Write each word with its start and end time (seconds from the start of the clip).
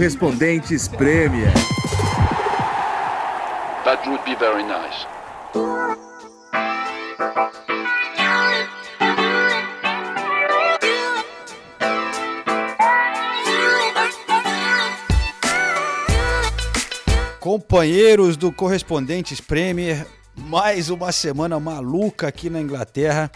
Correspondentes 0.00 0.88
Premier. 0.88 1.52
That 3.84 4.08
would 4.08 4.24
be 4.24 4.34
very 4.34 4.62
nice. 4.62 5.06
Companheiros 17.38 18.38
do 18.38 18.50
Correspondentes 18.50 19.38
Premier, 19.42 20.06
mais 20.34 20.88
uma 20.88 21.12
semana 21.12 21.60
maluca 21.60 22.28
aqui 22.28 22.48
na 22.48 22.62
Inglaterra. 22.62 23.30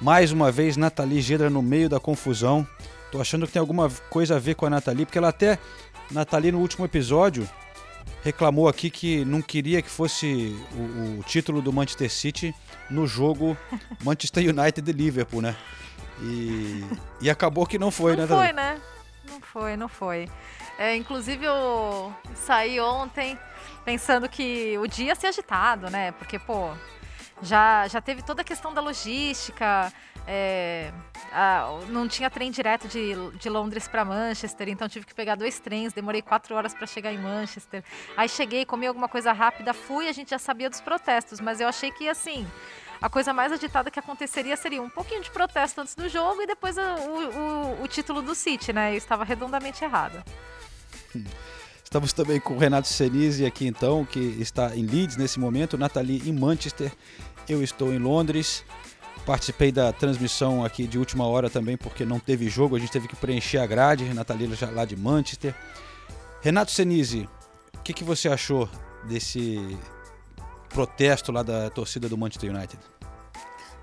Mais 0.00 0.32
uma 0.32 0.50
vez, 0.50 0.78
Nathalie 0.78 1.20
Gedra 1.20 1.50
no 1.50 1.60
meio 1.60 1.90
da 1.90 2.00
confusão. 2.00 2.66
Tô 3.10 3.20
achando 3.20 3.46
que 3.46 3.52
tem 3.52 3.60
alguma 3.60 3.90
coisa 4.10 4.36
a 4.36 4.38
ver 4.38 4.54
com 4.54 4.66
a 4.66 4.70
Nathalie, 4.70 5.06
porque 5.06 5.18
ela 5.18 5.28
até, 5.28 5.58
Nathalie, 6.10 6.52
no 6.52 6.58
último 6.60 6.84
episódio, 6.84 7.48
reclamou 8.22 8.68
aqui 8.68 8.90
que 8.90 9.24
não 9.24 9.40
queria 9.42 9.82
que 9.82 9.90
fosse 9.90 10.56
o, 10.74 11.20
o 11.20 11.22
título 11.24 11.62
do 11.62 11.72
Manchester 11.72 12.10
City 12.10 12.54
no 12.90 13.06
jogo 13.06 13.56
Manchester 14.02 14.44
United 14.48 14.88
e 14.88 14.92
Liverpool, 14.92 15.42
né? 15.42 15.56
E, 16.20 16.84
e 17.20 17.30
acabou 17.30 17.66
que 17.66 17.78
não 17.78 17.90
foi, 17.90 18.16
não 18.16 18.22
né? 18.22 18.28
Não 18.28 18.36
foi, 18.36 18.52
né? 18.52 18.80
Não 19.28 19.40
foi, 19.40 19.76
não 19.76 19.88
foi. 19.88 20.28
É, 20.78 20.94
inclusive 20.94 21.44
eu 21.44 22.14
saí 22.34 22.80
ontem 22.80 23.38
pensando 23.84 24.28
que 24.28 24.76
o 24.78 24.86
dia 24.86 25.06
ia 25.06 25.14
ser 25.14 25.28
agitado, 25.28 25.90
né? 25.90 26.12
Porque, 26.12 26.38
pô, 26.38 26.70
já, 27.42 27.86
já 27.88 28.00
teve 28.00 28.22
toda 28.22 28.42
a 28.42 28.44
questão 28.44 28.72
da 28.72 28.80
logística, 28.80 29.92
é, 30.26 30.92
a, 31.32 31.68
não 31.88 32.08
tinha 32.08 32.28
trem 32.28 32.50
direto 32.50 32.88
de, 32.88 33.14
de 33.38 33.48
Londres 33.48 33.86
para 33.86 34.04
Manchester, 34.04 34.68
então 34.68 34.88
tive 34.88 35.06
que 35.06 35.14
pegar 35.14 35.36
dois 35.36 35.58
trens, 35.60 35.92
demorei 35.92 36.20
quatro 36.20 36.54
horas 36.54 36.74
para 36.74 36.86
chegar 36.86 37.12
em 37.12 37.18
Manchester. 37.18 37.84
Aí 38.16 38.28
cheguei, 38.28 38.64
comi 38.64 38.86
alguma 38.86 39.08
coisa 39.08 39.32
rápida, 39.32 39.72
fui, 39.72 40.08
a 40.08 40.12
gente 40.12 40.30
já 40.30 40.38
sabia 40.38 40.68
dos 40.68 40.80
protestos, 40.80 41.40
mas 41.40 41.60
eu 41.60 41.68
achei 41.68 41.90
que 41.90 42.08
assim. 42.08 42.46
A 43.00 43.10
coisa 43.10 43.32
mais 43.32 43.52
agitada 43.52 43.90
que 43.90 43.98
aconteceria 43.98 44.56
seria 44.56 44.80
um 44.82 44.88
pouquinho 44.88 45.22
de 45.22 45.30
protesto 45.30 45.80
antes 45.82 45.94
do 45.94 46.08
jogo 46.08 46.40
e 46.40 46.46
depois 46.46 46.76
o, 46.78 46.80
o, 46.80 47.82
o 47.82 47.88
título 47.88 48.22
do 48.22 48.34
City, 48.34 48.72
né? 48.72 48.92
Eu 48.92 48.96
estava 48.96 49.22
redondamente 49.22 49.84
errada. 49.84 50.24
Estamos 51.84 52.12
também 52.12 52.40
com 52.40 52.54
o 52.54 52.58
Renato 52.58 52.88
Senise 52.88 53.44
aqui 53.44 53.66
então, 53.66 54.04
que 54.04 54.18
está 54.18 54.74
em 54.74 54.84
Leeds 54.84 55.16
nesse 55.16 55.38
momento, 55.38 55.78
Nathalie 55.78 56.28
em 56.28 56.32
Manchester, 56.32 56.90
eu 57.48 57.62
estou 57.62 57.92
em 57.92 57.98
Londres. 57.98 58.64
Participei 59.26 59.72
da 59.72 59.92
transmissão 59.92 60.64
aqui 60.64 60.86
de 60.86 60.98
última 60.98 61.26
hora 61.26 61.50
também, 61.50 61.76
porque 61.76 62.04
não 62.04 62.20
teve 62.20 62.48
jogo, 62.48 62.76
a 62.76 62.78
gente 62.78 62.92
teve 62.92 63.08
que 63.08 63.16
preencher 63.16 63.58
a 63.58 63.66
grade, 63.66 64.14
Nathalie 64.14 64.54
já 64.54 64.70
lá 64.70 64.84
de 64.84 64.96
Manchester. 64.96 65.52
Renato 66.40 66.70
Senise, 66.70 67.28
o 67.74 67.80
que, 67.80 67.92
que 67.92 68.04
você 68.04 68.28
achou 68.28 68.68
desse 69.02 69.76
protesto 70.68 71.32
lá 71.32 71.42
da 71.42 71.68
torcida 71.70 72.08
do 72.08 72.16
Manchester 72.16 72.54
United? 72.54 72.78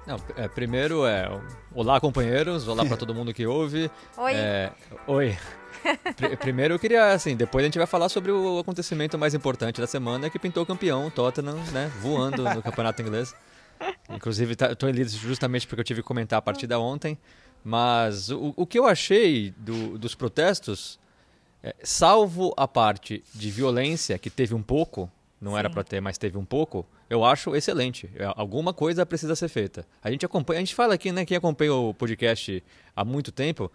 Não, 0.08 0.18
é, 0.38 0.48
primeiro 0.48 1.06
é 1.06 1.30
olá 1.74 2.00
companheiros, 2.00 2.68
olá 2.68 2.86
para 2.86 2.96
todo 2.98 3.14
mundo 3.14 3.34
que 3.34 3.46
ouve. 3.46 3.92
Oi. 4.18 4.34
É, 4.34 4.72
oi. 5.08 5.38
Primeiro 6.40 6.76
eu 6.76 6.80
queria, 6.80 7.12
assim, 7.12 7.36
depois 7.36 7.64
a 7.64 7.68
gente 7.68 7.78
vai 7.78 7.88
falar 7.88 8.08
sobre 8.08 8.32
o 8.32 8.60
acontecimento 8.60 9.18
mais 9.18 9.34
importante 9.34 9.82
da 9.82 9.88
semana, 9.88 10.30
que 10.30 10.40
pintou 10.40 10.66
campeão, 10.66 11.10
Tottenham, 11.10 11.58
né, 11.74 11.92
voando 12.00 12.44
no 12.44 12.62
campeonato 12.62 13.02
inglês. 13.02 13.36
Inclusive, 14.10 14.56
tá, 14.56 14.72
estou 14.72 14.90
em 14.90 14.94
Leeds 14.94 15.14
justamente 15.14 15.68
porque 15.68 15.82
eu 15.82 15.86
tive 15.86 16.02
que 16.02 16.08
comentar 16.08 16.40
a 16.40 16.42
partida 16.42 16.80
ontem. 16.80 17.18
Mas 17.64 18.30
o, 18.30 18.54
o 18.56 18.66
que 18.66 18.78
eu 18.78 18.86
achei 18.86 19.54
do, 19.58 19.98
dos 19.98 20.16
protestos, 20.16 21.00
é, 21.64 21.74
salvo 21.82 22.54
a 22.58 22.68
parte 22.68 23.24
de 23.34 23.50
violência, 23.50 24.18
que 24.18 24.30
teve 24.30 24.54
um 24.54 24.62
pouco, 24.62 25.10
não 25.40 25.54
Sim. 25.54 25.60
era 25.60 25.70
para 25.70 25.84
ter, 25.84 26.02
mas 26.02 26.18
teve 26.18 26.38
um 26.38 26.44
pouco, 26.44 26.86
eu 27.10 27.24
acho 27.24 27.56
excelente. 27.56 28.10
É, 28.16 28.32
alguma 28.36 28.74
coisa 28.74 29.06
precisa 29.06 29.36
ser 29.36 29.48
feita. 29.48 29.86
A 30.02 30.12
gente 30.12 30.26
acompanha, 30.26 30.60
a 30.60 30.62
gente 30.62 30.76
fala 30.76 30.94
aqui, 30.94 31.12
né, 31.12 31.26
quem 31.26 31.38
acompanha 31.38 31.74
o 31.74 31.94
podcast 31.94 32.62
há 32.96 33.06
muito 33.06 33.32
tempo, 33.32 33.72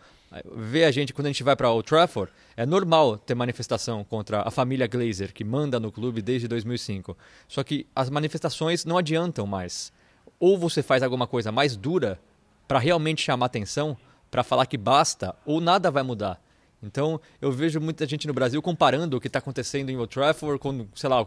vê 0.55 0.85
a 0.85 0.91
gente 0.91 1.15
quando 1.15 1.27
a 1.27 1.31
gente 1.31 1.43
vai 1.43 1.57
para 1.57 1.71
o 1.71 1.83
Trafford, 1.83 2.31
é 2.57 2.67
normal 2.67 3.17
ter 3.17 3.35
manifestação 3.35 4.05
contra 4.05 4.43
a 4.43 4.51
família 4.51 4.87
Glazer, 4.87 5.33
que 5.33 5.45
manda 5.45 5.81
no 5.81 5.91
clube 5.91 6.21
desde 6.21 6.47
2005. 6.47 7.17
Só 7.47 7.65
que 7.65 7.87
as 7.95 8.11
manifestações 8.11 8.85
não 8.85 8.99
adiantam 8.99 9.47
mais. 9.47 9.93
Ou 10.39 10.59
você 10.59 10.83
faz 10.83 11.03
alguma 11.03 11.27
coisa 11.27 11.53
mais 11.53 11.77
dura 11.77 12.19
para 12.67 12.79
realmente 12.79 13.23
chamar 13.23 13.47
atenção, 13.47 13.97
para 14.31 14.43
falar 14.43 14.67
que 14.67 14.77
basta, 14.77 15.35
ou 15.47 15.61
nada 15.61 15.91
vai 15.91 16.03
mudar. 16.03 16.41
Então, 16.83 17.21
eu 17.41 17.51
vejo 17.51 17.81
muita 17.81 18.07
gente 18.07 18.27
no 18.27 18.33
Brasil 18.33 18.63
comparando 18.63 19.17
o 19.17 19.21
que 19.21 19.27
está 19.27 19.41
acontecendo 19.41 19.91
em 19.91 19.97
Old 19.97 20.13
Trafford 20.13 20.59
com, 20.61 20.87
sei 20.95 21.11
lá, 21.11 21.27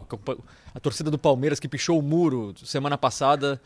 a 0.74 0.80
torcida 0.80 1.10
do 1.10 1.18
Palmeiras 1.18 1.60
que 1.60 1.68
pichou 1.68 1.98
o 1.98 2.02
muro 2.02 2.54
semana 2.64 2.96
passada 2.96 3.60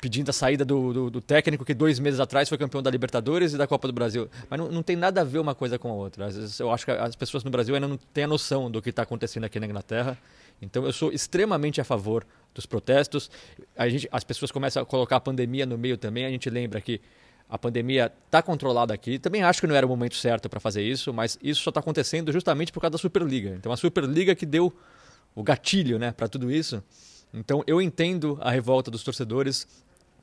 pedindo 0.00 0.30
a 0.30 0.32
saída 0.32 0.64
do, 0.64 0.92
do, 0.92 1.10
do, 1.10 1.20
técnico 1.20 1.64
que 1.64 1.74
dois 1.74 1.98
meses 1.98 2.18
atrás 2.20 2.48
foi 2.48 2.56
campeão 2.56 2.82
da 2.82 2.90
Libertadores 2.90 3.52
e 3.52 3.58
da 3.58 3.66
Copa 3.66 3.86
do 3.86 3.92
Brasil. 3.92 4.28
Mas 4.48 4.58
não, 4.58 4.68
não 4.70 4.82
tem 4.82 4.96
nada 4.96 5.20
a 5.20 5.24
ver 5.24 5.38
uma 5.38 5.54
coisa 5.54 5.78
com 5.78 5.90
a 5.90 5.92
outra. 5.92 6.26
Às 6.26 6.36
vezes 6.36 6.58
eu 6.58 6.70
acho 6.72 6.86
que 6.86 6.90
as 6.90 7.14
pessoas 7.14 7.44
no 7.44 7.50
Brasil 7.50 7.74
ainda 7.74 7.86
não 7.86 7.98
têm 7.98 8.24
a 8.24 8.26
noção 8.26 8.70
do 8.70 8.80
que 8.80 8.90
está 8.90 9.02
acontecendo 9.02 9.44
aqui 9.44 9.60
na 9.60 9.66
Inglaterra. 9.66 10.16
Então 10.60 10.84
eu 10.84 10.92
sou 10.92 11.12
extremamente 11.12 11.80
a 11.80 11.84
favor 11.84 12.26
dos 12.54 12.66
protestos. 12.66 13.30
A 13.76 13.88
gente, 13.88 14.08
as 14.10 14.24
pessoas 14.24 14.50
começam 14.50 14.82
a 14.82 14.86
colocar 14.86 15.16
a 15.16 15.20
pandemia 15.20 15.64
no 15.66 15.78
meio 15.78 15.96
também. 15.96 16.24
A 16.24 16.30
gente 16.30 16.48
lembra 16.50 16.80
que 16.80 17.00
a 17.48 17.58
pandemia 17.58 18.12
está 18.26 18.42
controlada 18.42 18.94
aqui. 18.94 19.18
Também 19.18 19.42
acho 19.42 19.60
que 19.60 19.66
não 19.66 19.74
era 19.74 19.84
o 19.84 19.88
momento 19.88 20.14
certo 20.14 20.48
para 20.48 20.60
fazer 20.60 20.82
isso, 20.82 21.12
mas 21.12 21.38
isso 21.42 21.62
só 21.62 21.70
está 21.70 21.80
acontecendo 21.80 22.32
justamente 22.32 22.72
por 22.72 22.80
causa 22.80 22.92
da 22.92 22.98
Superliga. 22.98 23.50
Então 23.50 23.72
a 23.72 23.76
Superliga 23.76 24.34
que 24.34 24.46
deu 24.46 24.72
o 25.34 25.42
gatilho 25.42 25.98
né, 25.98 26.12
para 26.12 26.28
tudo 26.28 26.50
isso. 26.50 26.82
Então 27.32 27.62
eu 27.66 27.80
entendo 27.80 28.38
a 28.40 28.50
revolta 28.50 28.90
dos 28.90 29.02
torcedores, 29.02 29.66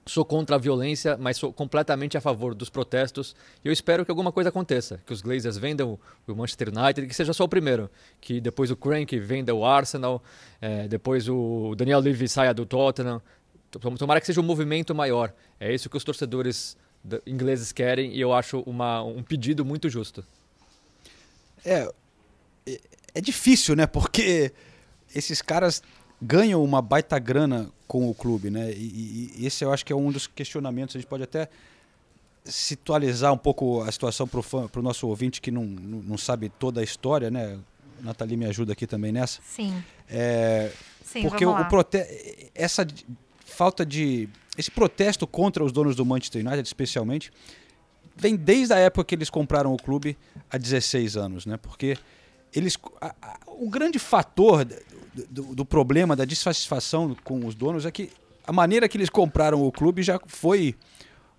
sou 0.08 0.26
contra 0.26 0.56
a 0.56 0.60
violência, 0.60 1.18
mas 1.18 1.38
sou 1.38 1.54
completamente 1.54 2.18
a 2.18 2.22
favor 2.22 2.56
dos 2.56 2.70
protestos. 2.70 3.36
E 3.64 3.68
eu 3.68 3.74
espero 3.74 4.04
que 4.06 4.12
alguma 4.12 4.32
coisa 4.32 4.50
aconteça, 4.50 5.02
que 5.06 5.14
os 5.14 5.22
Glazers 5.22 5.58
vendam 5.58 6.00
o 6.26 6.36
Manchester 6.36 6.70
United, 6.70 7.08
que 7.08 7.14
seja 7.14 7.34
só 7.34 7.44
o 7.44 7.50
primeiro, 7.50 7.90
que 8.20 8.40
depois 8.40 8.72
o 8.72 8.76
Crank 8.76 9.18
venda 9.20 9.54
o 9.54 9.66
Arsenal, 9.66 10.24
é, 10.62 10.88
depois 10.88 11.28
o 11.30 11.76
Daniel 11.76 12.00
Levy 12.00 12.28
saia 12.28 12.54
do 12.54 12.66
Tottenham. 12.66 13.22
Tomara 14.00 14.20
que 14.20 14.26
seja 14.26 14.40
um 14.40 14.46
movimento 14.46 14.96
maior. 14.96 15.34
É 15.60 15.74
isso 15.74 15.90
que 15.90 15.98
os 15.98 16.04
torcedores 16.04 16.78
ingleses 17.26 17.72
querem 17.72 18.14
e 18.14 18.20
eu 18.20 18.34
acho 18.34 18.62
uma, 18.62 19.04
um 19.04 19.22
pedido 19.22 19.64
muito 19.64 19.90
justo. 19.90 20.24
É, 21.64 21.92
é, 22.66 22.80
é 23.16 23.22
difícil, 23.22 23.76
né? 23.76 23.86
Porque 23.86 24.54
esses 25.14 25.42
caras 25.42 25.82
ganham 26.22 26.64
uma 26.64 26.82
baita 26.82 27.18
grana 27.20 27.70
com 27.88 28.10
o 28.10 28.14
clube, 28.14 28.50
né? 28.50 28.72
E, 28.72 29.34
e, 29.38 29.46
esse 29.46 29.64
eu 29.64 29.72
acho 29.72 29.86
que 29.86 29.94
é 29.94 29.96
um 29.96 30.12
dos 30.12 30.28
questionamentos. 30.28 30.96
A 30.96 31.00
gente 31.00 31.08
pode 31.08 31.24
até 31.24 31.50
situalizar 32.44 33.34
um 33.34 33.38
pouco 33.38 33.82
a 33.82 33.92
situação 33.92 34.28
para 34.28 34.80
o 34.80 34.84
nosso 34.84 35.08
ouvinte 35.08 35.42
que 35.42 35.52
não, 35.52 35.64
não, 35.64 36.00
não, 36.00 36.18
sabe 36.18 36.50
toda 36.50 36.82
a 36.82 36.84
história, 36.84 37.30
né? 37.30 37.58
Nathalie 38.02 38.38
me 38.38 38.46
ajuda 38.46 38.74
aqui 38.74 38.86
também 38.86 39.12
nessa. 39.12 39.42
Sim. 39.44 39.84
É, 40.10 40.72
Sim 41.04 41.22
porque 41.22 41.46
o, 41.46 41.52
o 41.52 41.66
prote 41.66 41.98
essa 42.54 42.86
falta 43.46 43.86
de 43.86 44.30
esse 44.58 44.72
protesto 44.72 45.28
contra 45.28 45.64
os 45.64 45.72
donos 45.72 45.96
do 45.96 46.06
Manchester 46.06 46.46
United, 46.46 46.68
especialmente, 46.68 47.32
vem 48.16 48.36
desde 48.36 48.74
a 48.74 48.78
época 48.78 49.06
que 49.06 49.16
eles 49.16 49.30
compraram 49.30 49.74
o 49.74 49.78
clube 49.78 50.18
há 50.50 50.58
16 50.58 51.16
anos, 51.16 51.46
né? 51.46 51.58
Porque 51.58 51.98
eles 52.54 52.78
a, 53.00 53.14
a, 53.22 53.38
o 53.48 53.70
grande 53.70 54.00
fator 54.00 54.66
do, 55.30 55.56
do, 55.56 55.66
problema, 55.66 56.16
da 56.16 56.26
dissatisfação 56.26 57.16
com 57.24 57.46
os 57.46 57.56
donos 57.56 57.86
é 57.86 57.92
que 57.92 58.10
a 58.46 58.52
maneira 58.52 58.88
que 58.88 58.98
eles 58.98 59.10
compraram 59.10 59.66
o 59.66 59.72
clube 59.72 60.04
já 60.04 60.20
foi 60.28 60.76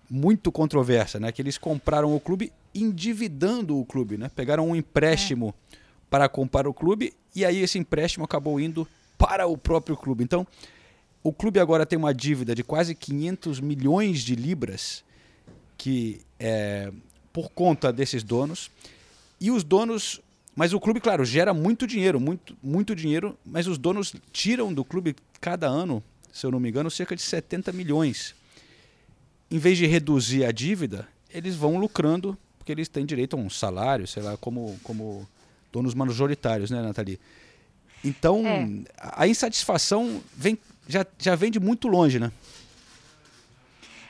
muito 0.09 0.51
controversa, 0.51 1.19
né? 1.19 1.31
Que 1.31 1.41
eles 1.41 1.57
compraram 1.57 2.15
o 2.15 2.19
clube 2.19 2.51
endividando 2.73 3.79
o 3.79 3.85
clube, 3.85 4.17
né? 4.17 4.29
Pegaram 4.35 4.67
um 4.67 4.75
empréstimo 4.75 5.53
é. 5.71 5.77
para 6.09 6.27
comprar 6.27 6.67
o 6.67 6.73
clube 6.73 7.13
e 7.35 7.45
aí 7.45 7.61
esse 7.61 7.77
empréstimo 7.77 8.25
acabou 8.25 8.59
indo 8.59 8.87
para 9.17 9.45
o 9.47 9.57
próprio 9.57 9.95
clube. 9.95 10.23
Então, 10.23 10.45
o 11.23 11.33
clube 11.33 11.59
agora 11.59 11.85
tem 11.85 11.97
uma 11.97 12.13
dívida 12.13 12.55
de 12.55 12.63
quase 12.63 12.95
500 12.95 13.59
milhões 13.59 14.21
de 14.21 14.35
libras 14.35 15.03
que 15.77 16.21
é 16.39 16.91
por 17.31 17.49
conta 17.51 17.93
desses 17.93 18.23
donos 18.23 18.71
e 19.39 19.51
os 19.51 19.63
donos 19.63 20.21
mas 20.59 20.73
o 20.73 20.79
clube, 20.81 20.99
claro, 20.99 21.23
gera 21.23 21.53
muito 21.53 21.87
dinheiro, 21.87 22.19
muito, 22.19 22.53
muito 22.61 22.93
dinheiro, 22.93 23.39
mas 23.45 23.65
os 23.65 23.77
donos 23.77 24.13
tiram 24.33 24.73
do 24.73 24.83
clube 24.83 25.15
cada 25.39 25.67
ano, 25.67 26.03
se 26.33 26.45
eu 26.45 26.51
não 26.51 26.59
me 26.59 26.67
engano, 26.67 26.91
cerca 26.91 27.15
de 27.15 27.21
70 27.21 27.71
milhões. 27.71 28.35
Em 29.49 29.57
vez 29.57 29.77
de 29.77 29.85
reduzir 29.85 30.43
a 30.43 30.51
dívida, 30.51 31.07
eles 31.33 31.55
vão 31.55 31.77
lucrando, 31.77 32.37
porque 32.57 32.73
eles 32.73 32.89
têm 32.89 33.05
direito 33.05 33.37
a 33.37 33.39
um 33.39 33.49
salário, 33.49 34.05
sei 34.05 34.21
lá, 34.21 34.35
como, 34.35 34.77
como 34.83 35.25
donos 35.71 35.93
majoritários, 35.93 36.69
né, 36.69 36.81
Nathalie? 36.81 37.21
Então, 38.03 38.45
é. 38.45 38.67
a 38.97 39.25
insatisfação 39.29 40.21
vem, 40.35 40.59
já, 40.89 41.05
já 41.17 41.35
vem 41.37 41.51
de 41.51 41.59
muito 41.61 41.87
longe, 41.87 42.19
né? 42.19 42.33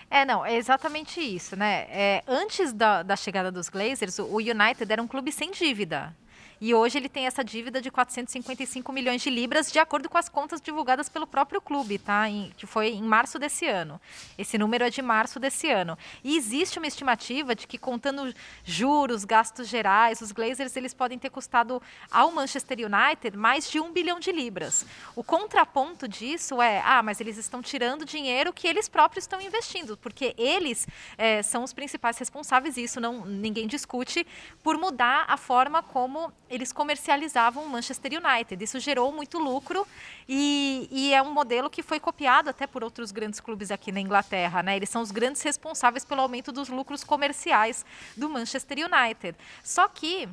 É, 0.10 0.26
não, 0.26 0.44
é 0.44 0.58
exatamente 0.58 1.22
isso, 1.22 1.56
né? 1.56 1.86
É, 1.92 2.24
antes 2.28 2.74
da, 2.74 3.04
da 3.04 3.16
chegada 3.16 3.52
dos 3.52 3.70
Glazers, 3.70 4.18
o 4.18 4.38
United 4.38 4.92
era 4.92 5.00
um 5.00 5.08
clube 5.08 5.32
sem 5.32 5.52
dívida. 5.52 6.12
E 6.62 6.74
hoje 6.74 6.98
ele 6.98 7.08
tem 7.08 7.26
essa 7.26 7.44
dívida 7.44 7.82
de 7.82 7.90
455 7.90 8.92
milhões 8.92 9.22
de 9.22 9.30
libras, 9.30 9.72
de 9.72 9.80
acordo 9.80 10.10
com 10.10 10.18
as 10.18 10.28
contas 10.28 10.60
divulgadas 10.60 11.08
pelo 11.08 11.26
próprio 11.26 11.62
clube, 11.62 11.98
tá? 11.98 12.28
Em, 12.28 12.52
que 12.58 12.66
foi 12.66 12.90
em 12.90 13.04
março 13.04 13.40
desse 13.40 13.66
ano. 13.66 14.00
Esse 14.38 14.58
número 14.58 14.84
é 14.84 14.90
de 14.90 15.02
março 15.02 15.40
desse 15.40 15.70
ano. 15.70 15.98
E 16.24 16.36
existe 16.36 16.78
uma 16.78 16.88
estimativa 16.88 17.56
de 17.56 17.66
que, 17.66 17.78
contando 17.78 18.34
juros, 18.64 19.24
gastos 19.24 19.68
gerais, 19.68 20.20
os 20.22 20.32
Glazers 20.32 20.76
eles 20.76 20.94
podem 20.94 21.18
ter 21.18 21.30
custado 21.30 21.82
ao 22.12 22.32
Manchester 22.32 22.78
United 22.80 23.38
mais 23.38 23.70
de 23.70 23.80
um 23.80 23.92
bilhão 23.92 24.20
de 24.20 24.32
libras. 24.32 24.86
O 25.16 25.24
contraponto 25.24 26.08
disso 26.08 26.62
é, 26.62 26.82
ah, 26.84 27.02
mas 27.02 27.22
eles 27.22 27.38
estão 27.38 27.62
tirando 27.62 28.04
dinheiro 28.04 28.52
que 28.52 28.68
eles 28.68 28.90
próprios 28.90 29.24
estão 29.24 29.42
investindo, 29.42 29.96
porque 29.96 30.36
eles 30.38 30.88
é, 31.18 31.42
são 31.42 31.64
os 31.64 31.72
principais 31.72 32.18
responsáveis, 32.18 32.76
e 32.76 32.84
isso 32.84 33.00
não 33.00 33.26
ninguém 33.26 33.68
discute, 33.68 34.26
por 34.62 34.78
mudar 34.78 35.26
a 35.28 35.38
forma 35.38 35.82
como 35.82 36.32
eles 36.50 36.72
comercializavam 36.72 37.64
o 37.64 37.70
Manchester 37.70 38.12
United. 38.14 38.64
Isso 38.64 38.80
gerou 38.80 39.12
muito 39.12 39.38
lucro 39.38 39.88
e, 40.28 40.88
e, 40.92 41.14
é 41.14 41.22
um 41.22 41.32
modelo 41.32 41.70
que 41.70 41.84
foi 41.84 42.00
copiado 42.00 42.50
até 42.50 42.66
por 42.66 42.84
outros 42.84 43.12
grandes 43.12 43.40
clubes 43.40 43.72
aqui 43.72 43.92
na 43.92 44.00
Inglaterra. 44.00 44.64
Né? 44.64 44.76
Eles 44.76 44.90
são 44.90 45.02
os 45.02 45.12
grandes 45.12 45.42
responsáveis 45.42 46.04
pelo 46.04 46.22
aumento 46.22 46.52
dos 46.52 46.70
lucros 46.70 47.04
comerciais 47.04 47.86
do 48.18 48.30
Manchester 48.30 48.78
United. 48.80 49.38
Só 49.64 49.88
que 49.88 50.28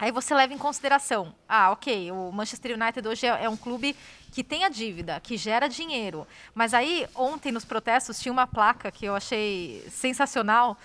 Aí 0.00 0.10
você 0.10 0.34
leva 0.34 0.54
em 0.54 0.56
consideração, 0.56 1.34
ah, 1.46 1.72
ok, 1.72 2.10
o 2.10 2.32
Manchester 2.32 2.74
United 2.74 3.06
hoje 3.06 3.26
é, 3.26 3.44
é, 3.44 3.48
um 3.50 3.56
clube 3.56 3.94
que 4.32 4.42
tem 4.42 4.64
a 4.64 4.70
dívida, 4.70 5.20
que 5.20 5.36
gera 5.36 5.68
dinheiro. 5.68 6.26
Mas 6.54 6.72
aí, 6.72 7.06
ontem 7.14 7.52
nos 7.52 7.66
protestos, 7.66 8.18
tinha 8.18 8.32
uma 8.32 8.46
placa 8.46 8.90
que 8.90 9.04
eu 9.04 9.14
achei 9.14 9.84
sensacional, 9.90 10.78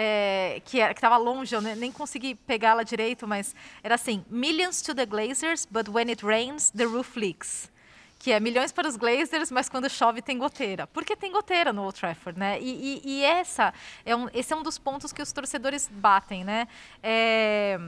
é, 0.00 0.62
que 0.64 0.78
estava 0.78 1.16
longe, 1.16 1.52
eu 1.52 1.60
nem 1.60 1.90
consegui 1.90 2.36
pegá-la 2.36 2.84
direito, 2.84 3.26
mas 3.26 3.52
era 3.82 3.96
assim: 3.96 4.24
Millions 4.30 4.80
to 4.80 4.94
the 4.94 5.04
Glazers, 5.04 5.66
but 5.68 5.88
when 5.88 6.08
it 6.08 6.24
rains, 6.24 6.70
the 6.70 6.84
roof 6.84 7.18
leaks. 7.18 7.68
Que 8.16 8.30
é 8.30 8.38
milhões 8.38 8.70
para 8.70 8.86
os 8.86 8.96
Glazers, 8.96 9.50
mas 9.50 9.68
quando 9.68 9.90
chove 9.90 10.22
tem 10.22 10.38
goteira. 10.38 10.86
Porque 10.86 11.16
tem 11.16 11.32
goteira 11.32 11.72
no 11.72 11.82
Old 11.82 11.98
Trafford, 11.98 12.38
né? 12.38 12.60
E, 12.60 13.00
e, 13.04 13.18
e 13.18 13.24
essa 13.24 13.74
é 14.04 14.14
um, 14.14 14.28
esse 14.32 14.52
é 14.52 14.56
um 14.56 14.62
dos 14.62 14.78
pontos 14.78 15.12
que 15.12 15.20
os 15.20 15.32
torcedores 15.32 15.88
batem, 15.92 16.44
né? 16.44 16.68
É, 17.02 17.78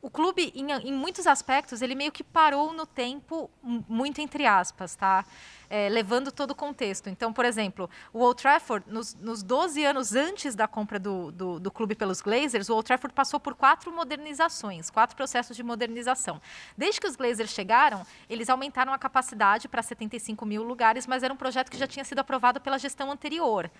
o 0.00 0.08
clube, 0.08 0.52
em, 0.54 0.70
em, 0.72 0.92
muitos 0.92 1.26
aspectos, 1.26 1.82
ele 1.82 1.94
meio 1.94 2.10
que 2.10 2.24
parou 2.24 2.72
no 2.72 2.86
tempo, 2.86 3.50
muito 3.62 4.20
entre 4.20 4.46
aspas, 4.46 4.96
tá? 4.96 5.26
É, 5.72 5.88
levando 5.88 6.32
todo 6.32 6.50
o 6.50 6.54
contexto. 6.54 7.08
Então, 7.08 7.32
por 7.32 7.44
exemplo, 7.44 7.88
o 8.12 8.18
Old 8.18 8.42
Trafford, 8.42 8.84
nos, 8.90 9.14
nos 9.14 9.40
12 9.40 9.84
anos 9.84 10.16
antes 10.16 10.56
da 10.56 10.66
compra 10.66 10.98
do, 10.98 11.30
do, 11.30 11.60
do, 11.60 11.70
clube 11.70 11.94
pelos 11.94 12.20
Glazers, 12.20 12.68
o 12.68 12.74
Old 12.74 12.84
Trafford 12.84 13.14
passou 13.14 13.38
por 13.38 13.54
quatro 13.54 13.92
modernizações, 13.92 14.90
quatro 14.90 15.14
processos 15.14 15.56
de 15.56 15.62
modernização. 15.62 16.42
Desde 16.76 17.00
que 17.00 17.06
os 17.06 17.14
Glazers 17.14 17.50
chegaram, 17.50 18.04
eles 18.28 18.50
aumentaram 18.50 18.92
a 18.92 18.98
capacidade 18.98 19.68
para 19.68 19.80
75 19.80 20.44
mil 20.44 20.64
lugares, 20.64 21.06
mas 21.06 21.22
era 21.22 21.32
um 21.32 21.36
projeto 21.36 21.70
que 21.70 21.78
já 21.78 21.86
tinha 21.86 22.04
sido 22.04 22.18
aprovado 22.18 22.60
pela 22.60 22.76
gestão 22.76 23.08
anterior. 23.08 23.70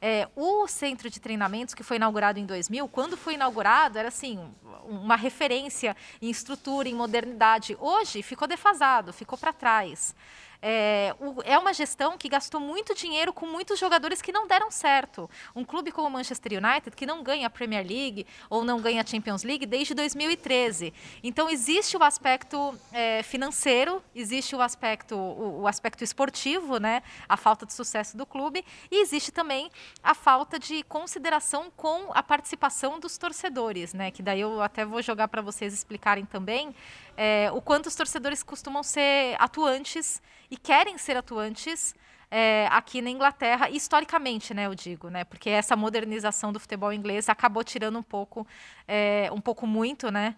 É, 0.00 0.28
o 0.36 0.68
centro 0.68 1.10
de 1.10 1.20
treinamentos, 1.20 1.74
que 1.74 1.82
foi 1.82 1.96
inaugurado 1.96 2.38
em 2.38 2.46
2000, 2.46 2.88
quando 2.88 3.16
foi 3.16 3.34
inaugurado, 3.34 3.98
era 3.98 4.08
assim, 4.08 4.38
uma 4.84 5.16
referência 5.16 5.96
em 6.22 6.30
estrutura, 6.30 6.88
em 6.88 6.94
modernidade. 6.94 7.76
Hoje 7.78 8.22
ficou 8.22 8.48
defasado, 8.48 9.12
ficou 9.12 9.36
para 9.36 9.52
trás. 9.52 10.14
É, 10.62 11.14
o, 11.18 11.42
é, 11.44 11.58
uma 11.58 11.72
gestão 11.72 12.18
que 12.18 12.28
gastou 12.28 12.60
muito 12.60 12.94
dinheiro 12.94 13.32
com 13.32 13.46
muitos 13.46 13.78
jogadores 13.78 14.20
que 14.20 14.30
não 14.30 14.46
deram 14.46 14.70
certo. 14.70 15.28
Um 15.54 15.64
clube 15.64 15.90
como 15.90 16.08
o 16.08 16.10
Manchester 16.10 16.62
United, 16.62 16.94
que 16.94 17.06
não 17.06 17.22
ganha 17.22 17.46
a 17.46 17.50
Premier 17.50 17.86
League 17.86 18.26
ou 18.48 18.62
não 18.64 18.80
ganha 18.80 19.00
a 19.02 19.06
Champions 19.06 19.42
League 19.42 19.64
desde 19.64 19.94
2013. 19.94 20.92
Então, 21.22 21.48
existe 21.48 21.96
o 21.96 22.02
aspecto 22.02 22.78
é, 22.92 23.22
financeiro, 23.22 24.02
existe 24.14 24.54
o 24.54 24.60
aspecto, 24.60 25.16
o, 25.16 25.62
o, 25.62 25.66
aspecto 25.66 26.04
esportivo, 26.04 26.78
né? 26.78 27.02
a 27.28 27.36
falta 27.36 27.64
de 27.64 27.72
sucesso 27.72 28.16
do 28.16 28.26
clube, 28.26 28.64
e 28.90 29.00
existe 29.00 29.32
também 29.32 29.70
a 30.02 30.14
falta 30.14 30.58
de 30.58 30.82
consideração 30.82 31.70
com 31.76 32.10
a 32.12 32.22
participação 32.22 33.00
dos 33.00 33.16
torcedores, 33.16 33.94
né? 33.94 34.10
que 34.10 34.22
daí 34.22 34.40
eu 34.40 34.60
até 34.60 34.84
vou 34.84 35.00
jogar 35.00 35.28
para 35.28 35.40
vocês 35.40 35.72
explicarem 35.72 36.24
também 36.26 36.74
é, 37.16 37.50
o 37.52 37.60
quanto 37.60 37.86
os 37.86 37.94
torcedores 37.94 38.42
costumam 38.42 38.82
ser 38.82 39.36
atuantes 39.38 40.22
e 40.50 40.56
querem 40.56 40.98
ser 40.98 41.16
atuantes 41.16 41.94
é, 42.30 42.68
aqui 42.70 43.02
na 43.02 43.10
Inglaterra, 43.10 43.68
historicamente, 43.68 44.54
né, 44.54 44.66
eu 44.66 44.74
digo, 44.74 45.08
né, 45.08 45.24
porque 45.24 45.50
essa 45.50 45.74
modernização 45.74 46.52
do 46.52 46.60
futebol 46.60 46.92
inglês 46.92 47.28
acabou 47.28 47.64
tirando 47.64 47.98
um 47.98 48.02
pouco, 48.02 48.46
é, 48.86 49.28
um 49.32 49.40
pouco 49.40 49.66
muito, 49.66 50.10
né, 50.10 50.36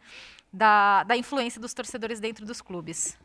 da, 0.53 1.05
da 1.05 1.17
influência 1.17 1.61
dos 1.61 1.75
torcedores 1.75 2.19
dentro 2.19 2.47
dos 2.47 2.61
clubes. 2.61 3.17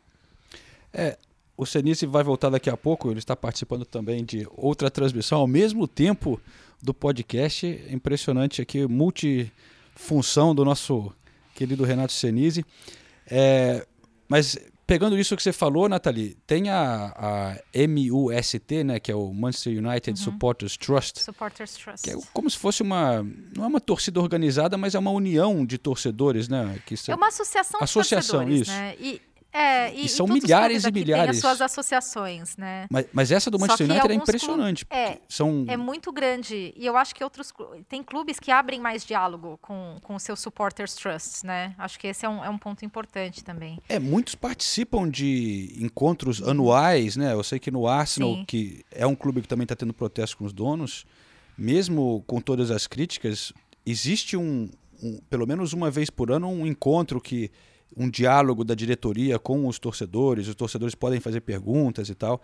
É, 0.92 1.16
o 1.56 1.66
Senise 1.66 2.06
vai 2.06 2.22
voltar 2.22 2.50
daqui 2.50 2.70
a 2.70 2.76
pouco, 2.76 3.10
ele 3.10 3.18
está 3.18 3.34
participando 3.34 3.84
também 3.84 4.24
de 4.24 4.46
outra 4.56 4.90
transmissão 4.90 5.40
ao 5.40 5.46
mesmo 5.46 5.88
tempo 5.88 6.40
do 6.80 6.94
podcast. 6.94 7.66
Impressionante 7.90 8.62
aqui, 8.62 8.86
multifunção 8.86 10.54
do 10.54 10.64
nosso 10.64 11.12
querido 11.54 11.84
Renato 11.84 12.12
Senise. 12.12 12.64
É, 13.30 13.86
mas 14.28 14.56
pegando 14.88 15.18
isso 15.18 15.36
que 15.36 15.42
você 15.42 15.52
falou, 15.52 15.86
Nathalie, 15.86 16.34
tem 16.46 16.70
a, 16.70 17.12
a 17.14 17.56
MUST, 17.86 18.84
né, 18.84 18.98
que 18.98 19.12
é 19.12 19.14
o 19.14 19.34
Manchester 19.34 19.76
United 19.76 20.18
uhum. 20.18 20.24
Supporters 20.24 20.78
Trust. 20.78 21.20
Supporters 21.20 21.74
Trust. 21.76 22.02
Que 22.02 22.16
é 22.16 22.20
como 22.32 22.48
se 22.48 22.56
fosse 22.56 22.82
uma. 22.82 23.22
Não 23.54 23.64
é 23.64 23.66
uma 23.66 23.80
torcida 23.80 24.18
organizada, 24.18 24.78
mas 24.78 24.94
é 24.94 24.98
uma 24.98 25.10
união 25.10 25.66
de 25.66 25.76
torcedores, 25.76 26.48
né? 26.48 26.80
Que 26.86 26.94
é 27.06 27.14
uma 27.14 27.28
associação, 27.28 27.80
associação 27.82 28.44
de 28.46 28.50
torcedores, 28.50 28.68
isso. 28.68 28.70
né? 28.70 28.94
E 28.98 29.20
é, 29.52 29.94
e, 29.94 30.04
e 30.04 30.08
são 30.08 30.26
milhares 30.26 30.84
e 30.84 30.92
milhares. 30.92 31.24
Tem 31.24 31.30
as 31.30 31.38
suas 31.38 31.60
associações, 31.60 32.56
né? 32.56 32.86
Mas, 32.90 33.06
mas 33.12 33.32
essa 33.32 33.50
do 33.50 33.58
Manchester 33.58 33.90
United 33.90 34.12
é 34.12 34.14
impressionante. 34.14 34.86
É, 34.90 35.18
são... 35.28 35.64
é 35.66 35.76
muito 35.76 36.12
grande. 36.12 36.72
E 36.76 36.84
eu 36.84 36.96
acho 36.96 37.14
que 37.14 37.24
outros. 37.24 37.52
Tem 37.88 38.02
clubes 38.02 38.38
que 38.38 38.50
abrem 38.50 38.80
mais 38.80 39.04
diálogo 39.04 39.58
com, 39.62 39.96
com 40.02 40.18
seus 40.18 40.40
supporters 40.40 40.94
trusts, 40.94 41.42
né? 41.42 41.74
Acho 41.78 41.98
que 41.98 42.06
esse 42.06 42.26
é 42.26 42.28
um, 42.28 42.44
é 42.44 42.50
um 42.50 42.58
ponto 42.58 42.84
importante 42.84 43.42
também. 43.42 43.80
É, 43.88 43.98
muitos 43.98 44.34
participam 44.34 45.08
de 45.08 45.74
encontros 45.78 46.46
anuais, 46.46 47.16
né? 47.16 47.32
Eu 47.32 47.42
sei 47.42 47.58
que 47.58 47.70
no 47.70 47.86
Arsenal, 47.86 48.34
Sim. 48.34 48.44
que 48.46 48.84
é 48.90 49.06
um 49.06 49.14
clube 49.14 49.40
que 49.40 49.48
também 49.48 49.64
está 49.64 49.74
tendo 49.74 49.94
protesto 49.94 50.36
com 50.36 50.44
os 50.44 50.52
donos, 50.52 51.06
mesmo 51.56 52.22
com 52.26 52.40
todas 52.40 52.70
as 52.70 52.86
críticas, 52.86 53.52
existe 53.86 54.36
um, 54.36 54.68
um 55.02 55.18
pelo 55.30 55.46
menos 55.46 55.72
uma 55.72 55.90
vez 55.90 56.10
por 56.10 56.30
ano, 56.30 56.48
um 56.48 56.66
encontro 56.66 57.20
que 57.20 57.50
um 57.96 58.08
diálogo 58.08 58.64
da 58.64 58.74
diretoria 58.74 59.38
com 59.38 59.66
os 59.66 59.78
torcedores, 59.78 60.48
os 60.48 60.54
torcedores 60.54 60.94
podem 60.94 61.20
fazer 61.20 61.40
perguntas 61.40 62.08
e 62.08 62.14
tal. 62.14 62.40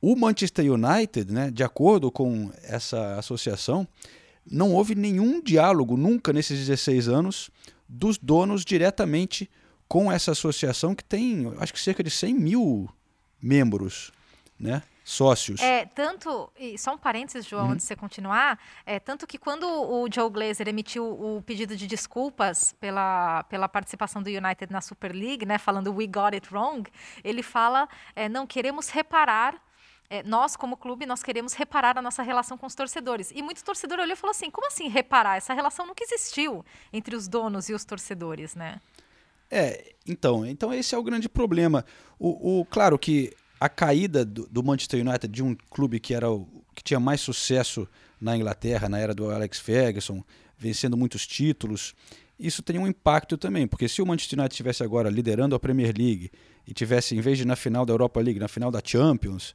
O 0.00 0.16
Manchester 0.16 0.64
United, 0.72 1.32
né, 1.32 1.50
de 1.50 1.62
acordo 1.62 2.10
com 2.10 2.50
essa 2.62 3.18
associação, 3.18 3.86
não 4.50 4.72
houve 4.74 4.94
nenhum 4.94 5.42
diálogo 5.42 5.96
nunca 5.96 6.32
nesses 6.32 6.58
16 6.58 7.08
anos 7.08 7.50
dos 7.88 8.16
donos 8.16 8.64
diretamente 8.64 9.50
com 9.86 10.10
essa 10.10 10.32
associação 10.32 10.94
que 10.94 11.04
tem, 11.04 11.52
acho 11.58 11.72
que 11.72 11.80
cerca 11.80 12.02
de 12.02 12.10
100 12.10 12.34
mil 12.34 12.88
membros, 13.42 14.12
né? 14.58 14.82
Sócios. 15.10 15.60
É, 15.60 15.84
tanto, 15.86 16.50
e 16.58 16.78
só 16.78 16.94
um 16.94 16.98
parênteses, 16.98 17.44
João, 17.46 17.66
uhum. 17.66 17.72
antes 17.72 17.84
de 17.84 17.88
você 17.88 17.96
continuar, 17.96 18.58
é, 18.86 19.00
tanto 19.00 19.26
que 19.26 19.36
quando 19.36 19.64
o 19.64 20.08
Joe 20.12 20.30
Glazer 20.30 20.68
emitiu 20.68 21.04
o 21.04 21.42
pedido 21.42 21.76
de 21.76 21.86
desculpas 21.86 22.74
pela, 22.80 23.42
pela 23.44 23.68
participação 23.68 24.22
do 24.22 24.28
United 24.28 24.72
na 24.72 24.80
Super 24.80 25.12
League, 25.12 25.44
né, 25.44 25.58
falando 25.58 25.92
we 25.92 26.06
got 26.06 26.32
it 26.34 26.46
wrong, 26.52 26.88
ele 27.24 27.42
fala, 27.42 27.88
é, 28.14 28.28
não, 28.28 28.46
queremos 28.46 28.88
reparar 28.88 29.60
é, 30.08 30.24
nós, 30.24 30.56
como 30.56 30.76
clube, 30.76 31.06
nós 31.06 31.22
queremos 31.22 31.52
reparar 31.54 31.96
a 31.96 32.02
nossa 32.02 32.22
relação 32.22 32.58
com 32.58 32.66
os 32.66 32.74
torcedores. 32.74 33.30
E 33.32 33.42
muito 33.42 33.62
torcedor 33.62 34.00
olhou 34.00 34.12
e 34.12 34.16
falou 34.16 34.32
assim: 34.32 34.50
como 34.50 34.66
assim 34.66 34.88
reparar? 34.88 35.36
Essa 35.36 35.54
relação 35.54 35.86
nunca 35.86 36.02
existiu 36.02 36.64
entre 36.92 37.14
os 37.14 37.28
donos 37.28 37.68
e 37.68 37.74
os 37.74 37.84
torcedores, 37.84 38.56
né? 38.56 38.80
É, 39.48 39.94
então, 40.04 40.44
então 40.44 40.74
esse 40.74 40.96
é 40.96 40.98
o 40.98 41.02
grande 41.04 41.28
problema. 41.28 41.84
O, 42.18 42.60
o 42.60 42.64
claro 42.64 42.98
que 42.98 43.32
a 43.60 43.68
caída 43.68 44.24
do, 44.24 44.48
do, 44.50 44.62
Manchester 44.62 45.06
United 45.06 45.28
de 45.28 45.42
um 45.42 45.54
clube 45.70 46.00
que 46.00 46.14
era 46.14 46.30
o, 46.30 46.48
que 46.74 46.82
tinha 46.82 46.98
mais 46.98 47.20
sucesso 47.20 47.86
na 48.18 48.34
Inglaterra 48.34 48.88
na 48.88 48.98
era 48.98 49.14
do 49.14 49.30
Alex 49.30 49.58
Ferguson, 49.58 50.24
vencendo 50.58 50.96
muitos 50.96 51.26
títulos, 51.26 51.94
isso 52.38 52.62
tem 52.62 52.78
um 52.78 52.86
impacto 52.86 53.36
também, 53.36 53.66
porque 53.66 53.86
se 53.86 54.00
o 54.00 54.06
Manchester 54.06 54.38
United 54.38 54.54
estivesse 54.54 54.82
agora 54.82 55.10
liderando 55.10 55.54
a 55.54 55.60
Premier 55.60 55.94
League 55.96 56.30
e 56.66 56.72
tivesse 56.72 57.14
em 57.14 57.20
vez 57.20 57.36
de 57.36 57.44
na 57.44 57.54
final 57.54 57.84
da 57.84 57.92
Europa 57.92 58.18
League, 58.18 58.40
na 58.40 58.48
final 58.48 58.70
da 58.70 58.80
Champions, 58.82 59.54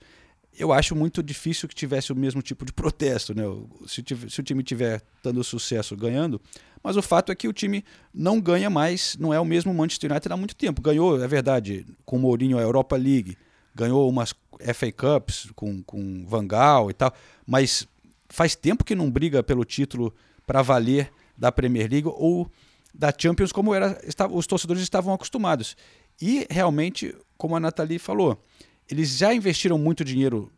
eu 0.57 0.71
acho 0.71 0.95
muito 0.95 1.24
difícil 1.24 1.67
que 1.67 1.75
tivesse 1.75 2.13
o 2.13 2.15
mesmo 2.15 2.43
tipo 2.43 2.63
de 2.63 2.71
protesto, 2.71 3.33
né? 3.33 3.43
Se, 3.88 4.03
se 4.29 4.39
o 4.39 4.43
time 4.43 4.63
tiver 4.63 5.01
dando 5.24 5.43
sucesso 5.43 5.97
ganhando, 5.97 6.39
mas 6.81 6.95
o 6.95 7.01
fato 7.01 7.31
é 7.31 7.35
que 7.35 7.47
o 7.47 7.53
time 7.53 7.83
não 8.13 8.39
ganha 8.39 8.69
mais, 8.69 9.17
não 9.19 9.33
é 9.33 9.39
o 9.39 9.45
mesmo 9.45 9.74
Manchester 9.74 10.12
United 10.12 10.31
há 10.31 10.38
muito 10.38 10.55
tempo. 10.55 10.81
Ganhou, 10.81 11.21
é 11.21 11.27
verdade, 11.27 11.85
com 12.05 12.17
o 12.17 12.19
Mourinho 12.19 12.57
a 12.57 12.62
Europa 12.62 12.95
League, 12.95 13.35
ganhou 13.75 14.10
umas 14.10 14.34
FA 14.74 14.91
Cups 14.91 15.50
com, 15.53 15.84
com 15.84 16.25
Van 16.25 16.48
Gaal 16.48 16.89
e 16.89 16.94
tal, 16.94 17.13
mas 17.46 17.86
faz 18.29 18.55
tempo 18.55 18.86
que 18.86 18.96
não 18.96 19.12
briga 19.12 19.44
pelo 19.44 19.65
título 19.65 20.15
para 20.48 20.62
valer 20.62 21.12
da 21.38 21.51
Premier 21.51 21.91
League 21.91 22.08
ou 22.08 22.50
da 22.94 23.13
Champions 23.15 23.51
como 23.51 23.74
era, 23.74 24.00
os 24.32 24.48
torcedores 24.48 24.82
estavam 24.82 25.13
acostumados. 25.13 25.75
E 26.22 26.48
realmente, 26.50 27.13
como 27.38 27.55
a 27.55 27.60
Nathalie 27.60 28.00
falou, 28.00 28.41
eles 28.89 29.17
já 29.17 29.34
investiram 29.34 29.77
muito 29.77 30.05
dinheiro 30.05 30.51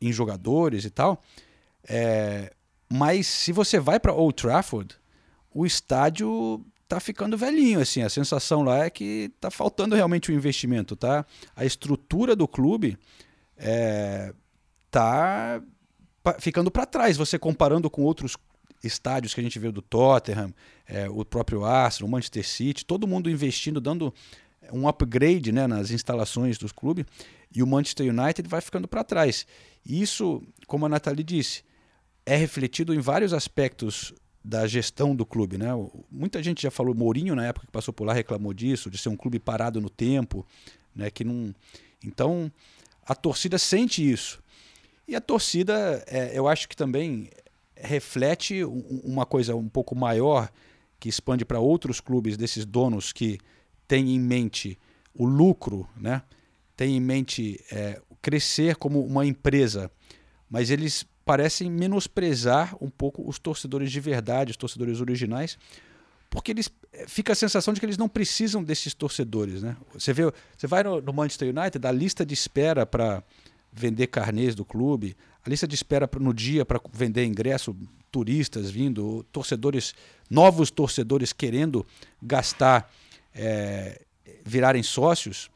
em 0.00 0.12
jogadores 0.12 0.84
e 0.84 0.90
tal, 0.90 1.22
é, 1.88 2.52
mas 2.88 3.26
se 3.26 3.52
você 3.52 3.78
vai 3.78 4.00
para 4.00 4.12
Old 4.12 4.34
Trafford, 4.34 4.96
o 5.54 5.64
estádio 5.64 6.64
tá 6.88 7.00
ficando 7.00 7.36
velhinho, 7.36 7.80
assim, 7.80 8.02
a 8.02 8.08
sensação 8.08 8.62
lá 8.62 8.84
é 8.84 8.90
que 8.90 9.30
tá 9.40 9.50
faltando 9.50 9.94
realmente 9.94 10.30
o 10.30 10.34
investimento, 10.34 10.94
tá? 10.94 11.26
A 11.54 11.64
estrutura 11.64 12.36
do 12.36 12.46
clube 12.46 12.96
é, 13.56 14.32
tá 14.90 15.60
ficando 16.38 16.70
para 16.70 16.86
trás, 16.86 17.16
você 17.16 17.38
comparando 17.38 17.90
com 17.90 18.02
outros 18.02 18.36
estádios 18.82 19.34
que 19.34 19.40
a 19.40 19.42
gente 19.42 19.58
vê 19.58 19.70
do 19.70 19.82
Tottenham, 19.82 20.54
é, 20.86 21.08
o 21.08 21.24
próprio 21.24 21.64
Arsenal, 21.64 22.08
o 22.08 22.10
Manchester 22.12 22.46
City, 22.46 22.84
todo 22.84 23.06
mundo 23.06 23.30
investindo, 23.30 23.80
dando 23.80 24.14
um 24.72 24.88
upgrade 24.88 25.52
né, 25.52 25.66
nas 25.66 25.90
instalações 25.90 26.58
dos 26.58 26.72
clubes, 26.72 27.04
e 27.54 27.62
o 27.62 27.66
Manchester 27.66 28.08
United 28.08 28.48
vai 28.48 28.60
ficando 28.60 28.86
para 28.86 29.04
trás. 29.04 29.46
Isso, 29.84 30.42
como 30.66 30.86
a 30.86 30.88
Nathalie 30.88 31.24
disse, 31.24 31.62
é 32.24 32.36
refletido 32.36 32.92
em 32.92 32.98
vários 32.98 33.32
aspectos 33.32 34.12
da 34.46 34.64
gestão 34.64 35.14
do 35.14 35.26
clube. 35.26 35.58
Né? 35.58 35.66
Muita 36.08 36.40
gente 36.40 36.62
já 36.62 36.70
falou, 36.70 36.94
Mourinho 36.94 37.34
na 37.34 37.44
época 37.44 37.66
que 37.66 37.72
passou 37.72 37.92
por 37.92 38.04
lá 38.04 38.12
reclamou 38.12 38.54
disso, 38.54 38.88
de 38.88 38.96
ser 38.96 39.08
um 39.08 39.16
clube 39.16 39.40
parado 39.40 39.80
no 39.80 39.90
tempo, 39.90 40.46
né, 40.94 41.10
que 41.10 41.24
não... 41.24 41.52
Então, 42.04 42.50
a 43.04 43.14
torcida 43.14 43.58
sente 43.58 44.08
isso. 44.08 44.40
E 45.08 45.16
a 45.16 45.20
torcida, 45.20 46.04
é, 46.06 46.30
eu 46.32 46.46
acho 46.46 46.68
que 46.68 46.76
também 46.76 47.28
reflete 47.74 48.62
uma 48.64 49.26
coisa 49.26 49.56
um 49.56 49.68
pouco 49.68 49.96
maior 49.96 50.48
que 51.00 51.08
expande 51.08 51.44
para 51.44 51.58
outros 51.58 52.00
clubes 52.00 52.36
desses 52.36 52.64
donos 52.64 53.12
que 53.12 53.38
têm 53.88 54.14
em 54.14 54.20
mente 54.20 54.78
o 55.12 55.24
lucro, 55.24 55.88
né? 55.96 56.22
têm 56.76 56.96
em 56.96 57.00
mente 57.00 57.60
é, 57.72 58.00
crescer 58.22 58.76
como 58.76 59.04
uma 59.04 59.26
empresa, 59.26 59.90
mas 60.48 60.70
eles 60.70 61.04
parecem 61.26 61.68
menosprezar 61.68 62.76
um 62.80 62.88
pouco 62.88 63.28
os 63.28 63.36
torcedores 63.36 63.90
de 63.90 63.98
verdade, 63.98 64.52
os 64.52 64.56
torcedores 64.56 65.00
originais, 65.00 65.58
porque 66.30 66.52
eles 66.52 66.70
é, 66.92 67.06
fica 67.08 67.32
a 67.32 67.36
sensação 67.36 67.74
de 67.74 67.80
que 67.80 67.86
eles 67.86 67.98
não 67.98 68.08
precisam 68.08 68.62
desses 68.62 68.94
torcedores, 68.94 69.60
né? 69.60 69.76
Você 69.92 70.12
vê, 70.12 70.22
você 70.56 70.68
vai 70.68 70.84
no, 70.84 71.00
no 71.00 71.12
Manchester 71.12 71.48
United, 71.48 71.84
a 71.84 71.90
lista 71.90 72.24
de 72.24 72.32
espera 72.32 72.86
para 72.86 73.24
vender 73.72 74.06
carnês 74.06 74.54
do 74.54 74.64
clube, 74.64 75.16
a 75.44 75.50
lista 75.50 75.66
de 75.66 75.74
espera 75.74 76.08
no 76.20 76.32
dia 76.32 76.64
para 76.64 76.80
vender 76.92 77.24
ingresso, 77.24 77.76
turistas 78.12 78.70
vindo, 78.70 79.26
torcedores, 79.32 79.94
novos 80.30 80.70
torcedores 80.70 81.32
querendo 81.32 81.84
gastar, 82.22 82.88
é, 83.34 84.00
virarem 84.44 84.82
sócios. 84.82 85.50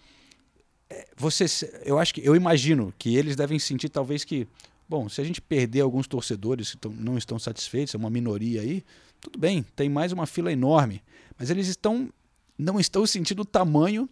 É, 0.89 1.07
você, 1.17 1.47
eu 1.85 1.97
acho 1.97 2.13
que 2.13 2.27
eu 2.27 2.35
imagino 2.35 2.93
que 2.99 3.17
eles 3.17 3.37
devem 3.37 3.59
sentir 3.61 3.89
talvez 3.89 4.25
que, 4.25 4.49
bom, 4.91 5.09
se 5.09 5.21
a 5.21 5.25
gente 5.25 5.41
perder 5.41 5.81
alguns 5.81 6.07
torcedores 6.07 6.75
que 6.75 6.89
não 6.89 7.17
estão 7.17 7.39
satisfeitos, 7.39 7.95
é 7.95 7.99
uma 7.99 8.11
minoria 8.11 8.61
aí, 8.61 8.85
tudo 9.21 9.39
bem, 9.39 9.65
tem 9.75 9.89
mais 9.89 10.13
uma 10.13 10.27
fila 10.27 10.53
enorme, 10.53 11.03
mas 11.39 11.49
eles 11.49 11.69
estão 11.69 12.13
não 12.59 12.79
estão 12.79 13.07
sentindo 13.07 13.41
o 13.41 13.45
tamanho 13.45 14.07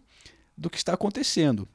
do 0.57 0.69
que 0.69 0.77
está 0.77 0.93
acontecendo 0.93 1.67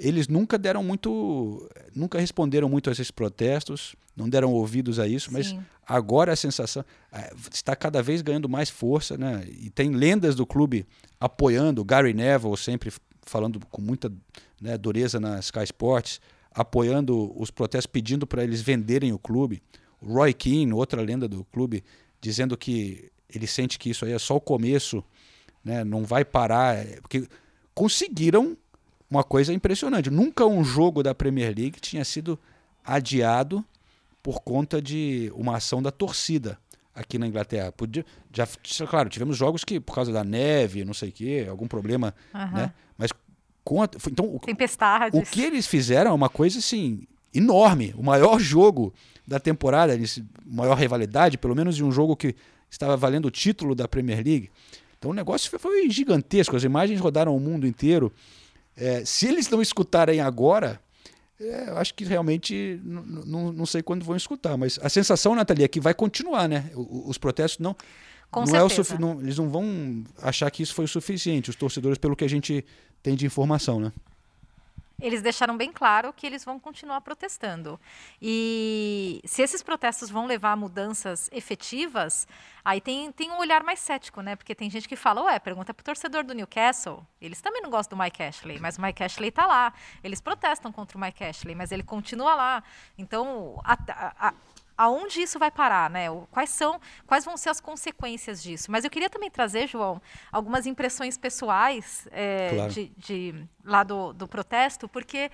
eles 0.00 0.28
nunca 0.28 0.56
deram 0.58 0.82
muito, 0.82 1.68
nunca 1.94 2.18
responderam 2.18 2.68
muito 2.70 2.88
a 2.88 2.92
esses 2.92 3.10
protestos, 3.10 3.94
não 4.16 4.28
deram 4.28 4.50
ouvidos 4.50 4.98
a 4.98 5.06
isso, 5.06 5.28
Sim. 5.28 5.32
mas 5.34 5.56
agora 5.86 6.32
a 6.32 6.36
sensação 6.36 6.82
é, 7.12 7.30
está 7.52 7.76
cada 7.76 8.02
vez 8.02 8.22
ganhando 8.22 8.48
mais 8.48 8.70
força, 8.70 9.18
né? 9.18 9.44
E 9.46 9.68
tem 9.68 9.90
lendas 9.90 10.34
do 10.34 10.46
clube 10.46 10.86
apoiando, 11.20 11.84
Gary 11.84 12.14
Neville 12.14 12.56
sempre 12.56 12.90
falando 13.22 13.60
com 13.70 13.82
muita 13.82 14.10
né, 14.60 14.78
dureza 14.78 15.20
na 15.20 15.38
Sky 15.38 15.64
Sports, 15.64 16.18
apoiando 16.52 17.32
os 17.40 17.50
protestos, 17.50 17.86
pedindo 17.86 18.26
para 18.26 18.42
eles 18.42 18.60
venderem 18.60 19.12
o 19.12 19.18
clube. 19.18 19.62
O 20.00 20.14
Roy 20.14 20.32
Keane, 20.32 20.72
outra 20.72 21.00
lenda 21.02 21.28
do 21.28 21.44
clube, 21.44 21.84
dizendo 22.20 22.56
que 22.56 23.10
ele 23.32 23.46
sente 23.46 23.78
que 23.78 23.90
isso 23.90 24.04
aí 24.04 24.12
é 24.12 24.18
só 24.18 24.36
o 24.36 24.40
começo, 24.40 25.04
né? 25.64 25.84
Não 25.84 26.04
vai 26.04 26.24
parar, 26.24 26.76
é, 26.76 27.00
porque 27.00 27.28
conseguiram 27.74 28.56
uma 29.10 29.22
coisa 29.24 29.52
impressionante. 29.52 30.10
Nunca 30.10 30.46
um 30.46 30.64
jogo 30.64 31.02
da 31.02 31.14
Premier 31.14 31.54
League 31.56 31.80
tinha 31.80 32.04
sido 32.04 32.38
adiado 32.84 33.64
por 34.22 34.40
conta 34.40 34.80
de 34.80 35.32
uma 35.34 35.56
ação 35.56 35.82
da 35.82 35.90
torcida 35.90 36.58
aqui 36.94 37.18
na 37.18 37.26
Inglaterra. 37.26 37.72
Podia, 37.72 38.04
já, 38.32 38.46
claro, 38.88 39.08
tivemos 39.08 39.36
jogos 39.36 39.64
que, 39.64 39.80
por 39.80 39.94
causa 39.94 40.12
da 40.12 40.22
neve, 40.22 40.84
não 40.84 40.94
sei 40.94 41.08
o 41.08 41.12
quê, 41.12 41.46
algum 41.48 41.66
problema, 41.66 42.14
uhum. 42.34 42.52
né? 42.52 42.72
Mas 43.70 43.78
com 43.78 43.82
a, 43.82 43.88
então, 44.08 44.34
o, 44.34 44.40
Tempestades. 44.40 45.18
o 45.18 45.22
que 45.22 45.42
eles 45.42 45.66
fizeram 45.66 46.10
é 46.10 46.14
uma 46.14 46.28
coisa 46.28 46.58
assim 46.58 47.06
enorme. 47.32 47.94
O 47.96 48.02
maior 48.02 48.40
jogo 48.40 48.92
da 49.26 49.38
temporada, 49.38 49.96
maior 50.44 50.74
rivalidade, 50.74 51.38
pelo 51.38 51.54
menos 51.54 51.76
de 51.76 51.84
um 51.84 51.92
jogo 51.92 52.16
que 52.16 52.34
estava 52.68 52.96
valendo 52.96 53.26
o 53.26 53.30
título 53.30 53.74
da 53.74 53.86
Premier 53.86 54.24
League. 54.24 54.50
Então 54.98 55.12
o 55.12 55.14
negócio 55.14 55.56
foi 55.58 55.88
gigantesco. 55.88 56.56
As 56.56 56.64
imagens 56.64 56.98
rodaram 56.98 57.36
o 57.36 57.40
mundo 57.40 57.66
inteiro. 57.66 58.12
É, 58.76 59.04
se 59.04 59.28
eles 59.28 59.48
não 59.48 59.62
escutarem 59.62 60.20
agora, 60.20 60.80
é, 61.40 61.68
eu 61.68 61.78
acho 61.78 61.94
que 61.94 62.04
realmente 62.04 62.80
não 62.84 63.66
sei 63.66 63.82
quando 63.82 64.04
vão 64.04 64.16
escutar, 64.16 64.56
mas 64.56 64.78
a 64.82 64.88
sensação, 64.88 65.34
Nathalie, 65.34 65.64
é 65.64 65.68
que 65.68 65.80
vai 65.80 65.94
continuar, 65.94 66.48
né? 66.48 66.70
Os 66.74 67.18
protestos 67.18 67.60
não. 67.60 67.76
Com 68.30 68.44
não 68.44 68.54
é 68.54 68.62
o 68.62 68.68
não, 69.00 69.20
eles 69.20 69.36
não 69.38 69.48
vão 69.48 70.04
achar 70.22 70.48
que 70.52 70.62
isso 70.62 70.72
foi 70.72 70.84
o 70.84 70.88
suficiente, 70.88 71.50
os 71.50 71.56
torcedores, 71.56 71.98
pelo 71.98 72.14
que 72.14 72.24
a 72.24 72.28
gente 72.28 72.64
tem 73.02 73.14
de 73.14 73.26
informação, 73.26 73.80
né? 73.80 73.92
eles 75.00 75.22
deixaram 75.22 75.56
bem 75.56 75.72
claro 75.72 76.12
que 76.12 76.26
eles 76.26 76.44
vão 76.44 76.60
continuar 76.60 77.00
protestando. 77.00 77.80
E 78.20 79.20
se 79.24 79.42
esses 79.42 79.62
protestos 79.62 80.10
vão 80.10 80.26
levar 80.26 80.52
a 80.52 80.56
mudanças 80.56 81.30
efetivas, 81.32 82.28
aí 82.64 82.80
tem, 82.80 83.10
tem 83.10 83.30
um 83.30 83.38
olhar 83.38 83.64
mais 83.64 83.80
cético, 83.80 84.20
né? 84.20 84.36
Porque 84.36 84.54
tem 84.54 84.68
gente 84.68 84.88
que 84.88 84.96
fala, 84.96 85.22
ué, 85.24 85.38
pergunta 85.38 85.72
para 85.72 85.80
o 85.80 85.84
torcedor 85.84 86.22
do 86.22 86.34
Newcastle, 86.34 87.04
eles 87.20 87.40
também 87.40 87.62
não 87.62 87.70
gostam 87.70 87.96
do 87.96 88.02
Mike 88.02 88.22
Ashley, 88.22 88.58
mas 88.60 88.76
o 88.76 88.82
Mike 88.82 89.02
Ashley 89.02 89.30
está 89.30 89.46
lá. 89.46 89.72
Eles 90.04 90.20
protestam 90.20 90.70
contra 90.70 90.98
o 90.98 91.00
Mike 91.00 91.24
Ashley, 91.24 91.54
mas 91.54 91.72
ele 91.72 91.82
continua 91.82 92.34
lá. 92.34 92.62
Então, 92.98 93.60
a, 93.64 93.78
a, 94.28 94.34
aonde 94.80 95.20
isso 95.20 95.38
vai 95.38 95.50
parar, 95.50 95.90
né? 95.90 96.06
Quais 96.30 96.48
são, 96.48 96.80
quais 97.06 97.22
vão 97.22 97.36
ser 97.36 97.50
as 97.50 97.60
consequências 97.60 98.42
disso? 98.42 98.72
Mas 98.72 98.82
eu 98.82 98.88
queria 98.88 99.10
também 99.10 99.30
trazer, 99.30 99.66
João, 99.66 100.00
algumas 100.32 100.64
impressões 100.64 101.18
pessoais 101.18 102.08
é, 102.10 102.48
claro. 102.54 102.72
de, 102.72 102.90
de, 102.96 103.44
lá 103.62 103.82
do, 103.82 104.14
do 104.14 104.26
protesto, 104.26 104.88
porque 104.88 105.30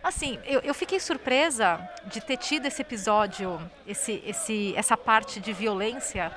assim 0.00 0.38
eu, 0.44 0.60
eu, 0.60 0.72
fiquei 0.72 1.00
surpresa 1.00 1.80
de 2.06 2.20
ter 2.20 2.36
tido 2.36 2.66
esse 2.66 2.82
episódio, 2.82 3.60
esse, 3.84 4.22
esse, 4.24 4.72
essa 4.76 4.96
parte 4.96 5.40
de 5.40 5.52
violência. 5.52 6.30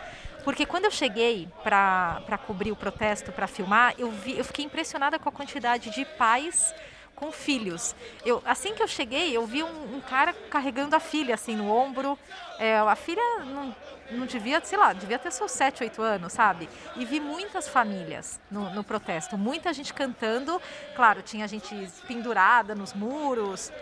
Porque 0.43 0.65
quando 0.65 0.85
eu 0.85 0.91
cheguei 0.91 1.47
para 1.61 2.39
cobrir 2.47 2.71
o 2.71 2.75
protesto, 2.75 3.31
para 3.31 3.45
filmar, 3.45 3.93
eu, 3.99 4.09
vi, 4.09 4.35
eu 4.35 4.43
fiquei 4.43 4.65
impressionada 4.65 5.19
com 5.19 5.29
a 5.29 5.31
quantidade 5.31 5.91
de 5.91 6.03
pais 6.05 6.73
com 7.17 7.31
filhos. 7.31 7.95
Eu, 8.23 8.41
assim 8.45 8.75
que 8.75 8.81
eu 8.81 8.87
cheguei, 8.87 9.35
eu 9.35 9.45
vi 9.45 9.63
um, 9.63 9.95
um 9.95 9.99
cara 9.99 10.31
carregando 10.33 10.95
a 10.95 10.99
filha 10.99 11.33
assim 11.33 11.55
no 11.55 11.69
ombro. 11.69 12.17
É, 12.59 12.77
a 12.77 12.95
filha 12.95 13.21
não, 13.43 13.75
não 14.11 14.25
devia, 14.27 14.61
sei 14.63 14.77
lá, 14.77 14.93
devia 14.93 15.17
ter 15.17 15.31
seus 15.31 15.51
7, 15.51 15.83
8 15.83 16.01
anos, 16.01 16.33
sabe? 16.33 16.69
E 16.95 17.03
vi 17.03 17.19
muitas 17.19 17.67
famílias 17.67 18.39
no, 18.51 18.69
no 18.69 18.83
protesto, 18.83 19.35
muita 19.35 19.73
gente 19.73 19.93
cantando. 19.93 20.61
Claro, 20.95 21.23
tinha 21.23 21.47
gente 21.47 21.75
pendurada 22.07 22.75
nos 22.75 22.93
muros, 22.93 23.73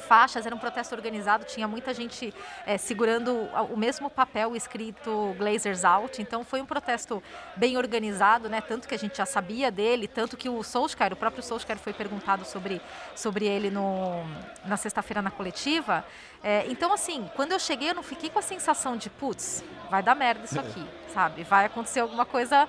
faixas, 0.00 0.46
era 0.46 0.54
um 0.54 0.58
protesto 0.58 0.94
organizado, 0.94 1.44
tinha 1.44 1.68
muita 1.68 1.94
gente 1.94 2.34
é, 2.66 2.76
segurando 2.76 3.32
o 3.70 3.76
mesmo 3.76 4.10
papel 4.10 4.56
escrito 4.56 5.34
Glazers 5.38 5.84
Out, 5.84 6.20
então 6.20 6.44
foi 6.44 6.60
um 6.60 6.66
protesto 6.66 7.22
bem 7.56 7.76
organizado, 7.76 8.48
né? 8.48 8.60
Tanto 8.60 8.88
que 8.88 8.94
a 8.94 8.98
gente 8.98 9.16
já 9.18 9.26
sabia 9.26 9.70
dele, 9.70 10.08
tanto 10.08 10.36
que 10.36 10.48
o 10.48 10.62
Solskjaer, 10.62 11.12
o 11.12 11.16
próprio 11.16 11.42
Solskjaer 11.42 11.78
foi 11.78 11.92
perguntado 11.92 12.44
sobre, 12.44 12.80
sobre 13.14 13.46
ele 13.46 13.70
no, 13.70 14.24
na 14.64 14.76
sexta-feira 14.76 15.22
na 15.22 15.30
coletiva. 15.30 16.04
É, 16.42 16.64
então, 16.68 16.92
assim, 16.92 17.30
quando 17.36 17.52
eu 17.52 17.58
cheguei, 17.58 17.90
eu 17.90 17.94
não 17.94 18.02
fiquei 18.02 18.30
com 18.30 18.38
a 18.38 18.42
sensação 18.42 18.96
de, 18.96 19.10
putz, 19.10 19.62
vai 19.90 20.02
dar 20.02 20.14
merda 20.14 20.44
isso 20.44 20.58
aqui, 20.58 20.86
sabe? 21.12 21.42
Vai 21.44 21.66
acontecer 21.66 22.00
alguma 22.00 22.24
coisa. 22.24 22.68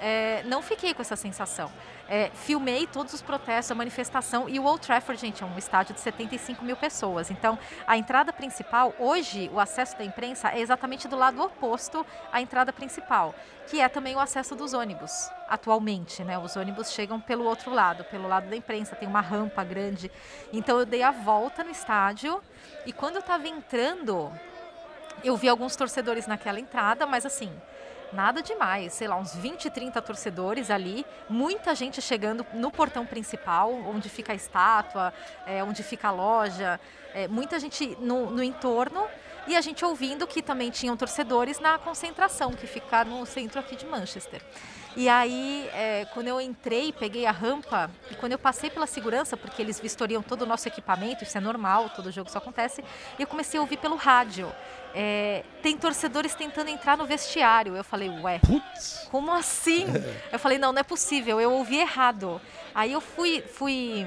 É, 0.00 0.42
não 0.46 0.62
fiquei 0.62 0.92
com 0.92 1.00
essa 1.00 1.14
sensação. 1.14 1.70
É, 2.08 2.30
filmei 2.34 2.86
todos 2.86 3.14
os 3.14 3.22
protestos, 3.22 3.70
a 3.70 3.74
manifestação 3.74 4.48
e 4.48 4.58
o 4.58 4.64
Old 4.64 4.84
Trafford, 4.84 5.20
gente, 5.20 5.42
é 5.42 5.46
um 5.46 5.56
estádio 5.56 5.94
de 5.94 6.00
75 6.00 6.64
mil 6.64 6.76
pessoas. 6.76 7.30
Então, 7.30 7.58
a 7.86 7.96
entrada 7.96 8.32
principal, 8.32 8.92
hoje, 8.98 9.48
o 9.54 9.60
acesso 9.60 9.96
da 9.96 10.04
imprensa 10.04 10.50
é 10.50 10.60
exatamente 10.60 11.06
do 11.06 11.16
lado 11.16 11.40
oposto 11.40 12.04
à 12.32 12.42
entrada 12.42 12.72
principal, 12.72 13.34
que 13.68 13.80
é 13.80 13.88
também 13.88 14.16
o 14.16 14.18
acesso 14.18 14.56
dos 14.56 14.74
ônibus, 14.74 15.30
atualmente, 15.48 16.24
né? 16.24 16.36
Os 16.36 16.56
ônibus 16.56 16.92
chegam 16.92 17.20
pelo 17.20 17.44
outro 17.44 17.72
lado, 17.72 18.04
pelo 18.04 18.28
lado 18.28 18.48
da 18.48 18.56
imprensa, 18.56 18.96
tem 18.96 19.08
uma 19.08 19.20
rampa 19.20 19.62
grande. 19.62 20.10
Então, 20.52 20.80
eu 20.80 20.84
dei 20.84 21.02
a 21.02 21.12
volta 21.12 21.62
no 21.62 21.70
estádio 21.70 22.42
e 22.84 22.92
quando 22.92 23.14
eu 23.14 23.20
estava 23.20 23.46
entrando, 23.46 24.30
eu 25.22 25.36
vi 25.36 25.48
alguns 25.48 25.76
torcedores 25.76 26.26
naquela 26.26 26.58
entrada, 26.58 27.06
mas 27.06 27.24
assim, 27.24 27.50
Nada 28.12 28.42
demais, 28.42 28.92
sei 28.92 29.08
lá, 29.08 29.16
uns 29.16 29.34
20, 29.34 29.70
30 29.70 30.02
torcedores 30.02 30.70
ali, 30.70 31.06
muita 31.30 31.74
gente 31.74 32.02
chegando 32.02 32.44
no 32.52 32.70
portão 32.70 33.06
principal, 33.06 33.72
onde 33.72 34.10
fica 34.10 34.32
a 34.32 34.36
estátua, 34.36 35.14
é, 35.46 35.64
onde 35.64 35.82
fica 35.82 36.08
a 36.08 36.10
loja, 36.10 36.78
é, 37.14 37.26
muita 37.26 37.58
gente 37.58 37.96
no, 38.00 38.30
no 38.30 38.42
entorno 38.42 39.06
e 39.46 39.56
a 39.56 39.60
gente 39.60 39.84
ouvindo 39.84 40.26
que 40.26 40.42
também 40.42 40.70
tinham 40.70 40.96
torcedores 40.96 41.58
na 41.58 41.78
concentração, 41.78 42.52
que 42.52 42.66
fica 42.66 43.04
no 43.04 43.24
centro 43.24 43.58
aqui 43.58 43.74
de 43.74 43.86
Manchester. 43.86 44.42
E 44.94 45.08
aí, 45.08 45.68
é, 45.72 46.04
quando 46.12 46.28
eu 46.28 46.38
entrei, 46.38 46.92
peguei 46.92 47.24
a 47.24 47.30
rampa, 47.30 47.90
e 48.10 48.14
quando 48.14 48.32
eu 48.32 48.38
passei 48.38 48.68
pela 48.68 48.86
segurança, 48.86 49.38
porque 49.38 49.62
eles 49.62 49.80
vistoriam 49.80 50.22
todo 50.22 50.42
o 50.42 50.46
nosso 50.46 50.68
equipamento, 50.68 51.24
isso 51.24 51.36
é 51.36 51.40
normal, 51.40 51.88
todo 51.90 52.12
jogo 52.12 52.28
isso 52.28 52.36
acontece, 52.36 52.84
e 53.18 53.22
eu 53.22 53.26
comecei 53.26 53.58
a 53.58 53.62
ouvir 53.62 53.78
pelo 53.78 53.96
rádio. 53.96 54.52
É, 54.94 55.44
tem 55.62 55.76
torcedores 55.76 56.34
tentando 56.34 56.68
entrar 56.68 56.96
no 56.96 57.06
vestiário. 57.06 57.76
Eu 57.76 57.84
falei, 57.84 58.08
ué, 58.08 58.38
Putz. 58.40 59.08
como 59.10 59.32
assim? 59.32 59.86
Eu 60.30 60.38
falei, 60.38 60.58
não, 60.58 60.72
não 60.72 60.80
é 60.80 60.82
possível, 60.84 61.40
eu 61.40 61.52
ouvi 61.52 61.78
errado. 61.78 62.40
Aí 62.74 62.92
eu 62.92 63.00
fui, 63.00 63.42
fui 63.42 64.06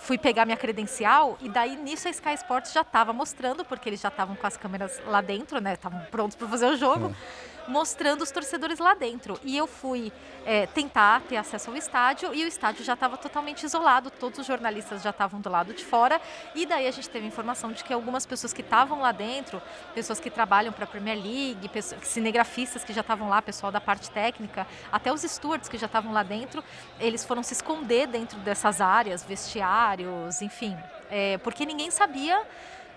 fui 0.00 0.16
pegar 0.16 0.46
minha 0.46 0.56
credencial 0.56 1.36
e 1.42 1.48
daí 1.48 1.76
nisso 1.76 2.08
a 2.08 2.10
Sky 2.10 2.32
Sports 2.34 2.72
já 2.72 2.80
estava 2.80 3.12
mostrando, 3.12 3.64
porque 3.64 3.88
eles 3.88 4.00
já 4.00 4.08
estavam 4.08 4.34
com 4.34 4.46
as 4.46 4.56
câmeras 4.56 5.00
lá 5.06 5.20
dentro, 5.20 5.60
né? 5.60 5.74
Estavam 5.74 6.00
prontos 6.10 6.36
para 6.36 6.48
fazer 6.48 6.66
o 6.66 6.76
jogo. 6.76 7.14
É 7.14 7.49
mostrando 7.70 8.22
os 8.22 8.30
torcedores 8.30 8.78
lá 8.78 8.94
dentro. 8.94 9.38
E 9.44 9.56
eu 9.56 9.66
fui 9.66 10.12
é, 10.44 10.66
tentar 10.66 11.22
ter 11.22 11.36
acesso 11.36 11.70
ao 11.70 11.76
estádio 11.76 12.34
e 12.34 12.44
o 12.44 12.48
estádio 12.48 12.84
já 12.84 12.94
estava 12.94 13.16
totalmente 13.16 13.62
isolado, 13.62 14.10
todos 14.10 14.40
os 14.40 14.46
jornalistas 14.46 15.02
já 15.02 15.10
estavam 15.10 15.40
do 15.40 15.48
lado 15.48 15.72
de 15.72 15.84
fora. 15.84 16.20
E 16.54 16.66
daí 16.66 16.86
a 16.86 16.90
gente 16.90 17.08
teve 17.08 17.26
informação 17.26 17.72
de 17.72 17.84
que 17.84 17.92
algumas 17.92 18.26
pessoas 18.26 18.52
que 18.52 18.60
estavam 18.60 19.00
lá 19.00 19.12
dentro, 19.12 19.62
pessoas 19.94 20.18
que 20.18 20.28
trabalham 20.28 20.72
para 20.72 20.84
a 20.84 20.86
Premier 20.86 21.16
League, 21.16 21.68
pessoas, 21.68 22.06
cinegrafistas 22.06 22.84
que 22.84 22.92
já 22.92 23.00
estavam 23.00 23.28
lá, 23.28 23.40
pessoal 23.40 23.70
da 23.70 23.80
parte 23.80 24.10
técnica, 24.10 24.66
até 24.90 25.12
os 25.12 25.22
stewards 25.22 25.68
que 25.68 25.78
já 25.78 25.86
estavam 25.86 26.12
lá 26.12 26.22
dentro, 26.22 26.62
eles 26.98 27.24
foram 27.24 27.42
se 27.42 27.54
esconder 27.54 28.08
dentro 28.08 28.38
dessas 28.40 28.80
áreas, 28.80 29.22
vestiários, 29.22 30.42
enfim, 30.42 30.76
é, 31.10 31.38
porque 31.38 31.64
ninguém 31.64 31.90
sabia 31.90 32.42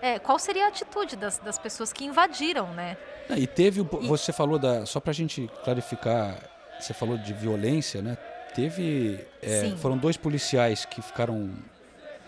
é, 0.04 0.18
qual 0.18 0.38
seria 0.38 0.66
a 0.66 0.68
atitude 0.68 1.16
das, 1.16 1.38
das 1.38 1.58
pessoas 1.58 1.90
que 1.90 2.04
invadiram, 2.04 2.66
né? 2.74 2.94
E 3.34 3.46
teve, 3.46 3.80
e... 3.80 4.06
você 4.06 4.34
falou 4.34 4.58
da, 4.58 4.84
só 4.84 5.00
para 5.00 5.12
a 5.12 5.14
gente 5.14 5.50
clarificar, 5.64 6.36
você 6.78 6.92
falou 6.92 7.16
de 7.16 7.32
violência, 7.32 8.02
né? 8.02 8.18
Teve, 8.54 9.26
é, 9.42 9.72
foram 9.78 9.96
dois 9.96 10.18
policiais 10.18 10.84
que 10.84 11.00
ficaram 11.00 11.50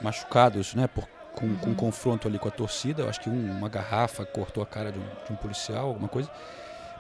machucados, 0.01 0.75
né? 0.75 0.87
Por, 0.87 1.07
com, 1.35 1.45
uhum. 1.45 1.57
com 1.59 1.71
um 1.71 1.75
confronto 1.75 2.27
ali 2.27 2.39
com 2.39 2.49
a 2.49 2.51
torcida. 2.51 3.03
Eu 3.03 3.11
acho 3.11 3.21
que 3.21 3.29
um, 3.29 3.51
uma 3.51 3.69
garrafa 3.69 4.25
cortou 4.25 4.63
a 4.63 4.67
cara 4.67 4.91
de 4.91 4.99
um, 4.99 5.07
de 5.27 5.33
um 5.35 5.37
policial, 5.37 5.89
alguma 5.89 6.09
coisa. 6.09 6.31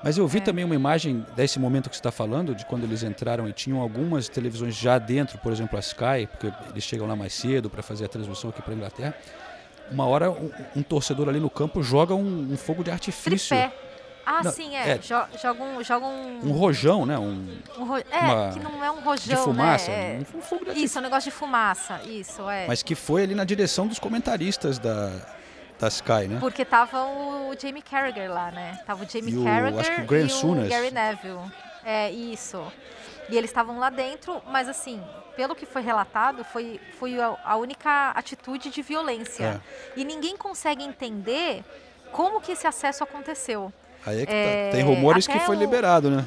Mas 0.04 0.18
eu 0.18 0.28
vi 0.28 0.38
é. 0.38 0.40
também 0.42 0.62
uma 0.62 0.74
imagem 0.74 1.24
desse 1.34 1.58
momento 1.58 1.88
que 1.88 1.96
você 1.96 2.00
está 2.00 2.12
falando, 2.12 2.54
de 2.54 2.66
quando 2.66 2.84
eles 2.84 3.02
entraram 3.02 3.48
e 3.48 3.52
tinham 3.54 3.80
algumas 3.80 4.28
televisões 4.28 4.76
já 4.76 4.98
dentro, 4.98 5.38
por 5.38 5.52
exemplo 5.52 5.78
a 5.78 5.80
Sky, 5.80 6.28
porque 6.30 6.52
eles 6.70 6.84
chegam 6.84 7.06
lá 7.06 7.16
mais 7.16 7.32
cedo 7.32 7.70
para 7.70 7.82
fazer 7.82 8.04
a 8.04 8.08
transmissão 8.08 8.50
aqui 8.50 8.60
para 8.60 8.74
a 8.74 8.76
Inglaterra. 8.76 9.14
Uma 9.90 10.06
hora 10.06 10.30
um, 10.30 10.50
um, 10.76 10.82
torcedor 10.82 11.28
ali 11.28 11.40
no 11.40 11.50
campo 11.50 11.82
joga 11.82 12.14
um, 12.14 12.52
um 12.52 12.56
fogo 12.56 12.82
de 12.82 12.90
artifício. 12.90 13.56
Tripé. 13.56 13.72
Ah, 14.26 14.42
não, 14.42 14.50
sim, 14.50 14.74
é. 14.74 14.90
é. 14.90 15.00
Joga 15.00 15.62
um, 15.62 15.84
joga 15.84 16.04
um. 16.04 16.40
Um 16.48 16.50
rojão, 16.50 17.06
né? 17.06 17.16
Um, 17.16 17.46
um 17.78 17.84
ro... 17.84 17.96
É, 17.96 18.18
uma... 18.18 18.52
que 18.52 18.58
não 18.58 18.84
é 18.84 18.90
um 18.90 19.00
rojão. 19.00 19.36
De 19.36 19.40
fumaça. 19.40 19.90
Né? 19.92 20.26
Um, 20.34 20.38
um 20.38 20.42
fogo 20.42 20.64
de 20.64 20.82
Isso, 20.82 20.98
um 20.98 21.02
negócio 21.02 21.30
de 21.30 21.36
fumaça. 21.36 22.00
Isso, 22.04 22.50
é. 22.50 22.66
Mas 22.66 22.82
que 22.82 22.96
foi 22.96 23.22
ali 23.22 23.36
na 23.36 23.44
direção 23.44 23.86
dos 23.86 24.00
comentaristas 24.00 24.80
da, 24.80 25.12
da 25.78 25.86
Sky, 25.86 26.26
né? 26.28 26.38
Porque 26.40 26.64
tava 26.64 27.04
o 27.04 27.54
Jamie 27.56 27.82
Carragher 27.82 28.28
lá, 28.28 28.50
né? 28.50 28.80
Tava 28.84 29.04
o 29.04 29.08
Jamie 29.08 29.32
e 29.32 29.44
Carragher 29.44 29.78
acho 29.78 29.94
que 29.94 30.00
o 30.00 30.06
Graham 30.06 30.26
e 30.26 30.30
Souness. 30.30 30.66
o 30.66 30.70
Gary 30.70 30.90
Neville. 30.90 31.52
É, 31.84 32.10
isso. 32.10 32.60
E 33.28 33.36
eles 33.36 33.50
estavam 33.50 33.78
lá 33.78 33.90
dentro, 33.90 34.40
mas 34.48 34.68
assim, 34.68 35.02
pelo 35.36 35.54
que 35.54 35.66
foi 35.66 35.82
relatado, 35.82 36.44
foi, 36.44 36.80
foi 36.98 37.16
a, 37.20 37.56
única 37.56 38.10
atitude 38.10 38.70
de 38.70 38.82
violência. 38.82 39.60
É. 39.96 40.00
E 40.00 40.04
ninguém 40.04 40.36
consegue 40.36 40.82
entender 40.82 41.64
como 42.12 42.40
que 42.40 42.52
esse 42.52 42.66
acesso 42.66 43.04
aconteceu. 43.04 43.72
Aí 44.04 44.22
é 44.22 44.26
que 44.26 44.32
é, 44.32 44.70
tá. 44.70 44.76
tem 44.76 44.84
rumores 44.84 45.26
que 45.26 45.38
foi 45.40 45.56
o... 45.56 45.58
liberado, 45.58 46.10
né? 46.10 46.24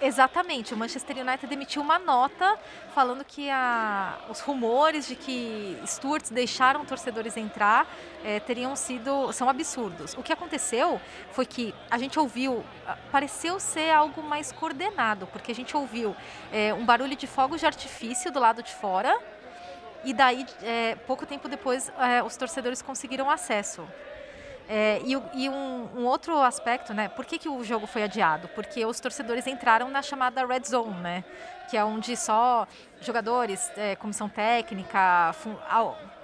Exatamente, 0.00 0.74
o 0.74 0.76
Manchester 0.76 1.18
United 1.18 1.52
emitiu 1.52 1.80
uma 1.80 1.98
nota 1.98 2.58
falando 2.94 3.24
que 3.24 3.48
a, 3.48 4.18
os 4.28 4.40
rumores 4.40 5.06
de 5.06 5.14
que 5.14 5.78
Stuarts 5.86 6.30
deixaram 6.30 6.84
torcedores 6.84 7.36
entrar 7.36 7.86
é, 8.24 8.40
teriam 8.40 8.74
sido 8.74 9.32
são 9.32 9.48
absurdos. 9.48 10.14
O 10.14 10.22
que 10.22 10.32
aconteceu 10.32 11.00
foi 11.30 11.46
que 11.46 11.74
a 11.90 11.96
gente 11.96 12.18
ouviu, 12.18 12.64
pareceu 13.10 13.60
ser 13.60 13.90
algo 13.90 14.22
mais 14.22 14.50
coordenado, 14.50 15.26
porque 15.28 15.52
a 15.52 15.54
gente 15.54 15.76
ouviu 15.76 16.14
é, 16.52 16.74
um 16.74 16.84
barulho 16.84 17.16
de 17.16 17.26
fogos 17.26 17.60
de 17.60 17.66
artifício 17.66 18.32
do 18.32 18.40
lado 18.40 18.62
de 18.62 18.74
fora 18.74 19.16
e 20.04 20.12
daí 20.12 20.44
é, 20.62 20.96
pouco 21.06 21.24
tempo 21.24 21.48
depois 21.48 21.90
os 22.26 22.36
torcedores 22.36 22.82
conseguiram 22.82 23.30
acesso. 23.30 23.88
É, 24.68 25.02
e, 25.04 25.12
e 25.34 25.48
um, 25.48 25.88
um, 25.98 26.04
outro 26.06 26.40
aspecto, 26.40 26.94
né? 26.94 27.08
Por 27.08 27.26
que, 27.26 27.38
que 27.38 27.48
o 27.48 27.62
jogo 27.62 27.86
foi 27.86 28.02
adiado? 28.02 28.48
Porque 28.48 28.84
os 28.86 28.98
torcedores 28.98 29.46
entraram 29.46 29.90
na 29.90 30.00
chamada 30.00 30.46
red 30.46 30.62
zone, 30.66 31.00
né? 31.00 31.24
Que 31.68 31.76
é 31.76 31.84
onde 31.84 32.16
só 32.16 32.66
jogadores, 33.00 33.70
é, 33.76 33.94
comissão 33.96 34.28
técnica, 34.28 35.34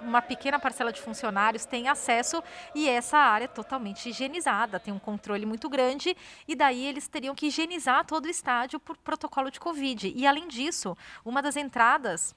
uma 0.01 0.21
pequena 0.21 0.59
parcela 0.59 0.91
de 0.91 0.99
funcionários 0.99 1.65
tem 1.65 1.87
acesso 1.87 2.43
e 2.73 2.89
essa 2.89 3.17
área 3.17 3.45
é 3.45 3.47
totalmente 3.47 4.09
higienizada, 4.09 4.79
tem 4.79 4.93
um 4.93 4.99
controle 4.99 5.45
muito 5.45 5.69
grande 5.69 6.17
e 6.47 6.55
daí 6.55 6.85
eles 6.85 7.07
teriam 7.07 7.35
que 7.35 7.47
higienizar 7.47 8.05
todo 8.05 8.25
o 8.25 8.29
estádio 8.29 8.79
por 8.79 8.97
protocolo 8.97 9.51
de 9.51 9.59
Covid. 9.59 10.11
E 10.15 10.25
além 10.25 10.47
disso, 10.47 10.97
uma 11.23 11.41
das 11.41 11.55
entradas 11.55 12.35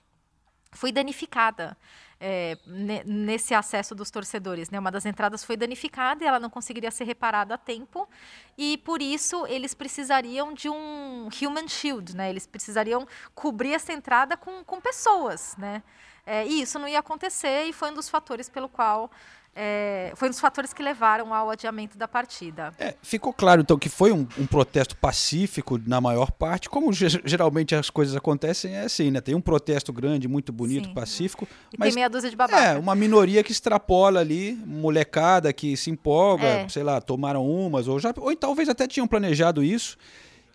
foi 0.74 0.92
danificada 0.92 1.76
é, 2.20 2.58
nesse 3.04 3.54
acesso 3.54 3.94
dos 3.94 4.10
torcedores. 4.10 4.70
Né? 4.70 4.78
Uma 4.78 4.90
das 4.90 5.06
entradas 5.06 5.44
foi 5.44 5.56
danificada 5.56 6.24
e 6.24 6.26
ela 6.26 6.40
não 6.40 6.50
conseguiria 6.50 6.90
ser 6.90 7.04
reparada 7.04 7.54
a 7.54 7.58
tempo. 7.58 8.08
E 8.56 8.78
por 8.78 9.02
isso 9.02 9.46
eles 9.46 9.74
precisariam 9.74 10.52
de 10.52 10.68
um 10.68 11.28
human 11.40 11.68
shield, 11.68 12.16
né? 12.16 12.30
Eles 12.30 12.46
precisariam 12.46 13.06
cobrir 13.34 13.74
essa 13.74 13.92
entrada 13.92 14.36
com, 14.36 14.64
com 14.64 14.80
pessoas, 14.80 15.56
né? 15.56 15.82
É, 16.26 16.46
e 16.46 16.62
isso 16.62 16.78
não 16.78 16.88
ia 16.88 17.00
acontecer 17.00 17.64
e 17.64 17.72
foi 17.72 17.90
um 17.90 17.94
dos 17.94 18.08
fatores 18.08 18.48
pelo 18.48 18.68
qual 18.68 19.10
é, 19.56 20.12
foi 20.16 20.28
um 20.28 20.30
dos 20.30 20.40
fatores 20.40 20.72
que 20.72 20.82
levaram 20.82 21.32
ao 21.32 21.48
adiamento 21.48 21.96
da 21.96 22.08
partida. 22.08 22.72
É, 22.78 22.94
ficou 23.02 23.32
claro, 23.32 23.60
então, 23.60 23.78
que 23.78 23.88
foi 23.88 24.10
um, 24.10 24.26
um, 24.36 24.46
protesto 24.46 24.96
pacífico 24.96 25.80
na 25.86 26.00
maior 26.00 26.32
parte, 26.32 26.68
como 26.68 26.92
geralmente 26.92 27.74
as 27.74 27.88
coisas 27.88 28.16
acontecem, 28.16 28.74
é 28.74 28.82
assim, 28.82 29.12
né? 29.12 29.20
Tem 29.20 29.34
um 29.34 29.40
protesto 29.40 29.92
grande, 29.92 30.26
muito 30.26 30.52
bonito, 30.52 30.88
Sim. 30.88 30.94
pacífico. 30.94 31.46
E 31.72 31.76
mas 31.78 31.90
tem 31.90 31.94
meia 31.94 32.10
dúzia 32.10 32.30
de 32.30 32.36
babaca. 32.36 32.60
É, 32.60 32.76
uma 32.76 32.96
minoria 32.96 33.44
que 33.44 33.52
extrapola 33.52 34.20
ali, 34.20 34.58
molecada 34.66 35.52
que 35.52 35.76
se 35.76 35.88
empolga, 35.88 36.46
é. 36.46 36.68
sei 36.68 36.82
lá, 36.82 37.00
tomaram 37.00 37.46
umas, 37.48 37.86
ou, 37.86 38.00
já, 38.00 38.12
ou 38.16 38.34
talvez 38.34 38.68
até 38.68 38.88
tinham 38.88 39.06
planejado 39.06 39.62
isso 39.62 39.96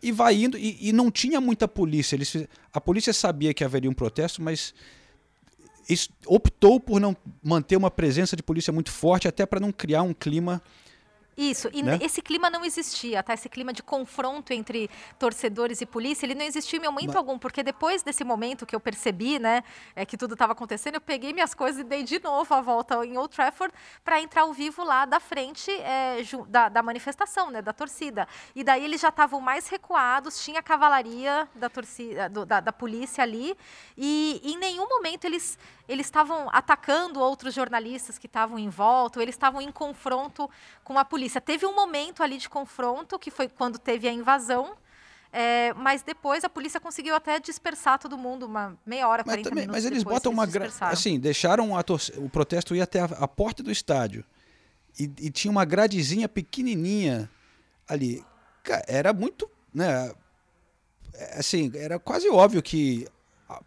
e 0.02 0.12
vai 0.12 0.36
indo, 0.36 0.58
e, 0.58 0.78
e 0.90 0.94
não 0.94 1.10
tinha 1.10 1.40
muita 1.40 1.68
polícia. 1.68 2.16
Eles, 2.16 2.48
a 2.74 2.82
polícia 2.82 3.14
sabia 3.14 3.54
que 3.54 3.64
haveria 3.64 3.90
um 3.90 3.94
protesto, 3.94 4.42
mas 4.42 4.74
optou 6.26 6.80
por 6.80 7.00
não 7.00 7.16
manter 7.44 7.76
uma 7.76 7.90
presença 7.90 8.36
de 8.36 8.44
polícia 8.44 8.72
muito 8.74 8.92
forte, 8.92 9.28
até 9.28 9.46
para 9.46 9.60
não 9.60 9.72
criar 9.72 10.04
um 10.04 10.14
clima 10.14 10.62
isso, 11.40 11.70
e 11.72 11.82
né? 11.82 11.98
esse 12.02 12.22
clima 12.22 12.50
não 12.50 12.66
existia, 12.66 13.24
tá? 13.24 13.34
Esse 13.34 13.48
clima 13.48 13.72
de 13.72 13.82
confronto 13.82 14.52
entre 14.52 14.90
torcedores 15.18 15.80
e 15.80 15.86
polícia, 15.86 16.26
ele 16.26 16.36
não 16.36 16.44
existiu 16.44 16.82
em 16.82 16.84
momento 16.84 17.08
Mas... 17.08 17.16
algum, 17.16 17.40
porque 17.40 17.64
depois 17.64 18.04
desse 18.04 18.26
momento 18.26 18.66
que 18.66 18.76
eu 18.76 18.80
percebi, 18.80 19.40
né, 19.40 19.64
é, 19.96 20.06
que 20.06 20.18
tudo 20.18 20.34
estava 20.34 20.52
acontecendo, 20.52 20.96
eu 20.96 21.02
peguei 21.02 21.32
minhas 21.32 21.54
coisas 21.54 21.80
e 21.80 21.84
dei 21.84 22.04
de 22.04 22.20
novo 22.20 22.54
a 22.54 22.60
volta 22.60 23.06
em 23.06 23.18
Old 23.18 23.34
Trafford 23.34 23.74
para 24.04 24.22
entrar 24.22 24.42
ao 24.42 24.54
vivo 24.54 24.84
lá 24.84 25.06
da 25.06 25.20
frente 25.20 25.72
é, 25.72 26.18
da, 26.48 26.68
da, 26.68 26.84
manifestação, 26.84 27.50
né, 27.50 27.62
da 27.62 27.72
torcida. 27.72 28.28
E 28.54 28.62
daí 28.62 28.84
eles 28.84 29.00
já 29.00 29.10
estavam 29.10 29.40
mais 29.40 29.70
recuados, 29.70 30.44
tinha 30.44 30.62
cavalaria 30.62 31.48
da 31.56 31.70
torcida, 31.70 32.28
do, 32.28 32.46
da, 32.46 32.60
da 32.60 32.74
polícia 32.74 33.24
ali, 33.24 33.56
e 33.98 34.42
em 34.44 34.58
nenhum 34.58 34.90
momento 34.90 35.24
eles 35.24 35.58
eles 35.90 36.06
estavam 36.06 36.48
atacando 36.54 37.20
outros 37.20 37.52
jornalistas 37.52 38.20
que 38.20 38.28
estavam 38.28 38.60
em 38.60 38.70
volta, 38.70 39.20
eles 39.20 39.34
estavam 39.34 39.60
em 39.60 39.72
confronto 39.72 40.48
com 40.84 41.00
a 41.00 41.04
polícia. 41.04 41.29
Teve 41.44 41.66
um 41.66 41.76
momento 41.76 42.24
ali 42.24 42.38
de 42.38 42.50
confronto, 42.50 43.20
que 43.20 43.30
foi 43.30 43.48
quando 43.48 43.78
teve 43.78 44.08
a 44.08 44.14
invasão, 44.14 44.76
é, 45.32 45.74
mas 45.76 46.02
depois 46.02 46.44
a 46.44 46.50
polícia 46.50 46.80
conseguiu 46.80 47.14
até 47.14 47.40
dispersar 47.40 48.00
todo 48.00 48.18
mundo, 48.18 48.46
uma 48.48 48.78
meia 48.86 49.08
hora, 49.08 49.24
40 49.24 49.38
mas 49.38 49.50
também, 49.50 49.64
minutos 49.64 49.84
Mas 49.84 49.92
eles 49.92 50.04
botam 50.04 50.32
eles 50.32 50.40
uma... 50.40 50.46
Gra... 50.46 50.70
Assim, 50.82 51.20
deixaram 51.20 51.72
o 52.18 52.30
protesto 52.30 52.76
ir 52.76 52.82
até 52.82 53.02
a, 53.02 53.06
a 53.06 53.28
porta 53.28 53.62
do 53.62 53.72
estádio. 53.72 54.24
E, 55.00 55.04
e, 55.20 55.30
tinha 55.30 55.52
uma 55.52 55.66
gradezinha 55.66 56.28
pequenininha 56.28 57.30
ali. 57.88 58.26
Era 58.88 59.14
muito... 59.14 59.50
Né, 59.72 60.12
é, 61.14 61.40
assim, 61.40 61.72
era 61.76 62.00
quase 62.00 62.28
óbvio 62.30 62.62
que 62.64 63.08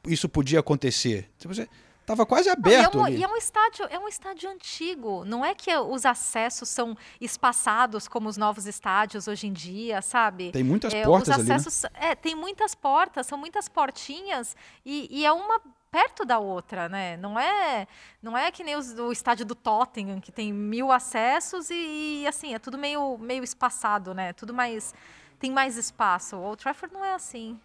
isso 0.06 0.28
podia 0.28 0.60
acontecer. 0.60 1.30
Você 1.38 1.68
Tava 2.04 2.26
quase 2.26 2.48
aberto. 2.50 2.98
Não, 2.98 3.08
e, 3.08 3.12
é 3.12 3.14
um, 3.14 3.18
e, 3.18 3.22
é 3.22 3.28
um, 3.28 3.36
estádio, 3.36 3.86
é 3.88 3.98
um 3.98 4.08
estádio 4.08 4.50
antigo. 4.50 5.24
Não 5.24 5.44
é 5.44 5.54
que 5.54 5.74
os 5.76 6.04
acessos 6.04 6.68
são 6.68 6.96
espaçados 7.20 8.08
como 8.08 8.28
os 8.28 8.36
novos 8.36 8.66
estádios 8.66 9.28
hoje 9.28 9.46
em 9.46 9.52
dia, 9.52 10.02
sabe? 10.02 10.50
Tem 10.50 10.64
muitas 10.64 10.92
é, 10.92 11.04
portas 11.04 11.38
acessos, 11.38 11.84
ali. 11.84 11.94
Né? 11.94 12.10
É, 12.10 12.14
tem 12.14 12.34
muitas 12.34 12.74
portas, 12.74 13.26
são 13.26 13.38
muitas 13.38 13.68
portinhas 13.68 14.56
e, 14.84 15.08
e, 15.10 15.24
é 15.24 15.32
uma 15.32 15.60
perto 15.92 16.24
da 16.24 16.38
outra, 16.38 16.88
né? 16.88 17.16
Não 17.18 17.38
é, 17.38 17.86
não 18.20 18.36
é 18.36 18.50
que 18.50 18.64
nem 18.64 18.74
os, 18.74 18.98
o 18.98 19.12
estádio 19.12 19.46
do 19.46 19.54
Tottenham 19.54 20.20
que 20.20 20.32
tem 20.32 20.52
mil 20.52 20.90
acessos 20.90 21.70
e, 21.70 22.22
e 22.22 22.26
assim 22.26 22.54
é 22.54 22.58
tudo 22.58 22.76
meio, 22.78 23.16
meio 23.18 23.44
espaçado, 23.44 24.12
né? 24.12 24.32
Tudo 24.32 24.52
mais 24.52 24.92
tem 25.38 25.50
mais 25.50 25.76
espaço. 25.76 26.36
O 26.36 26.42
Old 26.42 26.62
Trafford 26.62 26.94
não 26.94 27.04
é 27.04 27.14
assim. 27.14 27.60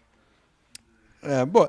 É, 1.21 1.45
bom. 1.45 1.67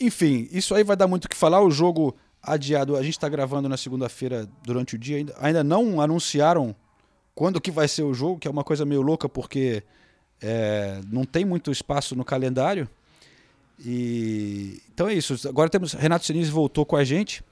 Enfim, 0.00 0.48
isso 0.50 0.74
aí 0.74 0.82
vai 0.82 0.96
dar 0.96 1.06
muito 1.06 1.26
o 1.26 1.28
que 1.28 1.36
falar. 1.36 1.62
O 1.62 1.70
jogo 1.70 2.16
adiado, 2.42 2.96
a 2.96 3.02
gente 3.02 3.12
está 3.14 3.28
gravando 3.28 3.68
na 3.68 3.76
segunda-feira 3.76 4.48
durante 4.62 4.96
o 4.96 4.98
dia. 4.98 5.18
Ainda, 5.18 5.34
ainda 5.40 5.64
não 5.64 6.00
anunciaram 6.00 6.74
quando 7.34 7.60
que 7.60 7.70
vai 7.70 7.88
ser 7.88 8.02
o 8.02 8.14
jogo, 8.14 8.38
que 8.38 8.46
é 8.46 8.50
uma 8.50 8.64
coisa 8.64 8.84
meio 8.84 9.02
louca 9.02 9.28
porque 9.28 9.82
é, 10.40 11.00
não 11.10 11.24
tem 11.24 11.44
muito 11.44 11.70
espaço 11.70 12.14
no 12.14 12.24
calendário. 12.24 12.88
E 13.84 14.80
então 14.92 15.08
é 15.08 15.14
isso. 15.14 15.48
Agora 15.48 15.68
temos 15.68 15.92
Renato 15.92 16.24
Sinise 16.24 16.50
voltou 16.50 16.84
com 16.84 16.96
a 16.96 17.04
gente. 17.04 17.42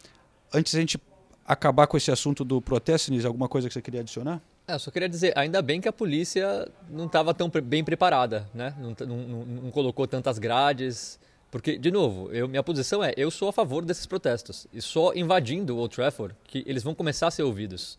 Antes 0.52 0.74
a 0.74 0.78
gente 0.78 1.00
acabar 1.44 1.86
com 1.86 1.96
esse 1.96 2.10
assunto 2.10 2.44
do 2.44 2.60
protesto, 2.60 3.06
Sinise, 3.06 3.26
alguma 3.26 3.48
coisa 3.48 3.66
que 3.68 3.74
você 3.74 3.82
queria 3.82 4.00
adicionar? 4.00 4.40
É, 4.68 4.74
eu 4.74 4.78
só 4.78 4.90
queria 4.90 5.08
dizer, 5.08 5.36
ainda 5.36 5.60
bem 5.60 5.80
que 5.80 5.88
a 5.88 5.92
polícia 5.92 6.68
não 6.88 7.06
estava 7.06 7.34
tão 7.34 7.50
bem 7.50 7.82
preparada, 7.82 8.48
né? 8.54 8.74
Não, 8.78 8.94
não, 9.06 9.44
não 9.44 9.70
colocou 9.70 10.06
tantas 10.06 10.38
grades. 10.38 11.18
Porque, 11.52 11.76
de 11.76 11.90
novo, 11.90 12.32
eu, 12.32 12.48
minha 12.48 12.62
posição 12.62 13.04
é, 13.04 13.12
eu 13.14 13.30
sou 13.30 13.46
a 13.46 13.52
favor 13.52 13.84
desses 13.84 14.06
protestos. 14.06 14.66
E 14.72 14.80
só 14.80 15.12
invadindo 15.12 15.76
o 15.76 15.78
Old 15.80 15.94
Trafford 15.94 16.34
que 16.44 16.64
eles 16.66 16.82
vão 16.82 16.94
começar 16.94 17.26
a 17.26 17.30
ser 17.30 17.42
ouvidos. 17.42 17.98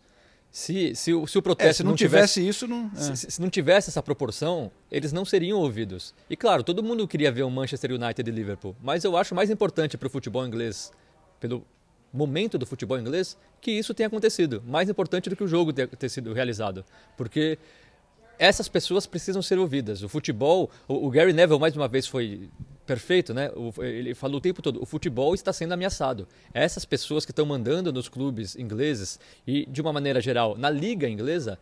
Se, 0.50 0.92
se, 0.96 1.12
se, 1.26 1.38
o 1.38 1.42
protesto 1.42 1.70
é, 1.70 1.72
se 1.72 1.82
não, 1.84 1.90
não 1.90 1.96
tivesse, 1.96 2.34
tivesse, 2.34 2.48
isso, 2.48 2.66
não. 2.66 2.90
É. 2.96 3.14
Se, 3.14 3.30
se, 3.30 3.40
não 3.40 3.48
tivesse 3.48 3.90
essa 3.90 4.02
proporção, 4.02 4.72
eles 4.90 5.12
não 5.12 5.24
seriam 5.24 5.60
ouvidos. 5.60 6.12
E 6.28 6.36
claro, 6.36 6.64
todo 6.64 6.82
mundo 6.82 7.06
queria 7.06 7.30
ver 7.30 7.44
o 7.44 7.50
Manchester 7.50 7.92
United 7.92 8.28
e 8.28 8.32
Liverpool, 8.32 8.74
mas 8.82 9.04
eu 9.04 9.16
acho 9.16 9.36
mais 9.36 9.48
importante 9.50 9.96
para 9.96 10.08
o 10.08 10.10
futebol 10.10 10.44
inglês, 10.44 10.92
pelo 11.38 11.64
momento 12.12 12.58
do 12.58 12.66
futebol 12.66 12.98
inglês, 12.98 13.36
que 13.60 13.70
isso 13.70 13.94
tenha 13.94 14.08
acontecido. 14.08 14.64
Mais 14.66 14.88
importante 14.88 15.30
do 15.30 15.36
que 15.36 15.44
o 15.44 15.48
jogo 15.48 15.72
ter, 15.72 15.86
ter 15.88 16.08
sido 16.08 16.32
realizado, 16.32 16.84
porque 17.16 17.56
essas 18.36 18.68
pessoas 18.68 19.06
precisam 19.06 19.40
ser 19.40 19.60
ouvidas. 19.60 20.02
O 20.02 20.08
futebol, 20.08 20.70
o, 20.88 21.06
o 21.06 21.10
Gary 21.10 21.32
Neville 21.32 21.60
mais 21.60 21.76
uma 21.76 21.86
vez 21.86 22.06
foi 22.06 22.50
perfeito, 22.86 23.34
né? 23.34 23.50
Ele 23.78 24.14
falou 24.14 24.38
o 24.38 24.40
tempo 24.40 24.62
todo: 24.62 24.82
o 24.82 24.86
futebol 24.86 25.34
está 25.34 25.52
sendo 25.52 25.72
ameaçado. 25.72 26.26
Essas 26.52 26.84
pessoas 26.84 27.24
que 27.24 27.32
estão 27.32 27.46
mandando 27.46 27.92
nos 27.92 28.08
clubes 28.08 28.56
ingleses 28.56 29.18
e, 29.46 29.66
de 29.66 29.80
uma 29.80 29.92
maneira 29.92 30.20
geral, 30.20 30.56
na 30.56 30.70
liga 30.70 31.08
inglesa, 31.08 31.58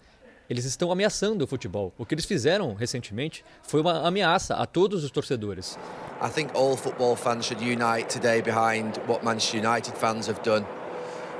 eles 0.50 0.64
estão 0.64 0.92
ameaçando 0.92 1.44
o 1.44 1.46
futebol. 1.46 1.92
O 1.96 2.04
que 2.04 2.14
eles 2.14 2.24
fizeram 2.24 2.74
recentemente 2.74 3.44
foi 3.62 3.80
uma 3.80 4.06
ameaça 4.06 4.54
a 4.56 4.66
todos 4.66 5.04
os 5.04 5.10
torcedores. 5.10 5.78
I 6.20 6.28
think 6.28 6.54
all 6.54 6.76
football 6.76 7.16
fans 7.16 7.46
should 7.46 7.62
unite 7.64 8.08
today 8.08 8.42
behind 8.42 8.98
what 9.08 9.24
Manchester 9.24 9.64
United 9.64 9.96
fans 9.96 10.28
have 10.28 10.40
done. 10.42 10.66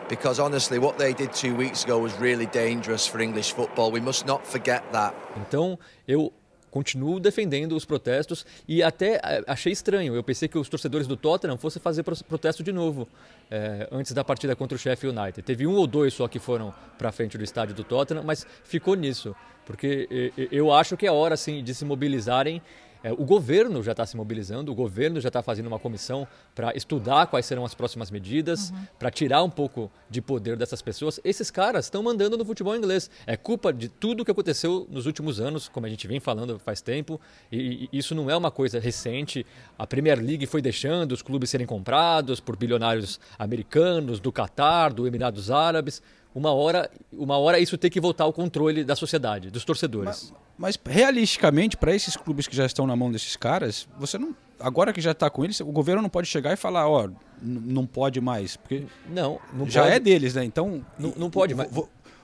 Because 0.09 0.41
honestly, 0.41 0.79
what 0.79 0.99
they 0.99 1.15
did 1.15 1.33
two 1.33 1.55
weeks 1.57 1.85
ago 1.85 1.99
was 1.99 2.13
really 2.21 2.47
dangerous 2.47 3.07
for 3.07 3.21
English 3.21 3.55
football. 3.55 3.91
We 3.93 4.01
must 4.01 4.27
not 4.27 4.47
forget 4.47 4.83
that. 4.93 5.15
Então, 5.37 5.79
eu 6.07 6.33
continuo 6.73 7.21
defendendo 7.21 7.77
os 7.77 7.85
protestos 7.85 8.45
e 8.67 8.83
até 8.83 9.21
eh, 9.23 9.45
achei 9.47 9.73
estranho. 9.73 10.17
Eu 10.17 10.25
pensei 10.25 10.49
que 10.49 10.59
os 10.59 10.69
torcedores 10.69 11.07
do 11.07 11.17
Tottenham 11.17 11.59
fossem 11.59 11.81
fazer 11.81 12.03
protesto 12.03 12.65
de 12.65 12.73
novo 12.73 13.07
é, 13.51 13.87
antes 13.93 14.13
da 14.13 14.25
partida 14.25 14.57
contra 14.57 14.75
o 14.75 14.79
Sheffield 14.79 15.17
United. 15.17 15.43
Teve 15.43 15.67
um 15.67 15.75
ou 15.75 15.87
dois 15.87 16.15
só 16.15 16.27
que 16.27 16.39
foram 16.39 16.75
para 16.97 17.13
frente 17.13 17.37
do 17.37 17.45
estádio 17.45 17.75
do 17.75 17.85
Tottenham, 17.85 18.25
mas 18.25 18.47
ficou 18.65 18.95
nisso, 18.95 19.37
porque 19.67 20.33
eu 20.51 20.73
acho 20.73 20.97
que 20.97 21.07
é 21.07 21.13
hora 21.13 21.35
assim 21.35 21.63
de 21.63 21.75
se 21.75 21.85
mobilizarem 21.85 22.63
é, 23.03 23.13
o 23.13 23.25
governo 23.25 23.83
já 23.83 23.93
está 23.93 24.07
se 24.07 24.17
mobilizando, 24.17 24.71
o 24.71 24.75
governo 24.75 25.21
já 25.21 25.29
está 25.29 25.43
fazendo 25.43 25.67
uma 25.67 25.79
comissão 25.79 26.27
para 26.55 26.77
estudar 26.77 27.27
quais 27.27 27.47
serão 27.47 27.65
as 27.65 27.75
próximas 27.75 28.11
medidas, 28.11 28.71
uhum. 28.71 28.87
para 28.99 29.11
tirar 29.11 29.43
um 29.43 29.51
pouco 29.51 29.91
de 30.09 30.21
poder 30.21 30.57
dessas 30.57 30.81
pessoas. 30.81 31.21
Esses 31.25 31.51
caras 31.51 31.87
estão 31.87 32.03
mandando 32.03 32.37
no 32.37 32.45
futebol 32.45 32.77
inglês. 32.77 33.11
É 33.27 33.37
culpa 33.37 33.73
de 33.73 33.89
tudo 33.89 34.23
o 34.23 34.25
que 34.25 34.31
aconteceu 34.31 34.87
nos 34.91 35.07
últimos 35.07 35.41
anos, 35.41 35.69
como 35.69 35.87
a 35.87 35.89
gente 35.89 36.07
vem 36.07 36.21
falando 36.21 36.59
faz 36.59 36.81
tempo, 36.81 37.21
e, 37.51 37.89
e 37.93 37.99
isso 37.99 38.15
não 38.15 38.31
é 38.31 38.37
uma 38.37 38.51
coisa 38.51 38.79
recente. 38.79 39.45
A 39.79 39.87
Premier 39.87 40.19
League 40.19 40.47
foi 40.47 40.63
deixando 40.63 41.13
os 41.13 41.23
clubes 41.23 41.51
serem 41.51 41.67
comprados 41.67 42.41
por 42.41 42.57
bilionários 42.57 43.19
americanos, 43.39 44.21
do 44.21 44.31
Catar, 44.31 44.93
do 44.93 45.07
Emirados 45.07 45.51
Árabes 45.51 46.03
uma 46.35 46.53
hora, 46.53 46.91
uma 47.13 47.37
hora 47.37 47.59
isso 47.59 47.77
tem 47.77 47.91
que 47.91 48.01
voltar 48.01 48.25
ao 48.25 48.33
controle 48.33 48.85
da 48.85 48.97
sociedade, 48.97 49.51
dos 49.51 49.65
torcedores. 49.65 50.33
Mas, 50.59 50.77
mas 50.77 50.95
realisticamente, 50.95 51.77
para 51.77 51.95
esses 51.95 52.17
clubes 52.17 52.47
que 52.47 52.57
já 52.57 52.65
estão 52.65 52.87
na 52.87 52.97
mão 52.97 53.13
desses 53.13 53.37
caras, 53.37 53.87
você 53.99 54.17
não. 54.17 54.35
Agora 54.59 54.93
que 54.93 55.01
já 55.01 55.11
está 55.11 55.29
com 55.29 55.45
eles, 55.45 55.61
o 55.61 55.67
governo 55.67 56.01
não 56.01 56.09
pode 56.09 56.29
chegar 56.29 56.53
e 56.53 56.57
falar, 56.57 56.89
ó, 56.89 57.11
não 57.43 57.87
pode 57.87 58.21
mais. 58.21 58.57
Porque 58.57 58.85
não, 59.09 59.41
não 59.53 59.69
já 59.69 59.83
pode. 59.83 59.95
é 59.95 60.01
deles, 60.01 60.35
né? 60.35 60.45
Então. 60.45 60.85
Não, 60.99 61.13
não 61.17 61.31
pode, 61.31 61.55
mas. 61.55 61.69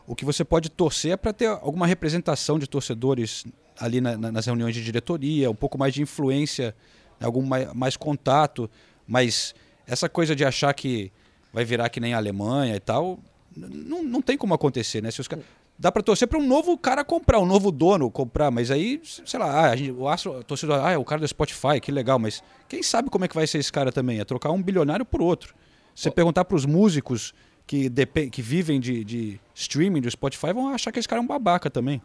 O 0.07 0.15
que 0.15 0.25
você 0.25 0.43
pode 0.43 0.71
torcer 0.71 1.13
é 1.13 1.17
para 1.19 1.35
ter 1.35 1.49
alguma 1.49 1.87
representação 1.87 2.59
de 2.59 2.67
torcedores 2.67 3.45
ali 3.79 4.01
na, 4.01 4.17
nas 4.17 4.47
reuniões 4.47 4.75
de 4.75 4.83
diretoria, 4.83 5.51
um 5.51 5.55
pouco 5.55 5.77
mais 5.77 5.93
de 5.93 6.01
influência, 6.01 6.75
algum 7.21 7.43
mais, 7.43 7.71
mais 7.75 7.95
contato. 7.95 8.71
Mas 9.07 9.55
essa 9.87 10.09
coisa 10.09 10.35
de 10.35 10.47
achar 10.47 10.73
que 10.73 11.13
vai 11.53 11.63
virar 11.63 11.91
que 11.91 12.01
nem 12.01 12.15
a 12.15 12.17
Alemanha 12.17 12.75
e 12.75 12.81
tal, 12.81 13.19
não, 13.67 14.03
não 14.03 14.23
tem 14.23 14.37
como 14.37 14.55
acontecer, 14.55 15.03
né? 15.03 15.11
Se 15.11 15.21
os 15.21 15.29
caras 15.29 15.45
dá 15.79 15.93
para 15.93 16.03
torcer 16.03 16.27
para 16.27 16.39
um 16.39 16.47
novo 16.47 16.77
cara 16.77 17.05
comprar, 17.05 17.39
um 17.39 17.47
novo 17.47 17.71
dono 17.71 18.11
comprar, 18.11 18.51
mas 18.51 18.71
aí, 18.71 19.01
sei 19.03 19.39
lá, 19.39 19.47
ah, 19.47 19.71
a 19.71 19.77
gente, 19.77 19.93
o 19.93 20.09
Astro, 20.09 20.43
torcedor, 20.45 20.85
ah, 20.85 20.91
é 20.91 20.99
o 20.99 21.05
cara 21.05 21.21
do 21.21 21.29
Spotify, 21.29 21.81
que 21.81 21.93
legal, 21.93 22.19
mas 22.19 22.43
quem 22.69 22.83
sabe 22.83 23.09
como 23.09 23.25
é 23.25 23.29
que 23.29 23.35
vai 23.35 23.47
ser 23.47 23.59
esse 23.59 23.73
cara 23.73 23.93
também? 23.93 24.19
É 24.19 24.25
trocar 24.25 24.51
um 24.51 24.63
bilionário 24.63 25.05
por 25.05 25.23
outro. 25.23 25.55
Você 25.95 26.11
perguntar 26.11 26.45
para 26.45 26.57
os 26.57 26.65
músicos 26.65 27.33
que, 27.67 27.91
que 28.31 28.43
vivem 28.43 28.81
de, 28.81 29.05
de, 29.05 29.41
streaming 29.55 30.01
do 30.01 30.11
Spotify, 30.11 30.53
vão 30.53 30.69
achar 30.69 30.91
que 30.91 30.99
esse 30.99 31.09
cara 31.09 31.21
é 31.21 31.25
um 31.25 31.27
babaca 31.27 31.71
também. 31.71 32.01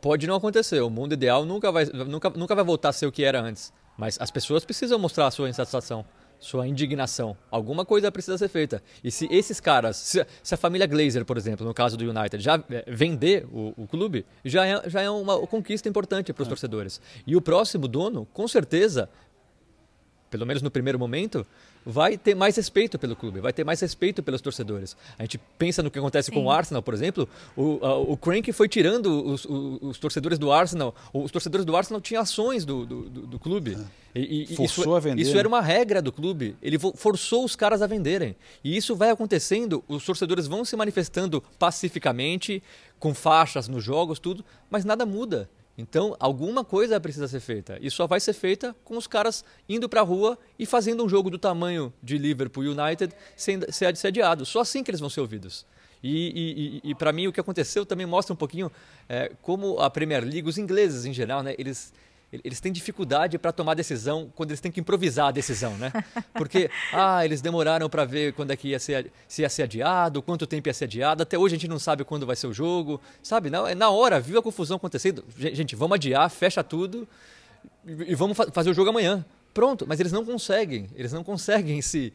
Pode 0.00 0.26
não 0.26 0.34
acontecer, 0.34 0.80
o 0.80 0.90
mundo 0.90 1.14
ideal 1.14 1.44
nunca 1.44 1.72
vai, 1.72 1.86
nunca, 1.86 2.30
nunca 2.30 2.54
vai 2.54 2.64
voltar 2.64 2.90
a 2.90 2.92
ser 2.92 3.06
o 3.06 3.12
que 3.12 3.24
era 3.24 3.40
antes, 3.40 3.72
mas 3.96 4.18
as 4.20 4.30
pessoas 4.30 4.64
precisam 4.64 4.98
mostrar 4.98 5.26
a 5.26 5.30
sua 5.30 5.48
insatisfação 5.48 6.04
sua 6.38 6.66
indignação. 6.66 7.36
Alguma 7.50 7.84
coisa 7.84 8.10
precisa 8.12 8.38
ser 8.38 8.48
feita. 8.48 8.82
E 9.02 9.10
se 9.10 9.26
esses 9.30 9.60
caras, 9.60 9.96
se, 9.96 10.26
se 10.42 10.54
a 10.54 10.56
família 10.56 10.86
Glazer, 10.86 11.24
por 11.24 11.36
exemplo, 11.36 11.66
no 11.66 11.74
caso 11.74 11.96
do 11.96 12.04
United, 12.08 12.42
já 12.42 12.62
é, 12.70 12.84
vender 12.86 13.46
o, 13.52 13.74
o 13.76 13.86
clube, 13.86 14.24
já 14.44 14.66
é, 14.66 14.88
já 14.88 15.02
é 15.02 15.10
uma 15.10 15.46
conquista 15.46 15.88
importante 15.88 16.32
para 16.32 16.42
os 16.42 16.48
é. 16.48 16.50
torcedores. 16.50 17.00
E 17.26 17.36
o 17.36 17.40
próximo 17.40 17.88
dono, 17.88 18.26
com 18.32 18.46
certeza, 18.46 19.08
pelo 20.30 20.46
menos 20.46 20.62
no 20.62 20.70
primeiro 20.70 20.98
momento, 20.98 21.46
vai 21.84 22.16
ter 22.16 22.34
mais 22.34 22.56
respeito 22.56 22.98
pelo 22.98 23.16
clube, 23.16 23.40
vai 23.40 23.52
ter 23.52 23.64
mais 23.64 23.80
respeito 23.80 24.22
pelos 24.22 24.40
torcedores. 24.40 24.96
A 25.18 25.22
gente 25.22 25.38
pensa 25.58 25.82
no 25.82 25.90
que 25.90 25.98
acontece 25.98 26.26
Sim. 26.26 26.34
com 26.34 26.44
o 26.44 26.50
Arsenal, 26.50 26.82
por 26.82 26.94
exemplo, 26.94 27.28
o, 27.56 27.78
a, 27.82 27.96
o 27.96 28.16
Crank 28.16 28.52
foi 28.52 28.68
tirando 28.68 29.06
os, 29.06 29.44
os, 29.44 29.78
os, 29.82 29.98
torcedores 29.98 30.38
do 30.38 30.52
Arsenal, 30.52 30.94
os 31.12 31.30
torcedores 31.30 31.64
do 31.64 31.76
Arsenal 31.76 32.00
tinham 32.00 32.22
ações 32.22 32.64
do, 32.64 32.84
do, 32.84 33.02
do, 33.08 33.26
do 33.26 33.38
clube. 33.38 33.78
É. 34.14 34.20
E, 34.20 34.42
e, 34.44 34.56
Forçou 34.56 34.84
isso, 34.84 34.94
a 34.94 35.00
vender. 35.00 35.22
Isso 35.22 35.38
era 35.38 35.46
uma 35.46 35.60
regra 35.60 36.02
do 36.02 36.10
clube, 36.10 36.56
ele 36.62 36.78
forçou 36.78 37.44
os 37.44 37.54
caras 37.54 37.82
a 37.82 37.86
venderem. 37.86 38.34
E 38.64 38.76
isso 38.76 38.96
vai 38.96 39.10
acontecendo, 39.10 39.84
os 39.86 40.04
torcedores 40.04 40.46
vão 40.46 40.64
se 40.64 40.76
manifestando 40.76 41.42
pacificamente, 41.58 42.62
com 42.98 43.14
faixas 43.14 43.68
nos 43.68 43.84
jogos, 43.84 44.18
tudo, 44.18 44.44
mas 44.70 44.84
nada 44.84 45.06
muda. 45.06 45.48
Então, 45.78 46.16
alguma 46.18 46.64
coisa 46.64 46.98
precisa 46.98 47.28
ser 47.28 47.38
feita. 47.38 47.78
E 47.80 47.88
só 47.88 48.04
vai 48.04 48.18
ser 48.18 48.32
feita 48.32 48.74
com 48.84 48.96
os 48.96 49.06
caras 49.06 49.44
indo 49.68 49.88
para 49.88 50.00
a 50.00 50.04
rua 50.04 50.36
e 50.58 50.66
fazendo 50.66 51.04
um 51.04 51.08
jogo 51.08 51.30
do 51.30 51.38
tamanho 51.38 51.92
de 52.02 52.18
Liverpool 52.18 52.64
United 52.64 53.14
ser 53.36 53.86
assediado. 53.86 54.44
Só 54.44 54.60
assim 54.60 54.82
que 54.82 54.90
eles 54.90 54.98
vão 54.98 55.08
ser 55.08 55.20
ouvidos. 55.20 55.64
E, 56.02 56.80
e, 56.82 56.90
e 56.90 56.94
para 56.96 57.12
mim, 57.12 57.28
o 57.28 57.32
que 57.32 57.38
aconteceu 57.38 57.86
também 57.86 58.06
mostra 58.06 58.32
um 58.34 58.36
pouquinho 58.36 58.72
é, 59.08 59.30
como 59.40 59.78
a 59.78 59.88
Premier 59.88 60.24
League, 60.24 60.48
os 60.48 60.58
ingleses 60.58 61.04
em 61.04 61.12
geral, 61.12 61.44
né, 61.44 61.54
eles 61.56 61.92
eles 62.30 62.60
têm 62.60 62.70
dificuldade 62.70 63.38
para 63.38 63.52
tomar 63.52 63.74
decisão 63.74 64.30
quando 64.34 64.50
eles 64.50 64.60
têm 64.60 64.70
que 64.70 64.80
improvisar 64.80 65.28
a 65.28 65.30
decisão, 65.30 65.76
né? 65.78 65.90
Porque, 66.34 66.70
ah, 66.92 67.24
eles 67.24 67.40
demoraram 67.40 67.88
para 67.88 68.04
ver 68.04 68.34
quando 68.34 68.50
é 68.50 68.56
que 68.56 68.68
ia 68.68 68.78
ser, 68.78 69.10
se 69.26 69.42
ia 69.42 69.48
ser 69.48 69.62
adiado, 69.62 70.20
quanto 70.20 70.46
tempo 70.46 70.68
ia 70.68 70.74
ser 70.74 70.84
adiado, 70.84 71.22
até 71.22 71.38
hoje 71.38 71.54
a 71.54 71.58
gente 71.58 71.68
não 71.68 71.78
sabe 71.78 72.04
quando 72.04 72.26
vai 72.26 72.36
ser 72.36 72.46
o 72.46 72.52
jogo, 72.52 73.00
sabe? 73.22 73.48
Na, 73.48 73.74
na 73.74 73.90
hora, 73.90 74.20
viu 74.20 74.38
a 74.38 74.42
confusão 74.42 74.76
acontecendo, 74.76 75.24
gente, 75.36 75.74
vamos 75.74 75.94
adiar, 75.94 76.28
fecha 76.28 76.62
tudo 76.62 77.08
e 77.86 78.14
vamos 78.14 78.36
fa 78.36 78.50
fazer 78.52 78.70
o 78.70 78.74
jogo 78.74 78.90
amanhã. 78.90 79.24
Pronto, 79.54 79.86
mas 79.88 79.98
eles 79.98 80.12
não 80.12 80.24
conseguem, 80.24 80.88
eles 80.94 81.12
não 81.12 81.24
conseguem 81.24 81.80
se 81.80 82.12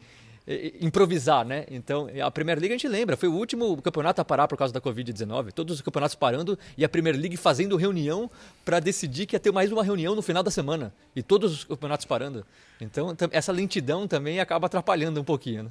improvisar, 0.82 1.46
né? 1.46 1.66
Então, 1.70 2.08
a 2.22 2.30
Premier 2.30 2.60
League 2.60 2.74
a 2.74 2.78
gente 2.78 2.88
lembra, 2.88 3.16
foi 3.16 3.30
o 3.30 3.34
último 3.34 3.82
campeonato 3.82 4.20
a 4.20 4.26
parar 4.26 4.48
por 4.48 4.58
causa 4.58 4.74
da 4.74 4.82
Covid-19, 4.82 5.54
todos 5.54 5.76
os 5.76 5.82
campeonatos 5.82 6.16
parando 6.16 6.60
e 6.78 6.84
a 6.84 6.90
Premier 6.90 7.16
League 7.16 7.38
fazendo 7.38 7.78
reunião 7.78 8.30
para 8.66 8.80
decidir 8.80 9.26
que 9.26 9.36
ia 9.36 9.40
ter 9.40 9.52
mais 9.52 9.72
uma 9.72 9.84
reunião 9.84 10.16
no 10.16 10.22
final 10.22 10.44
da 10.44 10.52
semana 10.52 10.94
e 11.16 11.24
todos 11.24 11.54
os 11.54 11.64
campeonatos 11.64 12.06
parando. 12.06 12.46
Então, 12.82 13.16
essa 13.32 13.52
lentidão 13.52 14.08
também 14.08 14.42
acaba 14.42 14.68
atrapalhando 14.68 15.22
um 15.22 15.24
pouquinho, 15.24 15.64
né? 15.64 15.70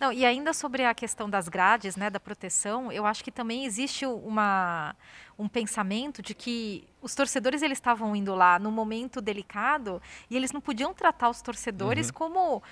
Não, 0.00 0.10
e 0.10 0.24
ainda 0.24 0.54
sobre 0.54 0.82
a 0.82 0.94
questão 0.94 1.28
das 1.28 1.46
grades, 1.46 1.94
né, 1.94 2.08
da 2.08 2.18
proteção, 2.18 2.90
eu 2.90 3.04
acho 3.04 3.22
que 3.22 3.30
também 3.30 3.66
existe 3.66 4.06
uma, 4.06 4.96
um 5.38 5.46
pensamento 5.46 6.22
de 6.22 6.34
que 6.34 6.88
os 7.02 7.14
torcedores 7.14 7.60
eles 7.60 7.76
estavam 7.76 8.16
indo 8.16 8.34
lá 8.34 8.58
no 8.58 8.70
momento 8.70 9.20
delicado 9.20 10.00
e 10.30 10.36
eles 10.38 10.52
não 10.52 10.60
podiam 10.60 10.94
tratar 10.94 11.28
os 11.28 11.42
torcedores 11.42 12.06
uhum. 12.08 12.14
como 12.14 12.62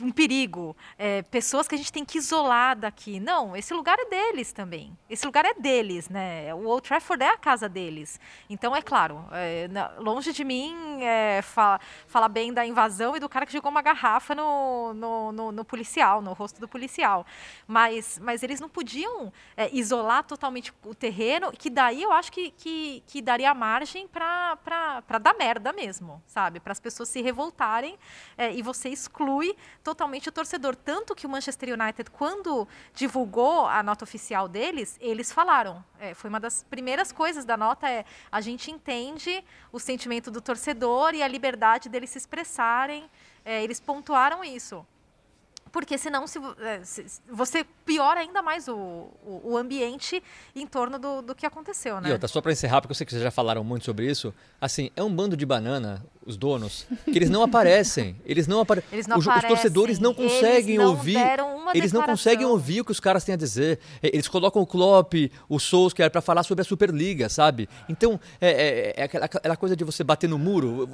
um 0.00 0.10
perigo, 0.10 0.76
é, 0.98 1.22
pessoas 1.22 1.66
que 1.66 1.74
a 1.74 1.78
gente 1.78 1.92
tem 1.92 2.04
que 2.04 2.18
isolar 2.18 2.76
daqui. 2.76 3.18
Não, 3.18 3.56
esse 3.56 3.72
lugar 3.72 3.98
é 3.98 4.04
deles 4.04 4.52
também. 4.52 4.96
Esse 5.08 5.24
lugar 5.24 5.44
é 5.46 5.54
deles, 5.54 6.10
né? 6.10 6.52
O 6.54 6.66
Old 6.66 6.86
Trafford 6.86 7.22
é 7.22 7.30
a 7.30 7.36
casa 7.36 7.68
deles. 7.68 8.20
Então, 8.50 8.76
é 8.76 8.82
claro, 8.82 9.24
é, 9.32 9.68
longe 9.98 10.32
de 10.32 10.44
mim 10.44 11.02
é, 11.02 11.40
fala, 11.40 11.80
falar 12.06 12.28
bem 12.28 12.52
da 12.52 12.66
invasão 12.66 13.16
e 13.16 13.20
do 13.20 13.28
cara 13.28 13.46
que 13.46 13.52
jogou 13.52 13.70
uma 13.70 13.80
garrafa 13.80 14.34
no, 14.34 14.92
no, 14.92 15.32
no, 15.32 15.52
no 15.52 15.64
policial, 15.64 16.20
no 16.20 16.34
rosto 16.34 16.60
do 16.60 16.68
policial. 16.68 17.24
Mas, 17.66 18.18
mas 18.18 18.42
eles 18.42 18.60
não 18.60 18.68
podiam 18.68 19.32
é, 19.56 19.74
isolar 19.74 20.24
totalmente 20.24 20.74
o 20.84 20.94
terreno, 20.94 21.52
que 21.52 21.70
daí 21.70 22.02
eu 22.02 22.12
acho 22.12 22.30
que, 22.30 22.50
que, 22.50 23.02
que 23.06 23.22
daria 23.22 23.54
margem 23.54 24.06
para 24.06 25.18
dar 25.22 25.34
merda 25.34 25.72
mesmo, 25.72 26.22
sabe? 26.26 26.60
Para 26.60 26.72
as 26.72 26.80
pessoas 26.80 27.08
se 27.08 27.22
revoltarem 27.22 27.98
é, 28.36 28.52
e 28.52 28.60
você 28.60 28.90
exclui 28.90 29.56
totalmente 29.86 30.28
o 30.28 30.32
torcedor. 30.32 30.74
Tanto 30.74 31.14
que 31.14 31.26
o 31.26 31.30
Manchester 31.30 31.68
United, 31.80 32.10
quando 32.10 32.66
divulgou 32.92 33.66
a 33.66 33.84
nota 33.84 34.02
oficial 34.02 34.48
deles, 34.48 34.98
eles 35.00 35.30
falaram. 35.30 35.84
É, 36.00 36.12
foi 36.12 36.28
uma 36.28 36.40
das 36.40 36.64
primeiras 36.64 37.12
coisas 37.12 37.44
da 37.44 37.56
nota 37.56 37.88
é 37.88 38.04
a 38.32 38.40
gente 38.40 38.68
entende 38.68 39.44
o 39.70 39.78
sentimento 39.78 40.28
do 40.28 40.40
torcedor 40.40 41.14
e 41.14 41.22
a 41.22 41.28
liberdade 41.28 41.88
deles 41.88 42.10
se 42.10 42.18
expressarem. 42.18 43.08
É, 43.44 43.62
eles 43.62 43.78
pontuaram 43.78 44.42
isso 44.42 44.84
porque 45.72 45.98
senão 45.98 46.26
se, 46.26 46.38
é, 46.60 46.80
se, 46.82 47.04
você 47.30 47.64
piora 47.84 48.20
ainda 48.20 48.40
mais 48.42 48.68
o, 48.68 48.74
o, 48.74 49.40
o, 49.44 49.56
ambiente 49.56 50.22
em 50.54 50.66
torno 50.66 50.98
do, 50.98 51.22
do 51.22 51.34
que 51.34 51.44
aconteceu, 51.44 52.00
né? 52.00 52.08
E 52.08 52.12
outra, 52.12 52.28
só 52.28 52.40
para 52.40 52.52
encerrar, 52.52 52.80
porque 52.80 52.92
eu 52.92 52.96
sei 52.96 53.04
que 53.04 53.12
vocês 53.12 53.22
já 53.22 53.30
falaram 53.30 53.62
muito 53.62 53.84
sobre 53.84 54.10
isso, 54.10 54.32
assim, 54.60 54.90
é 54.96 55.02
um 55.02 55.14
bando 55.14 55.36
de 55.36 55.44
banana, 55.44 56.04
os 56.24 56.36
donos, 56.36 56.86
que 57.04 57.16
eles 57.16 57.30
não 57.30 57.42
aparecem. 57.42 58.16
Eles 58.24 58.46
não, 58.46 58.60
apare... 58.60 58.82
eles 58.92 59.06
não 59.06 59.18
os, 59.18 59.26
aparecem. 59.26 59.50
Os 59.50 59.60
torcedores 59.60 59.98
não 59.98 60.14
conseguem 60.14 60.76
eles 60.76 60.78
não 60.78 60.88
ouvir. 60.88 61.18
eles 61.74 61.92
não 61.92 62.02
conseguem 62.02 62.46
ouvir 62.46 62.80
o 62.80 62.84
que 62.84 62.92
os 62.92 63.00
caras 63.00 63.24
têm 63.24 63.34
a 63.34 63.38
dizer. 63.38 63.78
Eles 64.02 64.28
colocam 64.28 64.62
o 64.62 64.66
Klopp, 64.66 65.14
o 65.48 65.58
Solskjaer 65.58 66.10
para 66.10 66.20
falar 66.20 66.42
sobre 66.42 66.62
a 66.62 66.64
Superliga, 66.64 67.28
sabe? 67.28 67.68
Então, 67.88 68.18
é, 68.40 68.50
é, 68.50 68.94
é 68.96 69.02
aquela, 69.04 69.26
aquela 69.26 69.56
coisa 69.56 69.76
de 69.76 69.84
você 69.84 70.02
bater 70.02 70.28
no 70.28 70.38
muro. 70.38 70.88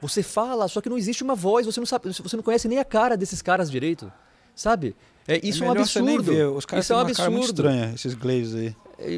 Você 0.00 0.22
fala, 0.22 0.68
só 0.68 0.80
que 0.80 0.88
não 0.88 0.98
existe 0.98 1.22
uma 1.22 1.34
voz, 1.34 1.66
você 1.66 1.80
não 1.80 1.86
sabe, 1.86 2.12
você 2.12 2.36
não 2.36 2.42
conhece 2.42 2.68
nem 2.68 2.78
a 2.78 2.84
cara 2.84 3.16
desses 3.16 3.42
caras 3.42 3.70
direito 3.70 4.09
sabe? 4.54 4.94
É, 5.28 5.40
isso 5.46 5.62
é, 5.62 5.66
é 5.66 5.68
um 5.68 5.72
absurdo. 5.72 6.56
Os 6.56 6.64
caras 6.64 6.84
isso 6.84 6.92
é 6.92 6.96
um 6.96 7.00
absurdo. 7.00 7.30
muito 7.30 7.44
estranha, 7.46 7.92
esses 7.94 8.14
Glazes 8.14 8.54
aí. 8.54 8.74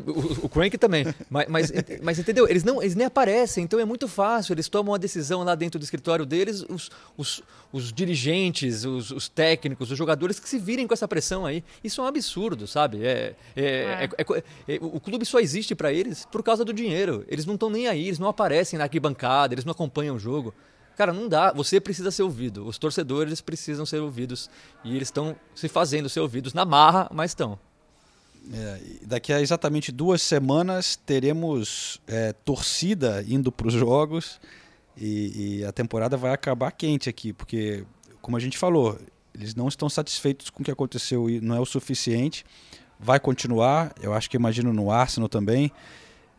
O, 0.06 0.46
o 0.46 0.48
Crank 0.48 0.78
também. 0.78 1.04
mas, 1.28 1.48
mas, 1.48 1.72
mas, 2.02 2.18
entendeu? 2.18 2.48
Eles, 2.48 2.62
não, 2.62 2.80
eles 2.80 2.94
nem 2.94 3.06
aparecem, 3.06 3.64
então 3.64 3.80
é 3.80 3.84
muito 3.84 4.06
fácil. 4.06 4.52
Eles 4.52 4.68
tomam 4.68 4.94
a 4.94 4.98
decisão 4.98 5.42
lá 5.42 5.54
dentro 5.54 5.78
do 5.78 5.82
escritório 5.82 6.24
deles, 6.24 6.64
os, 6.68 6.90
os, 7.16 7.42
os 7.72 7.92
dirigentes, 7.92 8.84
os, 8.84 9.10
os, 9.10 9.28
técnicos, 9.28 9.90
os 9.90 9.98
jogadores 9.98 10.38
que 10.38 10.48
se 10.48 10.58
virem 10.58 10.86
com 10.86 10.94
essa 10.94 11.08
pressão 11.08 11.44
aí. 11.44 11.64
Isso 11.82 12.00
é 12.00 12.04
um 12.04 12.06
absurdo, 12.06 12.66
sabe? 12.66 13.04
É, 13.04 13.34
é, 13.56 13.64
é. 13.64 14.08
é, 14.18 14.74
é 14.74 14.78
o 14.80 15.00
clube 15.00 15.24
só 15.24 15.40
existe 15.40 15.74
para 15.74 15.92
eles 15.92 16.26
por 16.30 16.42
causa 16.42 16.64
do 16.64 16.72
dinheiro. 16.72 17.24
Eles 17.26 17.44
não 17.44 17.54
estão 17.54 17.68
nem 17.68 17.88
aí, 17.88 18.06
eles 18.06 18.18
não 18.18 18.28
aparecem 18.28 18.78
na 18.78 18.84
arquibancada, 18.84 19.54
eles 19.54 19.64
não 19.64 19.72
acompanham 19.72 20.14
o 20.14 20.18
jogo. 20.18 20.54
Cara, 20.96 21.12
não 21.12 21.28
dá. 21.28 21.52
Você 21.52 21.80
precisa 21.80 22.10
ser 22.10 22.22
ouvido. 22.22 22.66
Os 22.66 22.78
torcedores 22.78 23.40
precisam 23.40 23.86
ser 23.86 23.98
ouvidos. 23.98 24.50
E 24.84 24.94
eles 24.94 25.08
estão 25.08 25.36
se 25.54 25.68
fazendo 25.68 26.08
ser 26.08 26.20
ouvidos 26.20 26.52
na 26.54 26.64
marra, 26.64 27.08
mas 27.12 27.30
estão. 27.30 27.58
É, 28.52 28.80
daqui 29.06 29.32
a 29.32 29.40
exatamente 29.40 29.92
duas 29.92 30.20
semanas 30.20 30.96
teremos 30.96 32.00
é, 32.08 32.32
torcida 32.32 33.24
indo 33.28 33.52
para 33.52 33.68
os 33.68 33.74
jogos 33.74 34.40
e, 34.96 35.60
e, 35.60 35.64
a 35.64 35.72
temporada 35.72 36.16
vai 36.16 36.32
acabar 36.32 36.70
quente 36.72 37.08
aqui, 37.08 37.32
porque, 37.32 37.84
como 38.20 38.36
a 38.36 38.40
gente 38.40 38.58
falou, 38.58 38.98
eles 39.34 39.54
não 39.54 39.68
estão 39.68 39.88
satisfeitos 39.88 40.50
com 40.50 40.60
o 40.60 40.64
que 40.64 40.70
aconteceu 40.70 41.30
e 41.30 41.40
não 41.40 41.56
é 41.56 41.60
o 41.60 41.64
suficiente. 41.64 42.44
Vai 42.98 43.18
continuar, 43.18 43.94
eu 44.00 44.12
acho 44.12 44.28
que 44.28 44.36
imagino 44.36 44.72
no 44.72 44.90
Arsenal 44.90 45.28
também. 45.28 45.72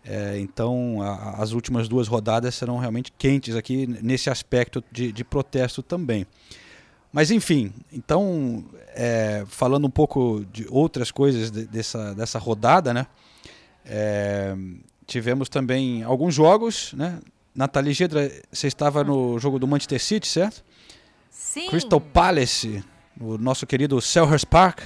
É, 0.06 0.38
então, 0.40 1.02
a, 1.02 1.42
as 1.42 1.54
últimas 1.54 1.88
duas 1.88 2.08
rodadas 2.08 2.56
serão 2.56 2.78
realmente 2.78 3.12
quentes 3.18 3.56
aqui 3.56 3.88
nesse 3.88 4.30
aspecto 4.30 4.84
de, 4.92 5.12
de 5.12 5.24
protesto 5.24 5.82
também. 5.82 6.28
Mas, 7.12 7.32
enfim, 7.32 7.72
então, 7.92 8.66
é, 8.96 9.46
falando 9.48 9.86
um 9.86 9.90
pouco 9.90 10.46
de 10.52 10.68
outras 10.70 11.12
coisas 11.12 11.52
de, 11.52 11.66
dessa, 11.66 12.14
dessa 12.16 12.40
rodada, 12.40 12.94
né? 12.94 13.08
É, 13.86 14.56
tivemos 15.06 15.48
também 15.48 16.04
alguns 16.04 16.34
jogos, 16.34 16.94
né? 16.94 17.20
Nathalie 17.56 17.94
Gedra, 17.94 18.32
você 18.52 18.68
estava 18.68 19.04
no 19.04 19.38
jogo 19.38 19.60
do 19.60 19.68
Manchester 19.68 20.02
City, 20.02 20.28
certo? 20.28 20.64
Sim. 21.30 21.70
Crystal 21.70 22.02
Palace, 22.02 22.84
o 23.20 23.38
nosso 23.38 23.68
querido 23.68 24.02
Selhurst 24.02 24.46
Park. 24.48 24.82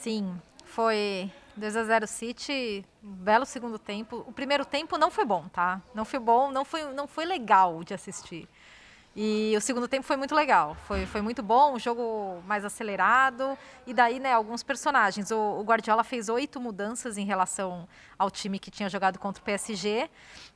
Sim, 0.00 0.32
foi 0.64 1.30
2 1.56 1.76
a 1.76 1.84
0 1.84 2.06
City, 2.06 2.84
belo 3.02 3.44
segundo 3.44 3.78
tempo. 3.78 4.24
O 4.26 4.32
primeiro 4.32 4.64
tempo 4.64 4.96
não 4.96 5.10
foi 5.10 5.24
bom, 5.24 5.48
tá? 5.48 5.80
Não 5.94 6.04
foi 6.04 6.18
bom, 6.18 6.50
não 6.50 6.64
foi, 6.64 6.92
não 6.92 7.06
foi 7.06 7.24
legal 7.24 7.84
de 7.84 7.94
assistir. 7.94 8.48
E 9.14 9.54
o 9.56 9.60
segundo 9.60 9.86
tempo 9.86 10.06
foi 10.06 10.16
muito 10.16 10.34
legal, 10.34 10.74
foi, 10.86 11.04
foi 11.04 11.20
muito 11.20 11.42
bom, 11.42 11.74
um 11.74 11.78
jogo 11.78 12.42
mais 12.46 12.64
acelerado. 12.64 13.58
E 13.86 13.92
daí, 13.92 14.18
né, 14.18 14.32
alguns 14.32 14.62
personagens. 14.62 15.30
O, 15.30 15.36
o 15.36 15.62
Guardiola 15.62 16.02
fez 16.02 16.28
oito 16.28 16.58
mudanças 16.58 17.18
em 17.18 17.24
relação 17.24 17.86
ao 18.18 18.30
time 18.30 18.58
que 18.58 18.70
tinha 18.70 18.88
jogado 18.88 19.18
contra 19.18 19.42
o 19.42 19.44
PSG. 19.44 20.08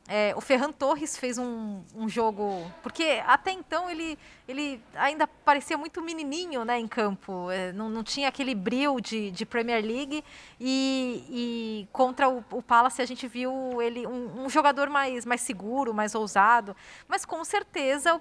É, 0.08 0.32
o 0.36 0.40
Ferran 0.40 0.70
Torres 0.70 1.18
fez 1.18 1.36
um, 1.36 1.82
um, 1.94 2.08
jogo. 2.08 2.70
Porque 2.82 3.20
até 3.26 3.50
então 3.50 3.90
ele, 3.90 4.16
ele 4.46 4.80
ainda 4.94 5.26
parecia 5.26 5.76
muito 5.76 6.00
menininho 6.00 6.64
né, 6.64 6.78
em 6.78 6.86
campo. 6.86 7.50
É, 7.50 7.72
não, 7.72 7.88
não 7.90 8.04
tinha 8.04 8.28
aquele 8.28 8.54
brilho 8.54 9.00
de, 9.00 9.32
de 9.32 9.44
Premier 9.44 9.84
League. 9.84 10.22
E, 10.60 11.24
e 11.28 11.88
contra 11.92 12.28
o, 12.28 12.44
o, 12.52 12.62
Palace 12.62 13.02
a 13.02 13.06
gente 13.06 13.26
viu 13.26 13.82
ele 13.82 14.06
um, 14.06 14.44
um, 14.44 14.48
jogador 14.48 14.88
mais, 14.88 15.26
mais 15.26 15.40
seguro, 15.40 15.92
mais 15.92 16.14
ousado. 16.14 16.76
Mas 17.08 17.24
com 17.24 17.44
certeza 17.44 18.14
o 18.14 18.20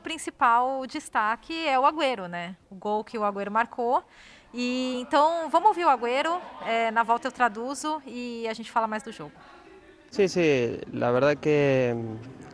destaque 0.88 1.68
é 1.68 1.80
o 1.80 1.86
Agüero, 1.86 2.28
né? 2.28 2.56
O 2.70 2.76
gol 2.76 3.04
que 3.04 3.18
o 3.18 3.24
Agüero 3.24 3.52
marcou. 3.52 4.04
E 4.54 5.00
então 5.02 5.50
vamos 5.50 5.70
ouvir 5.70 5.86
o 5.86 5.90
Agüero. 5.90 6.40
É, 6.66 6.92
na 6.92 7.04
volta 7.04 7.28
eu 7.28 7.32
traduzo 7.32 8.02
e 8.06 8.48
a 8.48 8.54
gente 8.54 8.72
fala 8.72 8.88
mais 8.88 9.04
do 9.04 9.12
jogo. 9.12 9.34
Sí, 10.12 10.30
sí, 10.30 10.80
la 10.94 11.12
verdad 11.12 11.36
que, 11.36 11.94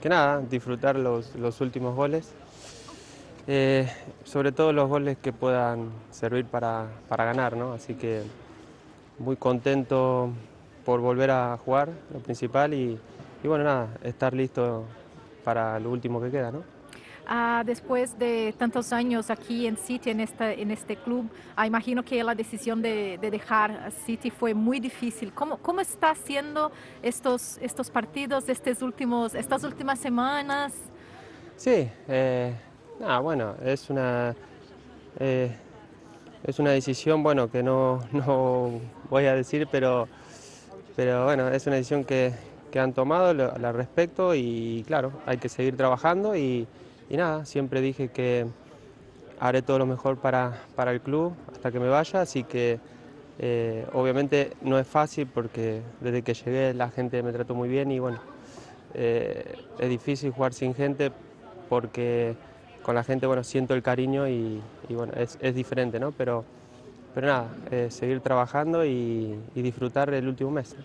que 0.01 0.09
nada, 0.09 0.41
disfrutar 0.41 0.95
los, 0.95 1.35
los 1.35 1.61
últimos 1.61 1.95
goles, 1.95 2.33
eh, 3.45 3.87
sobre 4.23 4.51
todo 4.51 4.73
los 4.73 4.89
goles 4.89 5.15
que 5.19 5.31
puedan 5.31 5.91
servir 6.09 6.45
para, 6.45 6.87
para 7.07 7.23
ganar, 7.25 7.55
¿no? 7.55 7.73
Así 7.73 7.93
que 7.93 8.23
muy 9.19 9.35
contento 9.35 10.31
por 10.83 11.01
volver 11.01 11.29
a 11.29 11.55
jugar, 11.63 11.89
lo 12.11 12.19
principal, 12.19 12.73
y, 12.73 12.99
y 13.43 13.47
bueno, 13.47 13.63
nada, 13.63 13.89
estar 14.01 14.33
listo 14.33 14.85
para 15.43 15.79
lo 15.79 15.91
último 15.91 16.19
que 16.19 16.31
queda, 16.31 16.51
¿no? 16.51 16.63
Ah, 17.33 17.63
después 17.65 18.19
de 18.19 18.53
tantos 18.57 18.91
años 18.91 19.29
aquí 19.29 19.65
en 19.65 19.77
City, 19.77 20.09
en, 20.09 20.19
esta, 20.19 20.51
en 20.51 20.69
este 20.69 20.97
club, 20.97 21.29
ah, 21.55 21.65
imagino 21.65 22.03
que 22.03 22.21
la 22.23 22.35
decisión 22.35 22.81
de, 22.81 23.17
de, 23.21 23.31
dejar 23.31 23.91
City 24.05 24.29
fue 24.29 24.53
muy 24.53 24.81
difícil. 24.81 25.31
¿Cómo, 25.31 25.57
cómo 25.57 25.79
está 25.79 26.09
haciendo 26.11 26.71
estos, 27.01 27.57
estos 27.61 27.89
partidos, 27.89 28.49
estos 28.49 28.81
últimos, 28.81 29.33
estas 29.33 29.63
últimas 29.63 29.97
semanas? 29.99 30.73
Sí, 31.55 31.89
eh, 32.09 32.53
bueno, 33.21 33.55
es 33.63 33.89
una, 33.89 34.35
eh, 35.17 35.55
es 36.43 36.59
una 36.59 36.71
decisión 36.71 37.23
bueno, 37.23 37.49
que 37.49 37.63
no, 37.63 38.03
no 38.11 38.71
voy 39.09 39.25
a 39.25 39.35
decir, 39.35 39.69
pero, 39.71 40.09
pero 40.97 41.23
bueno, 41.23 41.47
es 41.47 41.65
una 41.65 41.77
decisión 41.77 42.03
que, 42.03 42.33
que 42.71 42.79
han 42.79 42.91
tomado, 42.91 43.33
la 43.33 43.71
respecto 43.71 44.35
y 44.35 44.83
claro, 44.85 45.13
hay 45.25 45.37
que 45.37 45.47
seguir 45.47 45.77
trabajando 45.77 46.35
y, 46.35 46.67
y 47.11 47.17
nada, 47.17 47.43
siempre 47.43 47.81
dije 47.81 48.07
que 48.07 48.47
haré 49.37 49.61
todo 49.61 49.77
lo 49.79 49.85
mejor 49.85 50.17
para, 50.17 50.61
para 50.77 50.93
el 50.93 51.01
club 51.01 51.33
hasta 51.51 51.69
que 51.69 51.77
me 51.77 51.89
vaya, 51.89 52.21
así 52.21 52.45
que 52.45 52.79
eh, 53.37 53.85
obviamente 53.91 54.53
no 54.61 54.79
es 54.79 54.87
fácil 54.87 55.27
porque 55.27 55.81
desde 55.99 56.21
que 56.21 56.33
llegué 56.33 56.73
la 56.73 56.89
gente 56.89 57.21
me 57.21 57.33
trató 57.33 57.53
muy 57.53 57.67
bien 57.67 57.91
y 57.91 57.99
bueno, 57.99 58.19
eh, 58.93 59.57
es 59.77 59.89
difícil 59.89 60.31
jugar 60.31 60.53
sin 60.53 60.73
gente 60.73 61.11
porque 61.67 62.35
con 62.81 62.95
la 62.95 63.03
gente 63.03 63.27
bueno, 63.27 63.43
siento 63.43 63.73
el 63.73 63.83
cariño 63.83 64.29
y, 64.29 64.61
bueno, 64.89 65.11
es, 65.17 65.37
es, 65.41 65.53
diferente, 65.53 65.99
¿no? 65.99 66.13
Pero, 66.13 66.45
pero 67.13 67.27
nada, 67.27 67.49
eh, 67.71 67.87
seguir 67.91 68.21
trabajando 68.21 68.85
y, 68.85 69.37
y 69.53 69.61
disfrutar 69.61 70.13
el 70.13 70.29
último 70.29 70.51
mes. 70.51 70.77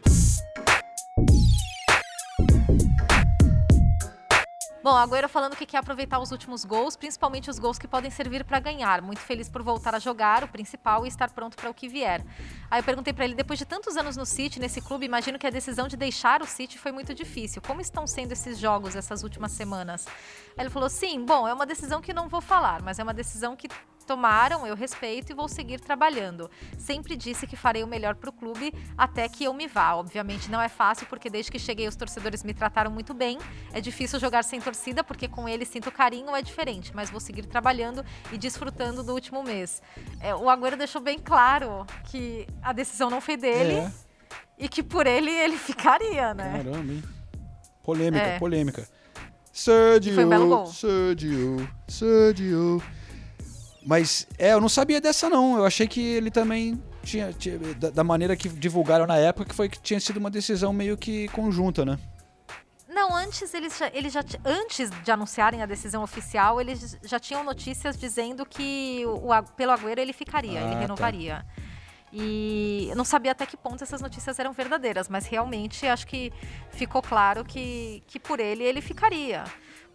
Bom, 4.96 5.02
Agüero 5.02 5.28
falando 5.28 5.54
que 5.54 5.66
quer 5.66 5.76
aproveitar 5.76 6.18
os 6.18 6.32
últimos 6.32 6.64
gols, 6.64 6.96
principalmente 6.96 7.50
os 7.50 7.58
gols 7.58 7.78
que 7.78 7.86
podem 7.86 8.10
servir 8.10 8.44
para 8.44 8.58
ganhar. 8.58 9.02
Muito 9.02 9.18
feliz 9.18 9.46
por 9.46 9.62
voltar 9.62 9.94
a 9.94 9.98
jogar, 9.98 10.42
o 10.42 10.48
principal, 10.48 11.04
e 11.04 11.08
estar 11.08 11.30
pronto 11.32 11.54
para 11.54 11.68
o 11.68 11.74
que 11.74 11.86
vier. 11.86 12.24
Aí 12.70 12.80
eu 12.80 12.82
perguntei 12.82 13.12
para 13.12 13.26
ele, 13.26 13.34
depois 13.34 13.58
de 13.58 13.66
tantos 13.66 13.94
anos 13.98 14.16
no 14.16 14.24
City, 14.24 14.58
nesse 14.58 14.80
clube, 14.80 15.04
imagino 15.04 15.38
que 15.38 15.46
a 15.46 15.50
decisão 15.50 15.86
de 15.86 15.98
deixar 15.98 16.40
o 16.40 16.46
City 16.46 16.78
foi 16.78 16.92
muito 16.92 17.14
difícil. 17.14 17.60
Como 17.60 17.82
estão 17.82 18.06
sendo 18.06 18.32
esses 18.32 18.58
jogos 18.58 18.96
essas 18.96 19.22
últimas 19.22 19.52
semanas? 19.52 20.06
Aí 20.56 20.64
ele 20.64 20.70
falou, 20.70 20.88
sim, 20.88 21.22
bom, 21.26 21.46
é 21.46 21.52
uma 21.52 21.66
decisão 21.66 22.00
que 22.00 22.14
não 22.14 22.26
vou 22.26 22.40
falar, 22.40 22.80
mas 22.80 22.98
é 22.98 23.02
uma 23.02 23.12
decisão 23.12 23.54
que 23.54 23.68
tomaram, 24.06 24.66
eu 24.66 24.74
respeito 24.74 25.32
e 25.32 25.34
vou 25.34 25.48
seguir 25.48 25.80
trabalhando. 25.80 26.50
Sempre 26.78 27.16
disse 27.16 27.46
que 27.46 27.56
farei 27.56 27.82
o 27.82 27.86
melhor 27.86 28.14
para 28.14 28.30
o 28.30 28.32
clube 28.32 28.72
até 28.96 29.28
que 29.28 29.44
eu 29.44 29.52
me 29.52 29.66
vá. 29.66 29.94
Obviamente 29.94 30.50
não 30.50 30.60
é 30.60 30.68
fácil, 30.68 31.06
porque 31.06 31.28
desde 31.28 31.50
que 31.50 31.58
cheguei 31.58 31.88
os 31.88 31.96
torcedores 31.96 32.44
me 32.44 32.54
trataram 32.54 32.90
muito 32.90 33.12
bem. 33.12 33.38
É 33.72 33.80
difícil 33.80 34.20
jogar 34.20 34.44
sem 34.44 34.60
torcida, 34.60 35.02
porque 35.02 35.28
com 35.28 35.48
eles 35.48 35.68
sinto 35.68 35.90
carinho, 35.90 36.34
é 36.34 36.40
diferente. 36.40 36.92
Mas 36.94 37.10
vou 37.10 37.20
seguir 37.20 37.44
trabalhando 37.46 38.04
e 38.32 38.38
desfrutando 38.38 39.02
do 39.02 39.12
último 39.12 39.42
mês. 39.42 39.82
É, 40.20 40.34
o 40.34 40.48
Agüero 40.48 40.76
deixou 40.76 41.02
bem 41.02 41.18
claro 41.18 41.84
que 42.04 42.46
a 42.62 42.72
decisão 42.72 43.10
não 43.10 43.20
foi 43.20 43.36
dele. 43.36 43.74
É. 43.74 43.92
E 44.58 44.68
que 44.68 44.82
por 44.82 45.06
ele 45.06 45.30
ele 45.30 45.58
ficaria, 45.58 46.32
né? 46.32 46.62
Caramba, 46.64 46.92
hein? 46.92 47.02
Polêmica, 47.82 48.24
é. 48.24 48.38
polêmica. 48.38 48.88
Sergio, 49.52 50.14
foi 50.14 50.24
um. 50.26 50.66
Sergio, 50.66 51.68
Sergio. 51.88 52.82
Mas 53.86 54.26
é, 54.36 54.52
eu 54.52 54.60
não 54.60 54.68
sabia 54.68 55.00
dessa 55.00 55.30
não. 55.30 55.56
Eu 55.56 55.64
achei 55.64 55.86
que 55.86 56.00
ele 56.00 56.28
também 56.28 56.82
tinha, 57.04 57.32
tinha 57.32 57.56
da, 57.56 57.90
da, 57.90 58.04
maneira 58.04 58.34
que 58.34 58.48
divulgaram 58.48 59.06
na 59.06 59.16
época, 59.16 59.48
que 59.48 59.54
foi 59.54 59.68
que 59.68 59.80
tinha 59.80 60.00
sido 60.00 60.16
uma 60.16 60.28
decisão 60.28 60.72
meio 60.72 60.96
que 60.96 61.28
conjunta, 61.28 61.84
né? 61.84 61.96
Não, 62.88 63.14
antes 63.14 63.54
eles 63.54 63.78
já, 63.78 63.88
eles 63.94 64.12
já 64.12 64.24
antes 64.44 64.90
de 64.90 65.10
anunciarem 65.12 65.62
a 65.62 65.66
decisão 65.66 66.02
oficial, 66.02 66.60
eles 66.60 66.98
já 67.04 67.20
tinham 67.20 67.44
notícias 67.44 67.96
dizendo 67.96 68.44
que 68.44 69.04
o, 69.06 69.30
o 69.30 69.42
pelo 69.54 69.70
Agüero 69.70 70.00
ele 70.00 70.12
ficaria, 70.12 70.58
ah, 70.58 70.64
ele 70.64 70.74
tá. 70.74 70.80
renovaria. 70.80 71.36
Tá. 71.36 71.62
E 72.12 72.88
eu 72.90 72.96
não 72.96 73.04
sabia 73.04 73.32
até 73.32 73.46
que 73.46 73.56
ponto 73.56 73.84
essas 73.84 74.00
notícias 74.00 74.38
eram 74.40 74.52
verdadeiras, 74.52 75.08
mas 75.08 75.26
realmente 75.26 75.86
acho 75.86 76.06
que 76.08 76.32
ficou 76.70 77.02
claro 77.02 77.44
que, 77.44 78.02
que 78.06 78.18
por 78.18 78.40
ele 78.40 78.64
ele 78.64 78.80
ficaria 78.80 79.44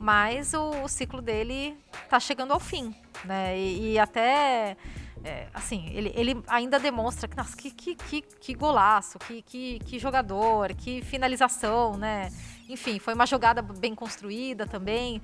mas 0.02 0.54
o, 0.54 0.84
o 0.84 0.88
ciclo 0.88 1.22
dele 1.22 1.78
está 2.04 2.20
chegando 2.20 2.52
ao 2.52 2.60
fim, 2.60 2.96
né? 3.24 3.58
E, 3.58 3.94
e 3.94 4.00
até 4.00 4.76
é, 5.24 5.48
assim, 5.54 5.88
ele, 5.94 6.12
ele 6.16 6.44
ainda 6.48 6.80
demonstra 6.80 7.28
que, 7.28 7.38
nossa, 7.38 7.56
que, 7.56 7.70
que, 7.70 7.96
que, 7.96 8.22
que 8.22 8.54
golaço, 8.56 9.20
que, 9.20 9.44
que, 9.44 9.80
que 9.80 10.00
jogador, 10.00 10.74
que 10.74 11.04
finalização, 11.04 11.96
né? 11.96 12.32
Enfim, 12.68 12.98
foi 12.98 13.14
uma 13.14 13.28
jogada 13.28 13.62
bem 13.62 13.94
construída 13.94 14.66
também. 14.66 15.22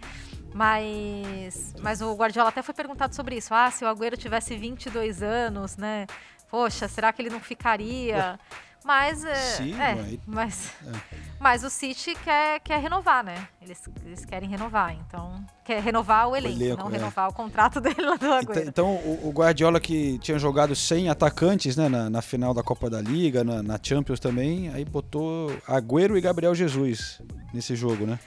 Mas, 0.54 1.74
mas 1.82 2.02
o 2.02 2.14
Guardiola 2.14 2.50
até 2.50 2.62
foi 2.62 2.74
perguntado 2.74 3.16
sobre 3.16 3.36
isso. 3.38 3.54
Ah, 3.54 3.70
se 3.72 3.84
o 3.84 3.88
Agüero 3.88 4.16
tivesse 4.16 4.56
22 4.56 5.24
anos, 5.24 5.76
né? 5.76 6.06
Poxa, 6.50 6.88
será 6.88 7.12
que 7.12 7.22
ele 7.22 7.30
não 7.30 7.40
ficaria? 7.40 8.40
Mas, 8.84 9.26
é, 9.26 9.36
Sim, 9.36 9.74
é, 9.80 10.18
mas, 10.26 10.72
é. 10.86 11.18
mas 11.40 11.64
o 11.64 11.70
City 11.70 12.16
quer, 12.24 12.60
quer 12.62 12.80
renovar, 12.80 13.24
né? 13.24 13.48
Eles, 13.62 13.82
eles 14.06 14.24
querem 14.24 14.48
renovar, 14.50 14.96
então 14.96 15.46
quer 15.66 15.82
renovar 15.82 16.30
o 16.30 16.36
elenco, 16.36 16.58
o 16.58 16.64
elenco 16.64 16.84
não 16.84 16.90
é. 16.90 16.94
renovar 16.94 17.30
o 17.30 17.34
contrato 17.34 17.82
dele 17.82 18.02
lá 18.02 18.16
do 18.16 18.32
Agüero. 18.32 18.60
Então, 18.60 18.64
então 18.64 18.96
o, 18.96 19.28
o, 19.28 19.32
Guardiola 19.32 19.80
que 19.80 20.18
tinha 20.20 20.40
jogado 20.40 20.74
sem 20.76 21.10
atacantes, 21.10 21.76
né, 21.76 21.90
na, 21.90 22.10
na 22.10 22.22
final 22.22 22.54
da 22.54 22.64
Copa 22.64 22.90
da 22.90 23.02
Liga, 23.02 23.44
na, 23.44 23.62
na, 23.62 23.80
Champions 23.82 24.20
também, 24.20 24.70
aí 24.70 24.86
botou 24.86 25.52
Agüero 25.68 26.18
e 26.18 26.22
Gabriel 26.22 26.56
Jesus 26.56 27.22
nesse 27.54 27.76
jogo, 27.76 28.06
né? 28.06 28.18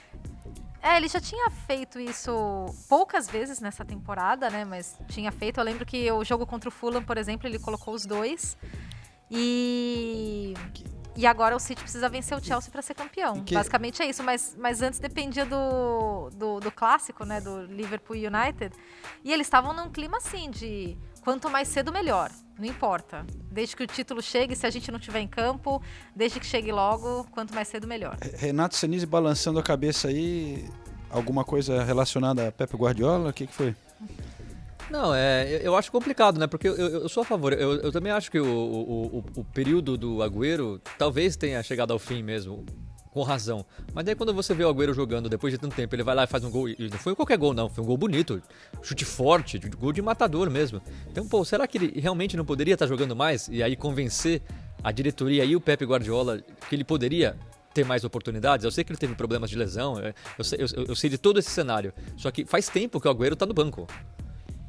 É, 0.83 0.97
ele 0.97 1.07
já 1.07 1.21
tinha 1.21 1.49
feito 1.67 1.99
isso 1.99 2.65
poucas 2.89 3.29
vezes 3.29 3.59
nessa 3.59 3.85
temporada, 3.85 4.49
né? 4.49 4.65
Mas 4.65 4.97
tinha 5.07 5.31
feito. 5.31 5.59
Eu 5.59 5.63
lembro 5.63 5.85
que 5.85 6.11
o 6.11 6.23
jogo 6.23 6.45
contra 6.45 6.69
o 6.69 6.71
Fulham, 6.71 7.03
por 7.03 7.17
exemplo, 7.17 7.47
ele 7.47 7.59
colocou 7.59 7.93
os 7.93 8.03
dois. 8.03 8.57
E. 9.31 10.53
E 11.15 11.25
agora 11.25 11.55
o 11.55 11.59
City 11.59 11.81
precisa 11.81 12.07
vencer 12.07 12.37
o 12.37 12.43
Chelsea 12.43 12.71
para 12.71 12.81
ser 12.81 12.93
campeão. 12.93 13.43
Que... 13.43 13.53
Basicamente 13.53 14.01
é 14.01 14.05
isso, 14.05 14.23
mas, 14.23 14.55
mas 14.57 14.81
antes 14.81 14.97
dependia 14.99 15.45
do, 15.45 16.29
do, 16.31 16.59
do, 16.59 16.71
clássico, 16.71 17.25
né? 17.25 17.41
Do 17.41 17.63
Liverpool 17.63 18.15
United. 18.15 18.73
E 19.23 19.31
eles 19.31 19.45
estavam 19.45 19.73
num 19.73 19.89
clima 19.89 20.17
assim 20.17 20.49
de 20.49 20.97
quanto 21.21 21.49
mais 21.49 21.67
cedo, 21.67 21.91
melhor. 21.91 22.31
Não 22.57 22.65
importa. 22.65 23.25
Desde 23.51 23.75
que 23.75 23.83
o 23.83 23.87
título 23.87 24.21
chegue, 24.21 24.55
se 24.55 24.65
a 24.65 24.69
gente 24.69 24.89
não 24.89 24.99
estiver 24.99 25.19
em 25.19 25.27
campo, 25.27 25.81
desde 26.15 26.39
que 26.39 26.45
chegue 26.45 26.71
logo, 26.71 27.25
quanto 27.31 27.53
mais 27.53 27.67
cedo, 27.67 27.87
melhor. 27.87 28.17
Renato 28.35 28.75
Senise 28.75 29.05
balançando 29.05 29.59
a 29.59 29.63
cabeça 29.63 30.07
aí. 30.07 30.65
Alguma 31.09 31.43
coisa 31.43 31.83
relacionada 31.83 32.47
a 32.47 32.51
Pepe 32.53 32.77
Guardiola? 32.77 33.31
O 33.31 33.33
que, 33.33 33.45
que 33.45 33.53
foi? 33.53 33.75
Não, 34.91 35.15
é, 35.15 35.61
eu 35.63 35.73
acho 35.77 35.89
complicado, 35.89 36.37
né? 36.37 36.47
Porque 36.47 36.67
eu, 36.67 36.75
eu 36.75 37.09
sou 37.09 37.23
a 37.23 37.25
favor. 37.25 37.53
Eu, 37.53 37.75
eu 37.75 37.91
também 37.93 38.11
acho 38.11 38.29
que 38.29 38.37
o, 38.37 38.45
o, 38.45 39.17
o, 39.19 39.23
o 39.37 39.45
período 39.45 39.97
do 39.97 40.21
Agüero 40.21 40.81
talvez 40.97 41.37
tenha 41.37 41.63
chegado 41.63 41.93
ao 41.93 41.97
fim 41.97 42.21
mesmo 42.21 42.65
com 43.09 43.23
razão. 43.23 43.65
Mas 43.93 44.03
daí 44.03 44.15
quando 44.15 44.33
você 44.33 44.53
vê 44.53 44.65
o 44.65 44.69
Agüero 44.69 44.93
jogando 44.93 45.29
depois 45.29 45.53
de 45.53 45.57
tanto 45.57 45.73
tempo, 45.73 45.95
ele 45.95 46.03
vai 46.03 46.13
lá 46.13 46.25
e 46.25 46.27
faz 46.27 46.43
um 46.43 46.51
gol. 46.51 46.67
E 46.67 46.89
não 46.91 46.97
foi 46.97 47.15
qualquer 47.15 47.37
gol, 47.37 47.53
não. 47.53 47.69
Foi 47.69 47.81
um 47.81 47.87
gol 47.87 47.95
bonito. 47.95 48.43
Chute 48.81 49.05
forte, 49.05 49.57
gol 49.59 49.93
de 49.93 50.01
matador 50.01 50.49
mesmo. 50.49 50.81
Então, 51.09 51.25
pô, 51.25 51.45
será 51.45 51.65
que 51.65 51.77
ele 51.77 51.97
realmente 51.97 52.35
não 52.35 52.43
poderia 52.43 52.73
estar 52.73 52.85
jogando 52.85 53.15
mais? 53.15 53.47
E 53.47 53.63
aí 53.63 53.77
convencer 53.77 54.41
a 54.83 54.91
diretoria 54.91 55.45
e 55.45 55.55
o 55.55 55.61
Pepe 55.61 55.85
Guardiola 55.85 56.41
que 56.67 56.75
ele 56.75 56.83
poderia 56.83 57.37
ter 57.73 57.85
mais 57.85 58.03
oportunidades? 58.03 58.65
Eu 58.65 58.71
sei 58.71 58.83
que 58.83 58.91
ele 58.91 58.99
teve 58.99 59.15
problemas 59.15 59.49
de 59.49 59.57
lesão, 59.57 59.97
é, 59.99 60.13
eu 60.37 60.43
sei, 60.43 60.59
eu, 60.61 60.85
eu 60.85 60.95
sei 60.97 61.09
de 61.09 61.17
todo 61.17 61.39
esse 61.39 61.49
cenário. 61.49 61.93
Só 62.17 62.29
que 62.29 62.43
faz 62.43 62.67
tempo 62.67 62.99
que 62.99 63.07
o 63.07 63.11
Agüero 63.11 63.37
tá 63.37 63.45
no 63.45 63.53
banco. 63.53 63.87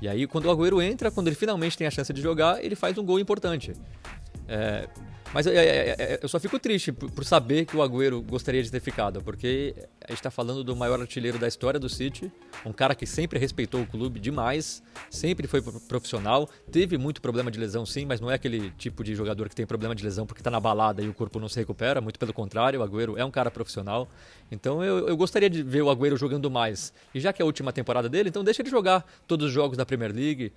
E 0.03 0.09
aí, 0.09 0.27
quando 0.27 0.47
o 0.47 0.51
Agüero 0.51 0.83
entra, 0.83 1.12
quando 1.12 1.29
ele 1.29 1.37
finalmente 1.37 1.79
tem 1.79 1.87
a 1.87 1.91
chance 1.91 2.12
de 2.12 2.21
jogar, 2.21 2.62
ele 2.62 2.75
faz 2.75 2.99
um 2.99 3.05
gol 3.05 3.21
importante. 3.21 3.73
É, 4.49 4.88
mas 5.33 5.47
é, 5.47 5.55
é, 5.55 5.97
é, 5.99 6.21
eu 6.23 6.29
só 6.29 6.38
fico 6.38 6.59
triste 6.59 6.92
por, 6.92 7.11
por, 7.11 7.25
saber 7.25 7.64
que 7.64 7.77
o 7.77 7.83
Agüero 7.83 8.21
gostaria 8.21 8.62
de 8.62 8.71
ter 8.71 8.81
ficado, 8.81 9.23
porque 9.23 9.75
a 10.03 10.09
gente 10.09 10.18
está 10.18 10.31
falando 10.31 10.62
do 10.62 10.77
maior 10.77 11.01
artilheiro 11.01 11.38
da 11.38 11.49
história 11.49 11.81
do 11.81 11.88
City, 11.88 12.31
um 12.66 12.73
cara 12.73 12.95
que 12.95 13.07
sempre 13.07 13.38
respeitou 13.38 13.83
o 13.83 13.87
clube 13.87 14.21
demais, 14.21 14.83
sempre 15.11 15.47
foi 15.47 15.62
profissional, 15.88 16.49
teve 16.71 16.99
muito 16.99 17.23
problema 17.23 17.51
de 17.51 17.59
lesão 17.59 17.87
sim, 17.87 18.05
mas 18.05 18.21
não 18.21 18.31
é 18.31 18.35
aquele 18.35 18.71
tipo 18.73 19.03
de 19.03 19.14
jogador 19.14 19.49
que 19.49 19.55
tem 19.55 19.66
problema 19.66 19.95
de 19.95 20.05
lesão 20.05 20.27
porque 20.27 20.40
está 20.40 20.51
na 20.51 20.61
balada 20.61 21.03
e 21.03 21.09
o 21.09 21.14
corpo 21.14 21.40
não 21.40 21.49
se 21.49 21.59
recupera, 21.59 22.01
muito 22.01 22.18
pelo 22.18 22.33
contrário, 22.33 22.81
o 22.81 22.83
Agüero 22.83 23.16
é 23.16 23.25
um 23.25 23.31
cara 23.31 23.51
profissional. 23.51 24.09
Então 24.51 24.85
eu, 24.85 25.09
eu 25.09 25.16
gostaria 25.16 25.49
de 25.49 25.62
ver 25.62 25.83
o 25.83 25.90
Agüero 25.90 26.16
jogando 26.16 26.51
mais. 26.51 26.92
E 27.14 27.21
já 27.21 27.33
que 27.33 27.40
é 27.40 27.45
a 27.45 27.47
última 27.47 27.73
temporada 27.73 28.09
dele, 28.09 28.29
então 28.29 28.45
deixa 28.45 28.61
ele 28.61 28.71
jogar 28.71 29.07
todos 29.27 29.47
os 29.47 29.53
jogos 29.53 29.77
da 29.77 29.87
Premier 29.87 30.14
League. 30.14 30.53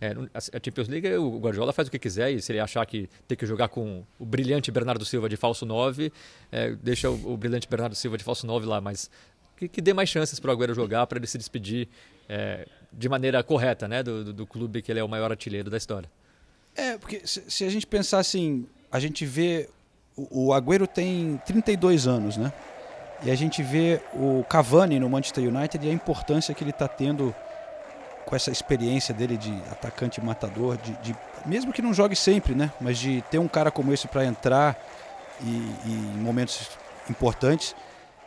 É, 0.00 0.14
a 0.34 0.60
Champions 0.62 0.88
League, 0.88 1.08
o 1.14 1.38
Guardiola 1.38 1.72
faz 1.72 1.88
o 1.88 1.90
que 1.90 1.98
quiser 1.98 2.30
e 2.30 2.42
se 2.42 2.52
ele 2.52 2.60
achar 2.60 2.84
que 2.84 3.08
tem 3.26 3.36
que 3.36 3.46
jogar 3.46 3.68
com 3.68 4.04
o 4.18 4.26
brilhante 4.26 4.70
Bernardo 4.70 5.04
Silva 5.04 5.28
de 5.28 5.36
falso 5.36 5.64
9, 5.64 6.12
é, 6.52 6.74
deixa 6.74 7.10
o, 7.10 7.32
o, 7.32 7.36
brilhante 7.36 7.66
Bernardo 7.66 7.94
Silva 7.94 8.18
de 8.18 8.24
falso 8.24 8.46
9 8.46 8.66
lá, 8.66 8.80
mas 8.80 9.10
que, 9.56 9.68
que 9.68 9.80
dê 9.80 9.94
mais 9.94 10.08
chances 10.08 10.38
para 10.38 10.50
o 10.50 10.52
Agüero 10.52 10.74
jogar, 10.74 11.06
para 11.06 11.18
ele 11.18 11.26
se 11.26 11.38
despedir 11.38 11.88
é, 12.28 12.68
de 12.92 13.08
maneira 13.08 13.42
correta 13.42 13.88
né, 13.88 14.02
do, 14.02 14.24
do, 14.24 14.32
do, 14.32 14.46
clube 14.46 14.82
que 14.82 14.92
ele 14.92 15.00
é 15.00 15.04
o 15.04 15.08
maior 15.08 15.30
artilheiro 15.30 15.70
da 15.70 15.78
história. 15.78 16.10
É, 16.74 16.98
porque 16.98 17.26
se, 17.26 17.42
se 17.48 17.64
a 17.64 17.70
gente 17.70 17.86
pensar 17.86 18.18
assim, 18.18 18.66
a 18.92 19.00
gente 19.00 19.24
vê 19.24 19.70
o, 20.14 20.48
o 20.48 20.52
Agüero 20.52 20.86
tem 20.86 21.40
32 21.46 22.06
anos, 22.06 22.36
né? 22.36 22.52
E 23.24 23.30
a 23.30 23.34
gente 23.34 23.62
vê 23.62 24.00
o 24.12 24.44
Cavani 24.44 25.00
no 25.00 25.08
Manchester 25.08 25.44
United 25.44 25.86
e 25.86 25.88
a 25.88 25.92
importância 25.92 26.54
que 26.54 26.62
ele 26.62 26.70
está 26.70 26.86
tendo 26.86 27.34
com 28.26 28.34
essa 28.34 28.50
experiência 28.50 29.14
dele 29.14 29.36
de 29.36 29.52
atacante 29.70 30.20
matador, 30.20 30.76
de, 30.76 30.92
de, 30.94 31.16
mesmo 31.46 31.72
que 31.72 31.80
não 31.80 31.94
jogue 31.94 32.16
sempre, 32.16 32.54
né? 32.54 32.72
Mas 32.80 32.98
de 32.98 33.22
ter 33.30 33.38
um 33.38 33.46
cara 33.46 33.70
como 33.70 33.94
esse 33.94 34.08
para 34.08 34.24
entrar 34.24 34.76
e, 35.40 35.46
e, 35.46 36.12
em 36.16 36.20
momentos 36.20 36.68
importantes. 37.08 37.74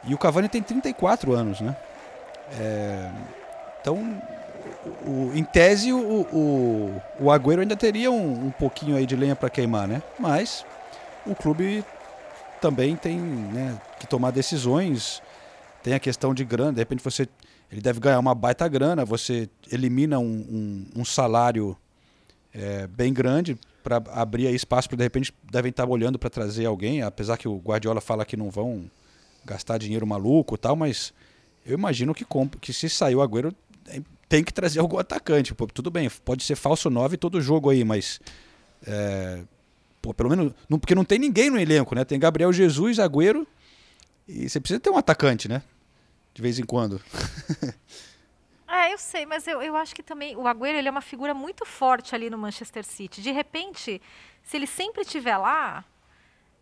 E 0.06 0.14
o 0.16 0.18
Cavani 0.18 0.48
tem 0.48 0.64
34 0.64 1.34
anos, 1.34 1.60
né? 1.60 1.76
É, 2.58 3.12
então, 3.82 4.22
o, 5.06 5.32
em 5.36 5.44
tese, 5.44 5.92
o, 5.92 6.00
o, 6.00 7.02
o 7.20 7.30
Agüero 7.30 7.62
ainda 7.62 7.76
teria 7.76 8.10
um, 8.10 8.48
um 8.48 8.52
pouquinho 8.52 8.96
aí 8.96 9.06
de 9.06 9.18
lenha 9.18 9.36
para 9.36 9.50
queimar, 9.50 9.86
né? 9.86 10.02
Mas 10.18 10.66
o 11.26 11.36
clube 11.36 11.84
também 12.62 12.96
tem 12.96 13.20
né, 13.20 13.78
que 14.00 14.08
tomar 14.08 14.32
decisões. 14.32 15.22
Tem 15.84 15.94
a 15.94 16.00
questão 16.00 16.34
de 16.34 16.46
grana, 16.46 16.74
de 16.74 16.80
repente 16.80 17.04
você 17.04 17.28
ele 17.72 17.82
deve 17.82 18.00
ganhar 18.00 18.20
uma 18.20 18.34
baita 18.34 18.68
grana, 18.68 19.06
você 19.06 19.50
elimina 19.72 20.20
um, 20.20 20.24
um, 20.96 21.02
um 21.02 21.06
salário 21.06 21.78
é, 22.54 22.88
bem 22.88 23.14
grande 23.14 23.58
para 23.84 23.98
abrir 24.12 24.54
espaço 24.54 24.90
para 24.90 24.98
de 24.98 25.04
repente 25.04 25.34
devem 25.52 25.70
estar 25.70 25.88
olhando 25.88 26.20
para 26.20 26.30
trazer 26.30 26.66
alguém, 26.66 27.02
apesar 27.02 27.38
que 27.38 27.48
o 27.48 27.58
Guardiola 27.58 28.02
fala 28.02 28.26
que 28.26 28.36
não 28.36 28.50
vão 28.50 28.90
gastar 29.46 29.78
dinheiro 29.78 30.06
maluco 30.06 30.58
tal, 30.58 30.76
mas 30.76 31.14
eu 31.66 31.74
imagino 31.74 32.14
que, 32.14 32.26
que 32.60 32.74
se 32.74 32.90
sair 32.90 33.16
o 33.16 33.22
Agüero 33.22 33.54
tem 34.28 34.44
que 34.44 34.54
trazer 34.54 34.80
algum 34.82 34.98
atacante. 34.98 35.54
Pô, 35.54 35.68
tudo 35.68 35.90
bem, 35.90 36.10
pode 36.26 36.44
ser 36.44 36.56
falso 36.56 36.90
9 36.90 37.18
todo 37.18 37.42
jogo 37.42 37.70
aí, 37.70 37.84
mas 37.84 38.20
é, 38.86 39.42
pô, 40.02 40.14
pelo 40.14 40.30
menos 40.30 40.54
não, 40.68 40.80
porque 40.80 40.96
não 40.96 41.06
tem 41.06 41.20
ninguém 41.20 41.50
no 41.50 41.60
elenco, 41.60 41.96
né? 41.96 42.04
Tem 42.04 42.20
Gabriel 42.20 42.52
Jesus, 42.52 43.00
Agüero 43.00 43.48
e 44.28 44.50
você 44.50 44.60
precisa 44.60 44.80
ter 44.80 44.90
um 44.90 44.98
atacante, 44.98 45.48
né? 45.48 45.62
De 46.40 46.42
vez 46.42 46.58
em 46.58 46.64
quando. 46.64 47.02
É, 48.72 48.94
eu 48.94 49.00
sei, 49.00 49.26
mas 49.26 49.48
eu, 49.48 49.64
eu 49.64 49.76
acho 49.76 49.96
que 49.96 50.04
também 50.04 50.36
o 50.36 50.48
Agüero 50.48 50.78
ele 50.78 50.88
é 50.88 50.92
uma 50.92 51.02
figura 51.02 51.34
muito 51.34 51.66
forte 51.66 52.14
ali 52.14 52.30
no 52.30 52.38
Manchester 52.38 52.86
City. 52.86 53.20
De 53.20 53.32
repente, 53.32 54.00
se 54.44 54.58
ele 54.58 54.68
sempre 54.68 55.02
estiver 55.02 55.36
lá, 55.38 55.84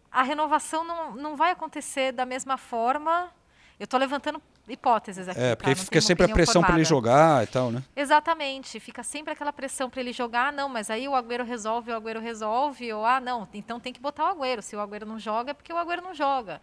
a 0.09 0.23
renovação 0.23 0.85
não, 0.85 1.13
não 1.13 1.35
vai 1.35 1.51
acontecer 1.51 2.13
da 2.13 2.25
mesma 2.25 2.57
forma. 2.57 3.29
Eu 3.77 3.83
estou 3.83 3.99
levantando 3.99 4.41
hipóteses 4.69 5.27
aqui. 5.27 5.37
É, 5.37 5.53
porque 5.53 5.75
tá? 5.75 5.83
fica 5.83 5.99
sempre 5.99 6.25
a 6.25 6.29
pressão 6.29 6.63
para 6.63 6.75
ele 6.75 6.85
jogar 6.85 7.43
e 7.43 7.47
tal, 7.47 7.71
né? 7.71 7.83
Exatamente, 7.93 8.79
fica 8.79 9.03
sempre 9.03 9.33
aquela 9.33 9.51
pressão 9.51 9.89
para 9.89 9.99
ele 9.99 10.13
jogar. 10.13 10.53
Não, 10.53 10.69
mas 10.69 10.89
aí 10.89 11.09
o 11.09 11.13
Agüero 11.13 11.43
resolve, 11.43 11.91
o 11.91 11.95
Agüero 11.97 12.21
resolve. 12.21 12.93
Ou, 12.93 13.05
ah, 13.05 13.19
não, 13.19 13.49
então 13.53 13.81
tem 13.81 13.91
que 13.91 13.99
botar 13.99 14.23
o 14.23 14.27
Agüero. 14.27 14.61
Se 14.61 14.77
o 14.77 14.79
Agüero 14.79 15.05
não 15.05 15.19
joga, 15.19 15.51
é 15.51 15.53
porque 15.53 15.73
o 15.73 15.77
Agüero 15.77 16.01
não 16.01 16.13
joga. 16.13 16.61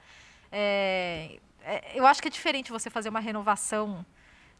É, 0.51 1.37
é, 1.37 1.39
eu 1.95 2.07
acho 2.07 2.21
que 2.21 2.29
é 2.29 2.31
diferente 2.31 2.71
você 2.71 2.91
fazer 2.91 3.09
uma 3.09 3.21
renovação 3.21 4.05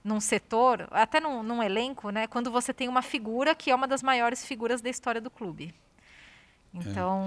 num 0.03 0.21
setor, 0.21 0.87
até 0.91 1.19
num, 1.19 1.43
num, 1.43 1.63
elenco, 1.63 2.11
né, 2.11 2.27
quando 2.27 2.51
você 2.51 2.75
tem 2.75 2.89
uma 2.89 3.01
figura 3.01 3.55
que 3.55 3.71
é 3.71 3.75
uma 3.75 3.89
das 3.89 4.03
maiores 4.03 4.45
figuras 4.45 4.83
da 4.83 4.91
história 4.91 5.21
do 5.21 5.31
clube. 5.31 5.75
Então. 6.75 7.23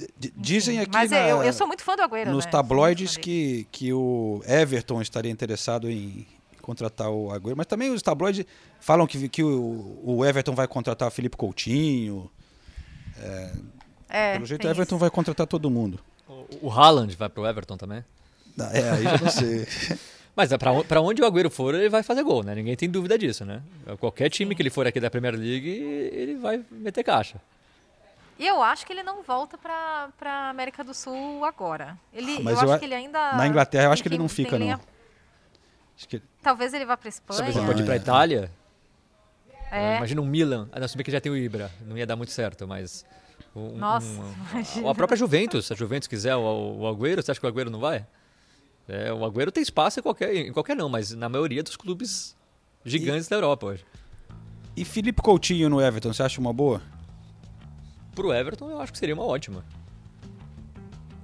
É. 0.00 0.06
Dizem 0.36 0.80
aqui. 0.80 0.90
Mas 0.92 1.10
na, 1.10 1.18
eu, 1.28 1.42
eu, 1.42 1.52
sou 1.52 1.66
muito 1.66 1.84
fã 1.84 1.94
do 1.94 2.02
Agüero. 2.02 2.32
Nos 2.32 2.44
né? 2.44 2.50
tabloides 2.50 3.16
que, 3.16 3.66
que 3.70 3.92
o 3.92 4.42
Everton 4.44 5.00
estaria 5.00 5.30
interessado 5.30 5.88
em 5.88 6.26
contratar 6.60 7.08
o 7.08 7.30
Agüero, 7.30 7.56
mas 7.56 7.66
também 7.66 7.90
os 7.90 8.02
tabloides 8.02 8.44
falam 8.80 9.06
que, 9.06 9.28
que 9.28 9.42
o, 9.42 10.00
o 10.04 10.24
Everton 10.24 10.54
vai 10.54 10.66
contratar 10.66 11.06
o 11.06 11.10
Felipe 11.10 11.36
Coutinho. 11.36 12.28
É, 13.18 13.52
é, 14.08 14.32
pelo 14.34 14.46
jeito, 14.46 14.66
o 14.66 14.70
Everton 14.70 14.96
isso. 14.96 15.00
vai 15.00 15.10
contratar 15.10 15.46
todo 15.46 15.70
mundo. 15.70 16.00
O, 16.28 16.66
o 16.66 16.70
Haaland 16.70 17.14
vai 17.16 17.28
pro 17.28 17.46
Everton 17.46 17.76
também? 17.76 18.04
É, 18.58 18.90
aí 18.90 19.02
já 19.04 19.18
não 19.18 19.30
sei. 19.30 19.66
Mas 20.34 20.50
é 20.50 20.56
para 20.56 21.00
onde 21.00 21.20
o 21.20 21.26
Agüero 21.26 21.50
for, 21.50 21.74
ele 21.74 21.90
vai 21.90 22.02
fazer 22.02 22.22
gol, 22.22 22.42
né? 22.42 22.54
Ninguém 22.54 22.74
tem 22.74 22.88
dúvida 22.88 23.18
disso, 23.18 23.44
né? 23.44 23.62
Qualquer 24.00 24.30
time 24.30 24.54
que 24.54 24.62
ele 24.62 24.70
for 24.70 24.86
aqui 24.86 24.98
da 24.98 25.10
Premier 25.10 25.34
League, 25.34 25.68
ele 25.68 26.36
vai 26.36 26.64
meter 26.70 27.04
caixa. 27.04 27.38
E 28.38 28.46
eu 28.46 28.62
acho 28.62 28.86
que 28.86 28.92
ele 28.92 29.02
não 29.02 29.22
volta 29.22 29.58
para 29.58 30.08
a 30.24 30.48
América 30.48 30.82
do 30.82 30.94
Sul 30.94 31.44
agora. 31.44 31.98
Ele, 32.12 32.38
ah, 32.38 32.40
eu, 32.40 32.48
eu 32.50 32.72
acho 32.72 32.78
que 32.78 32.84
ele 32.86 32.94
ainda. 32.94 33.34
Na 33.34 33.46
Inglaterra, 33.46 33.84
eu 33.84 33.92
acho 33.92 34.02
que 34.02 34.08
ele 34.08 34.18
não 34.18 34.28
fica, 34.28 34.56
linha... 34.56 34.78
não. 34.78 34.92
Que... 36.08 36.20
Talvez 36.42 36.74
ele 36.74 36.84
vá 36.84 36.96
para 36.96 37.08
Espanha. 37.08 37.52
Você 37.52 37.60
pode 37.60 37.82
ir 37.82 37.84
para 37.84 37.96
Itália? 37.96 38.50
É. 39.70 39.98
Imagina 39.98 40.20
um 40.20 40.26
Milan. 40.26 40.68
Ah, 40.72 40.80
não, 40.80 40.88
se 40.88 40.96
bem 40.96 41.04
que 41.04 41.10
já 41.12 41.20
tem 41.20 41.30
o 41.30 41.36
Ibra. 41.36 41.70
Não 41.86 41.96
ia 41.96 42.06
dar 42.06 42.16
muito 42.16 42.32
certo, 42.32 42.66
mas. 42.66 43.04
Um, 43.54 43.76
Nossa, 43.76 44.06
um, 44.80 44.88
a 44.88 44.94
própria 44.94 45.16
Juventus. 45.16 45.66
Se 45.66 45.72
a 45.72 45.76
Juventus 45.76 46.08
quiser 46.08 46.34
o, 46.34 46.80
o 46.80 46.88
Agüero, 46.88 47.22
você 47.22 47.30
acha 47.30 47.38
que 47.38 47.46
o 47.46 47.48
Agüero 47.48 47.70
não 47.70 47.78
vai? 47.78 48.04
É, 48.88 49.12
o 49.12 49.24
Agüero 49.24 49.50
tem 49.50 49.62
espaço 49.62 50.00
em 50.00 50.02
qualquer, 50.02 50.34
em 50.34 50.52
qualquer 50.52 50.76
não, 50.76 50.88
mas 50.88 51.12
na 51.14 51.28
maioria 51.28 51.62
dos 51.62 51.76
clubes 51.76 52.36
gigantes 52.84 53.26
e, 53.26 53.30
da 53.30 53.36
Europa 53.36 53.66
hoje. 53.66 53.84
E 54.76 54.84
Felipe 54.84 55.22
Coutinho 55.22 55.68
no 55.68 55.80
Everton, 55.80 56.12
você 56.12 56.22
acha 56.22 56.40
uma 56.40 56.52
boa? 56.52 56.82
Pro 58.14 58.32
Everton, 58.32 58.70
eu 58.70 58.80
acho 58.80 58.92
que 58.92 58.98
seria 58.98 59.14
uma 59.14 59.24
ótima. 59.24 59.64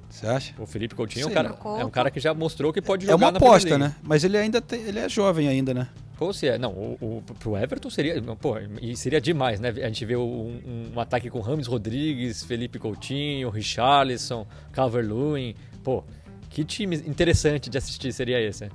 Você 0.09 0.27
acha? 0.27 0.55
O 0.59 0.67
Felipe 0.67 0.95
Coutinho 0.95 1.25
é 1.25 1.27
um, 1.27 1.33
cara, 1.33 1.59
é 1.81 1.85
um 1.85 1.91
cara 1.91 2.11
que 2.11 2.19
já 2.19 2.35
mostrou 2.35 2.73
que 2.73 2.83
pode 2.83 3.07
jogar 3.07 3.27
É 3.27 3.29
uma 3.31 3.37
aposta, 3.37 3.79
né? 3.79 3.95
Mas 4.03 4.25
ele 4.25 4.37
ainda 4.37 4.61
tem, 4.61 4.83
ele 4.83 4.99
é 4.99 5.09
jovem 5.09 5.49
ainda, 5.49 5.73
né? 5.73 5.89
Pô, 6.19 6.33
se 6.33 6.49
é. 6.49 6.59
Não, 6.59 6.73
o, 6.73 6.99
o, 7.01 7.23
pro 7.39 7.57
Everton 7.57 7.89
seria. 7.89 8.21
Pô, 8.21 8.57
e 8.83 8.97
seria 8.97 9.21
demais, 9.21 9.61
né? 9.61 9.69
A 9.69 9.87
gente 9.87 10.05
vê 10.05 10.17
um, 10.17 10.91
um 10.93 10.99
ataque 10.99 11.31
com 11.31 11.39
Rames 11.39 11.69
Rodrigues, 11.69 12.43
Felipe 12.43 12.81
Coutinho, 12.81 13.49
Richarlison, 13.49 14.45
Calvert-Lewin. 14.73 15.55
Pô, 15.85 16.03
que 16.49 16.65
time 16.65 16.97
interessante 16.97 17.69
de 17.71 17.79
assistir 17.79 18.13
seria 18.13 18.41
esse? 18.41 18.69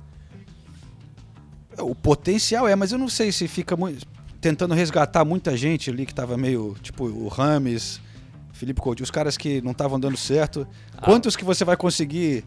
O 1.78 1.94
potencial 1.94 2.68
é, 2.68 2.76
mas 2.76 2.92
eu 2.92 2.98
não 2.98 3.08
sei 3.08 3.32
se 3.32 3.48
fica 3.48 3.76
muito, 3.76 4.06
tentando 4.40 4.74
resgatar 4.74 5.24
muita 5.24 5.56
gente 5.56 5.90
ali 5.90 6.06
que 6.06 6.12
estava 6.12 6.36
meio, 6.36 6.76
tipo, 6.82 7.04
o 7.04 7.28
Rames, 7.28 8.00
Felipe 8.52 8.80
Coutinho, 8.80 9.04
os 9.04 9.10
caras 9.10 9.36
que 9.36 9.60
não 9.62 9.72
estavam 9.72 9.98
dando 9.98 10.16
certo. 10.16 10.66
Ah. 10.96 11.02
Quantos 11.02 11.34
que 11.34 11.44
você 11.44 11.64
vai 11.64 11.76
conseguir 11.76 12.44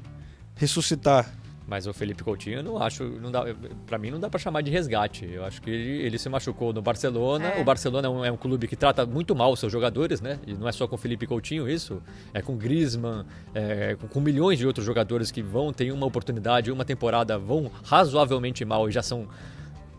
ressuscitar? 0.55 1.29
Mas 1.67 1.85
o 1.85 1.93
Felipe 1.93 2.23
Coutinho, 2.23 2.59
eu 2.59 2.63
não 2.63 2.81
acho, 2.81 3.03
não 3.03 3.29
dá, 3.29 3.43
para 3.85 3.97
mim 3.97 4.09
não 4.09 4.19
dá 4.21 4.29
para 4.29 4.39
chamar 4.39 4.61
de 4.61 4.71
resgate. 4.71 5.29
Eu 5.29 5.43
acho 5.43 5.61
que 5.61 5.69
ele, 5.69 6.01
ele 6.01 6.17
se 6.17 6.29
machucou 6.29 6.71
no 6.71 6.81
Barcelona. 6.81 7.49
É. 7.49 7.61
O 7.61 7.65
Barcelona 7.65 8.07
é 8.07 8.09
um, 8.09 8.25
é 8.25 8.31
um, 8.31 8.37
clube 8.37 8.69
que 8.69 8.75
trata 8.77 9.05
muito 9.05 9.35
mal 9.35 9.51
os 9.51 9.59
seus 9.59 9.69
jogadores, 9.69 10.21
né? 10.21 10.39
E 10.47 10.53
não 10.53 10.65
é 10.65 10.71
só 10.71 10.87
com 10.87 10.95
o 10.95 10.97
Felipe 10.97 11.27
Coutinho 11.27 11.69
isso, 11.69 12.01
é 12.33 12.41
com 12.41 12.55
Griezmann, 12.55 13.25
é, 13.53 13.97
com, 13.99 14.07
com, 14.07 14.21
milhões 14.21 14.57
de 14.57 14.65
outros 14.65 14.85
jogadores 14.85 15.29
que 15.29 15.41
vão 15.41 15.73
ter 15.73 15.91
uma 15.91 16.05
oportunidade, 16.05 16.71
uma 16.71 16.85
temporada, 16.85 17.37
vão 17.37 17.69
razoavelmente 17.83 18.63
mal 18.63 18.87
e 18.87 18.91
já 18.93 19.03
são 19.03 19.27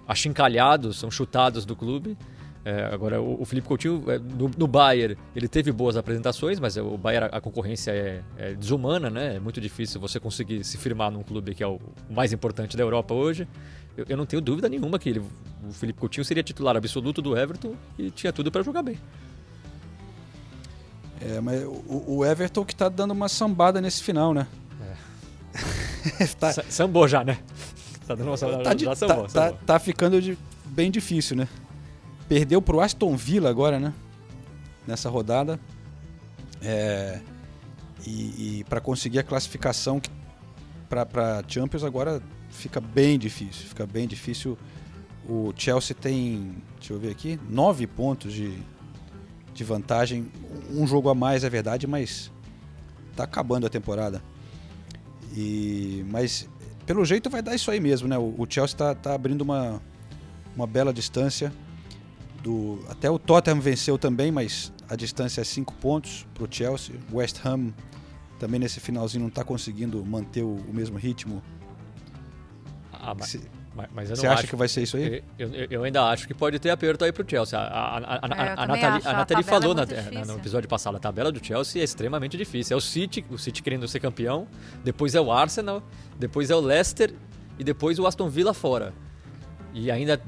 achincalhados, 0.07 0.99
são 0.99 1.11
chutados 1.11 1.67
do 1.67 1.77
clube. 1.77 2.17
É, 2.69 2.85
agora, 2.93 3.19
o, 3.19 3.41
o, 3.41 3.47
Felipe 3.47 3.67
Coutinho, 3.67 4.05
é, 4.09 4.19
no, 4.19 4.51
no 4.55 4.67
Bayern, 4.67 5.17
ele 5.35 5.49
teve 5.49 5.73
boas 5.73 5.97
apresentações, 5.97 6.61
mas 6.61 6.77
o 6.77 6.99
Bayern, 6.99 7.31
a, 7.33 7.41
concorrência 7.41 7.93
é, 7.93 8.23
é, 8.37 8.53
desumana, 8.53 9.09
né? 9.09 9.37
É 9.37 9.41
muito 9.41 9.59
difícil 9.59 9.99
você 9.99 10.21
conseguir 10.21 10.63
se 10.65 10.77
firmar 10.77 11.11
num 11.11 11.23
clube 11.23 11.55
que 11.55 11.63
é 11.63 11.67
o 11.67 11.81
mais 12.11 12.31
importante 12.31 12.77
da 12.77 12.83
Europa 12.83 13.15
hoje. 13.15 13.49
Eu, 13.97 14.05
eu 14.11 14.17
não 14.19 14.27
tenho 14.27 14.43
dúvida 14.43 14.69
nenhuma 14.69 14.99
que 14.99 15.09
ele, 15.09 15.21
o 15.21 15.73
Felipe 15.73 15.99
Coutinho 15.99 16.27
seria 16.27 16.43
titular 16.43 16.77
absoluto 16.77 17.23
do 17.23 17.39
Everton 17.39 17.75
e 17.99 18.11
tinha 18.11 18.35
tudo 18.35 18.53
para 18.53 18.63
jogar 18.63 18.83
bem. 18.83 18.99
É, 21.23 21.41
mas 21.41 21.65
o, 21.65 22.19
o 22.19 22.27
Everton 22.27 22.67
que 22.67 22.77
tá 22.77 22.91
dando 22.91 23.13
uma 23.13 23.31
sambada 23.31 23.81
nesse 23.81 24.03
final, 24.03 24.35
né? 24.35 24.47
É. 26.21 26.27
tá... 26.39 26.53
Sambou 26.53 27.09
já, 27.09 27.25
né? 27.25 27.39
Tá 28.07 28.15
dando 28.15 28.29
uma 28.29 28.37
sambada, 28.37 28.63
tá, 28.63 28.77
já 28.77 28.95
sambou, 28.95 29.23
tá, 29.23 29.29
sambou. 29.31 29.53
Tá, 29.53 29.65
tá 29.65 29.79
ficando 29.79 30.21
de, 30.21 30.37
bem 30.67 30.91
difícil, 30.91 31.35
né? 31.35 31.49
Perdeu 32.29 32.61
para 32.61 32.77
o 32.77 32.81
Aston 32.81 33.17
Villa 33.17 33.49
agora, 33.49 33.81
né? 33.81 33.95
Nessa 34.87 35.09
rodada. 35.09 35.59
É, 36.61 37.21
e, 38.07 38.59
e 38.59 38.65
para 38.69 38.81
conseguir 38.81 39.19
a 39.19 39.23
classificação 39.23 40.01
para 40.89 41.43
Champions 41.47 41.85
agora 41.85 42.23
fica 42.51 42.81
bem 42.81 43.19
difícil. 43.19 43.67
Fica 43.67 43.87
bem 43.87 44.07
difícil. 44.07 44.59
O 45.27 45.53
Chelsea 45.57 45.97
tem, 45.99 46.63
deixa 46.79 46.93
eu 46.93 46.99
ver 46.99 47.11
aqui, 47.11 47.39
nove 47.49 47.87
pontos 47.87 48.33
de, 48.33 48.59
de 49.55 49.65
vantagem. 49.65 50.31
Um 50.71 50.87
jogo 50.87 51.09
a 51.09 51.15
mais, 51.15 51.45
é 51.45 51.51
verdade, 51.51 51.87
mas 51.87 52.31
tá 53.17 53.25
acabando 53.25 53.67
a 53.67 53.71
temporada. 53.71 54.23
E, 55.35 56.05
mas 56.11 56.49
pelo 56.87 57.05
jeito 57.05 57.29
vai 57.29 57.43
dar 57.43 57.55
isso 57.55 57.71
aí 57.71 57.81
mesmo, 57.81 58.09
né? 58.09 58.17
O, 58.19 58.35
o 58.39 58.47
Chelsea 58.49 58.75
está 58.75 58.95
tá 58.95 59.15
abrindo 59.15 59.43
uma, 59.43 59.83
uma 60.57 60.67
bela 60.67 60.93
distância 60.93 61.53
do 62.43 62.79
até 62.89 63.11
o 63.11 63.19
Tottenham 63.19 63.61
venceu 63.61 63.99
também, 63.99 64.31
mas 64.31 64.73
a 64.89 64.97
distância 64.97 65.41
é 65.41 65.45
5 65.45 65.75
pontos 65.75 66.27
para 66.35 66.45
o 66.45 66.49
Chelsea. 66.51 66.97
West 67.13 67.45
Ham 67.45 67.73
também 68.39 68.61
nesse 68.61 68.81
finalzinho 68.81 69.23
não 69.23 69.29
está 69.29 69.45
conseguindo 69.45 70.05
manter 70.05 70.43
o, 70.43 70.55
o 70.55 70.73
mesmo 70.73 70.97
ritmo. 70.97 71.43
Ah, 72.93 73.15
mas, 73.19 73.29
Se, 73.29 73.41
mas 73.93 74.09
Você 74.11 74.27
acha 74.27 74.47
que 74.47 74.57
vai 74.57 74.69
ser 74.69 74.83
isso 74.83 74.97
aí? 74.97 75.23
Eu, 75.39 75.53
eu, 75.53 75.67
eu, 75.71 75.85
ainda 75.85 76.05
acho 76.05 76.27
que 76.27 76.35
pode 76.35 76.59
ter 76.59 76.71
aperto 76.71 77.05
aí 77.05 77.13
para 77.13 77.25
o 77.25 77.29
Chelsea. 77.29 77.59
A, 77.59 77.63
a, 77.63 77.99
a, 77.99 78.47
é, 78.47 78.55
a 78.57 78.67
Nathalie, 78.67 79.03
a 79.05 79.13
Nathalie 79.13 79.45
falou 79.45 79.73
é 79.73 80.11
na, 80.11 80.25
no 80.25 80.39
episódio 80.39 80.69
passado, 80.69 80.97
a 80.97 81.01
tabela 81.01 81.31
do 81.31 81.45
Chelsea 81.45 81.81
é 81.81 81.85
extremamente 81.85 82.37
difícil. 82.37 82.75
É 82.75 82.79
o 82.79 82.81
City, 82.81 83.25
o 83.31 83.39
City 83.39 83.63
querendo 83.63 83.87
ser 83.87 84.01
campeão, 84.01 84.49
depois 84.83 85.15
é 85.15 85.21
o 85.21 85.31
Arsenal, 85.31 85.83
depois 86.19 86.51
é 86.51 86.57
o 86.57 86.61
Leicester 86.61 87.15
e 87.59 87.65
depois 87.65 87.99
o 87.99 88.07
Aston 88.07 88.29
Villa 88.29 88.55
fora. 88.55 88.93
E 89.81 89.93
ainda 89.93 90.21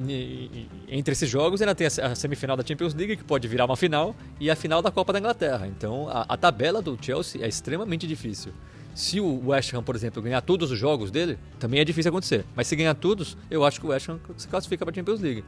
entre 0.89 1.11
esses 1.13 1.29
jogos 1.29 1.61
ainda 1.61 1.75
tem 1.75 1.85
a 1.85 2.15
semifinal 2.15 2.57
da 2.57 2.65
Champions 2.65 2.95
League, 2.95 3.17
que 3.17 3.25
pode 3.25 3.49
virar 3.49 3.65
uma 3.65 3.77
final, 3.77 4.15
e 4.39 4.49
a 4.49 4.55
final 4.55 4.81
da 4.81 4.93
Copa 4.93 5.13
da 5.13 5.19
Inglaterra. 5.19 5.67
Então 5.67 6.09
a, 6.09 6.25
a 6.29 6.37
tabela 6.37 6.81
do 6.81 6.97
Chelsea 7.01 7.45
é 7.45 7.49
extremamente 7.49 8.07
difícil. 8.07 8.53
Se 8.95 9.19
o 9.19 9.49
West 9.49 9.75
Ham, 9.75 9.83
por 9.83 9.97
exemplo, 9.97 10.23
ganhar 10.23 10.41
todos 10.41 10.71
os 10.71 10.79
jogos 10.79 11.11
dele, 11.11 11.37
também 11.59 11.81
é 11.81 11.85
difícil 11.85 12.11
acontecer. 12.11 12.45
Mas 12.55 12.69
se 12.69 12.77
ganhar 12.77 12.95
todos, 12.95 13.37
eu 13.51 13.65
acho 13.65 13.81
que 13.81 13.87
o 13.87 13.91
West 13.91 14.09
Ham 14.09 14.21
se 14.37 14.47
classifica 14.47 14.85
para 14.85 14.93
a 14.93 14.95
Champions 14.95 15.21
League. 15.21 15.45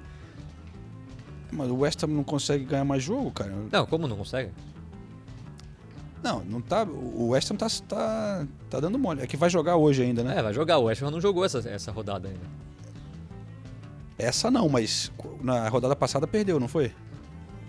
Mas 1.53 1.71
o 1.71 1.77
West 1.77 2.03
Ham 2.03 2.09
não 2.09 2.25
consegue 2.25 2.65
ganhar 2.65 2.85
mais 2.85 3.05
jogo, 3.05 3.31
cara. 3.31 3.53
Não, 3.71 3.87
como 3.87 4.09
não 4.09 4.17
consegue? 4.17 4.51
Não, 6.25 6.43
não 6.45 6.61
tá. 6.61 6.83
O 6.83 7.29
West 7.29 7.49
Ham 7.53 7.57
tá, 7.57 7.69
tá, 7.89 8.47
tá 8.69 8.81
dando 8.81 8.99
mole. 8.99 9.23
É 9.23 9.29
que 9.29 9.37
vai 9.37 9.51
jogar 9.51 9.77
hoje 9.77 10.03
ainda, 10.03 10.25
né? 10.25 10.39
É, 10.39 10.43
vai 10.43 10.53
jogar. 10.53 10.79
O 10.79 10.85
West 10.85 11.03
Ham 11.03 11.11
não 11.11 11.21
jogou 11.21 11.45
essa, 11.45 11.59
essa 11.69 11.93
rodada 11.93 12.29
ainda. 12.29 12.72
Essa 14.23 14.51
não, 14.51 14.69
mas 14.69 15.11
na 15.41 15.69
rodada 15.69 15.97
passada 15.97 16.27
perdeu, 16.27 16.61
não 16.61 16.69
foi? 16.69 16.93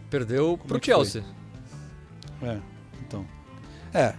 Perdeu 0.09 0.57
Como 0.57 0.67
pro 0.67 0.77
é 0.77 0.81
Chelsea. 0.81 1.23
Foi? 2.39 2.49
É, 2.49 2.59
então. 3.05 3.25
É. 3.93 4.13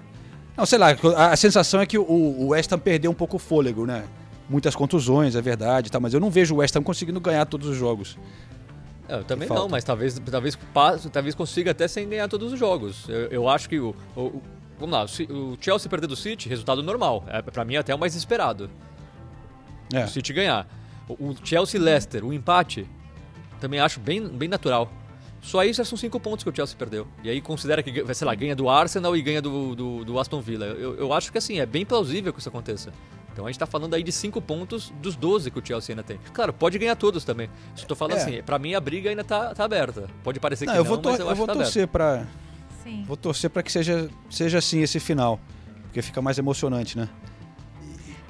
Não, 0.57 0.67
sei 0.67 0.79
lá, 0.79 0.89
a, 1.17 1.37
sensação 1.37 1.81
é 1.81 1.87
que 1.87 1.99
o, 1.99 2.05
o 2.05 2.49
West 2.49 2.71
Ham 2.73 2.79
perdeu 2.79 3.11
um 3.11 3.15
pouco 3.15 3.37
o 3.37 3.39
fôlego, 3.39 3.87
né? 3.87 4.05
Muitas 4.49 4.75
contusões, 4.75 5.35
é 5.35 5.41
verdade, 5.41 5.91
tá, 5.91 5.99
mas 5.99 6.15
eu 6.15 6.21
não 6.21 6.31
vejo 6.31 6.55
o 6.55 6.59
West 6.59 6.75
Ham 6.77 6.83
conseguindo 6.83 7.21
ganhar 7.21 7.45
todos 7.47 7.69
os 7.69 7.77
jogos. 7.77 8.19
É, 9.09 9.17
eu 9.17 9.25
também 9.25 9.49
não, 9.49 9.69
mas 9.69 9.85
talvez, 9.85 10.19
talvez, 10.19 10.59
talvez 11.13 11.35
consiga 11.35 11.73
até 11.73 11.89
sem 11.89 12.09
ganhar 12.09 12.29
todos 12.29 12.53
os 12.53 12.59
jogos. 12.59 13.09
Eu, 13.09 13.27
eu 13.29 13.49
acho 13.49 13.69
que 13.69 13.79
o, 13.79 13.95
o, 14.17 14.41
Vamos 14.79 14.93
lá, 14.93 15.05
o 15.33 15.57
Chelsea 15.61 15.89
perder 15.89 16.07
do 16.07 16.17
City, 16.17 16.49
resultado 16.49 16.83
normal. 16.83 17.25
É, 17.29 17.41
para 17.43 17.65
mim, 17.65 17.77
até 17.77 17.95
o 17.95 17.99
mais 17.99 18.15
esperado. 18.15 18.69
É. 19.93 20.05
O 20.05 20.09
City 20.09 20.33
ganhar. 20.33 20.67
O 21.09 21.35
Chelsea-Leicester, 21.43 22.25
o 22.25 22.33
empate, 22.33 22.87
também 23.61 23.81
acho 23.81 24.01
bem, 24.01 24.27
bem 24.27 24.49
natural. 24.49 24.91
Só 25.43 25.61
aí 25.61 25.73
já 25.73 25.85
são 25.85 25.99
cinco 25.99 26.19
pontos 26.19 26.43
que 26.43 26.49
o 26.49 26.55
Chelsea 26.55 26.75
perdeu. 26.77 27.07
E 27.23 27.29
aí 27.29 27.41
considera 27.41 27.83
que, 27.83 28.15
sei 28.15 28.27
lá, 28.27 28.35
ganha 28.35 28.57
do 28.57 28.69
Arsenal 28.69 29.15
e 29.15 29.21
ganha 29.21 29.43
do, 29.43 29.75
do, 29.75 30.05
do 30.05 30.19
Aston 30.19 30.41
Villa. 30.41 30.65
Eu, 30.65 30.97
eu 30.97 31.13
acho 31.13 31.31
que 31.31 31.37
assim, 31.37 31.61
é 31.61 31.67
bem 31.67 31.85
plausível 31.85 32.33
que 32.33 32.41
isso 32.41 32.49
aconteça. 32.49 32.93
Então 33.31 33.45
a 33.45 33.51
gente 33.51 33.59
tá 33.59 33.67
falando 33.67 33.93
aí 33.93 34.03
de 34.03 34.13
5 34.13 34.41
pontos 34.41 34.93
dos 35.03 35.17
12 35.17 35.51
que 35.51 35.59
o 35.59 35.67
Chelsea 35.67 35.93
ainda 35.93 36.03
tem. 36.03 36.19
Claro, 36.33 36.53
pode 36.53 36.79
ganhar 36.79 36.97
todos 36.97 37.25
também. 37.25 37.51
Só 37.75 37.85
tô 37.85 37.95
falando 37.95 38.17
é. 38.17 38.23
assim, 38.23 38.43
pra 38.43 38.59
mim 38.59 38.75
a 38.75 38.81
briga 38.81 39.11
ainda 39.11 39.25
tá, 39.25 39.55
tá 39.55 39.65
aberta. 39.65 40.09
Pode 40.23 40.41
parecer 40.41 40.65
não, 40.65 40.73
que 40.73 40.79
eu 40.79 40.85
não, 40.85 40.91
vou 40.91 41.01
mas 41.05 41.21
eu, 41.21 41.27
eu 41.27 41.31
acho 41.31 41.37
vou 41.37 41.47
que 41.47 41.53
tá 41.53 41.59
torcer 41.59 41.89
para 41.89 42.27
Sim. 42.85 43.03
Vou 43.07 43.17
torcer 43.17 43.51
para 43.51 43.63
que 43.63 43.73
seja, 43.73 44.09
seja 44.31 44.59
assim 44.59 44.83
esse 44.83 45.01
final. 45.01 45.41
Porque 45.85 46.03
fica 46.03 46.21
mais 46.21 46.39
emocionante, 46.39 46.99
né? 46.99 47.09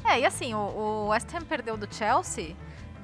É, 0.05 0.21
e 0.21 0.27
assim, 0.27 0.55
o, 0.55 0.59
o 0.59 1.07
West 1.09 1.33
Ham 1.35 1.43
perdeu 1.43 1.77
do 1.77 1.93
Chelsea 1.93 2.55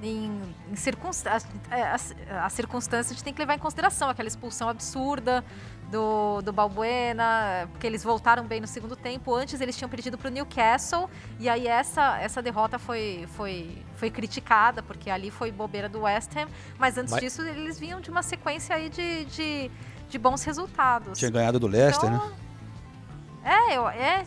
em, 0.02 0.54
em 0.70 0.76
circunstâncias. 0.76 1.46
É, 1.70 1.82
a, 1.82 2.46
a, 2.46 2.48
circunstância 2.48 3.12
a 3.12 3.14
gente 3.14 3.24
tem 3.24 3.32
que 3.32 3.40
levar 3.40 3.54
em 3.54 3.58
consideração 3.58 4.08
aquela 4.08 4.28
expulsão 4.28 4.68
absurda 4.68 5.44
do, 5.90 6.40
do 6.42 6.52
Balbuena, 6.52 7.68
porque 7.72 7.86
eles 7.86 8.02
voltaram 8.02 8.44
bem 8.46 8.60
no 8.60 8.66
segundo 8.66 8.96
tempo. 8.96 9.34
Antes 9.34 9.60
eles 9.60 9.76
tinham 9.76 9.88
perdido 9.88 10.16
para 10.16 10.28
o 10.28 10.30
Newcastle 10.30 11.08
e 11.38 11.48
aí 11.48 11.66
essa, 11.66 12.18
essa 12.18 12.40
derrota 12.40 12.78
foi, 12.78 13.26
foi, 13.32 13.82
foi 13.96 14.10
criticada, 14.10 14.82
porque 14.82 15.10
ali 15.10 15.30
foi 15.30 15.50
bobeira 15.50 15.88
do 15.88 16.02
West 16.02 16.34
Ham. 16.36 16.48
Mas 16.78 16.96
antes 16.96 17.12
mas... 17.12 17.20
disso 17.20 17.42
eles 17.42 17.78
vinham 17.78 18.00
de 18.00 18.10
uma 18.10 18.22
sequência 18.22 18.76
aí 18.76 18.88
de, 18.88 19.24
de, 19.26 19.70
de 20.08 20.18
bons 20.18 20.42
resultados. 20.44 21.18
Tinha 21.18 21.30
ganhado 21.30 21.58
do 21.58 21.66
Leicester, 21.66 22.10
então, 22.10 22.28
né? 22.28 22.34
É, 23.42 23.76
eu, 23.76 23.88
é, 23.88 24.26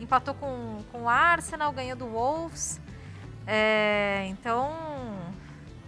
empatou 0.00 0.34
com, 0.34 0.78
com 0.90 1.02
o 1.02 1.08
Arsenal, 1.08 1.72
ganhou 1.72 1.96
do 1.96 2.06
Wolves. 2.06 2.80
É, 3.46 4.26
então, 4.28 4.72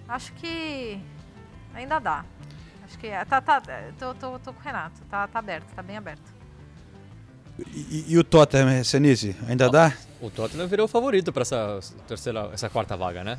acho 0.08 0.32
que 0.34 1.00
ainda 1.74 1.98
dá. 1.98 2.24
Acho 2.84 2.98
que 2.98 3.06
é, 3.08 3.24
tá, 3.24 3.40
tá, 3.40 3.60
tô, 3.98 4.14
tô, 4.14 4.38
tô 4.38 4.52
com 4.52 4.60
o 4.60 4.62
Renato, 4.62 5.00
tá, 5.10 5.26
tá 5.26 5.38
aberto, 5.38 5.74
tá 5.74 5.82
bem 5.82 5.96
aberto. 5.96 6.36
E, 7.58 8.04
e 8.08 8.18
o 8.18 8.24
Tottenham, 8.24 8.84
Senise, 8.84 9.34
ainda 9.48 9.70
dá? 9.70 9.92
O 10.20 10.30
Tottenham 10.30 10.68
virou 10.68 10.84
o 10.84 10.88
favorito 10.88 11.32
para 11.32 11.42
essa 11.42 11.80
terceira, 12.06 12.50
essa 12.52 12.68
quarta 12.68 12.96
vaga, 12.96 13.24
né? 13.24 13.38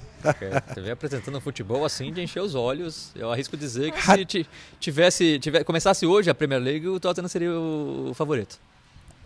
Você 0.68 0.82
vem 0.82 0.92
apresentando 0.92 1.38
um 1.38 1.42
futebol 1.42 1.86
assim 1.86 2.12
de 2.12 2.22
encher 2.22 2.42
os 2.42 2.56
olhos. 2.56 3.12
Eu 3.16 3.32
arrisco 3.32 3.56
dizer 3.56 3.92
que 3.92 4.02
se 4.02 4.48
tivesse, 4.80 5.40
tivesse, 5.40 5.66
começasse 5.66 6.06
hoje 6.06 6.30
a 6.30 6.36
Premier 6.36 6.62
League, 6.62 6.88
o 6.88 7.00
Tottenham 7.00 7.28
seria 7.28 7.52
o 7.52 8.12
favorito. 8.16 8.60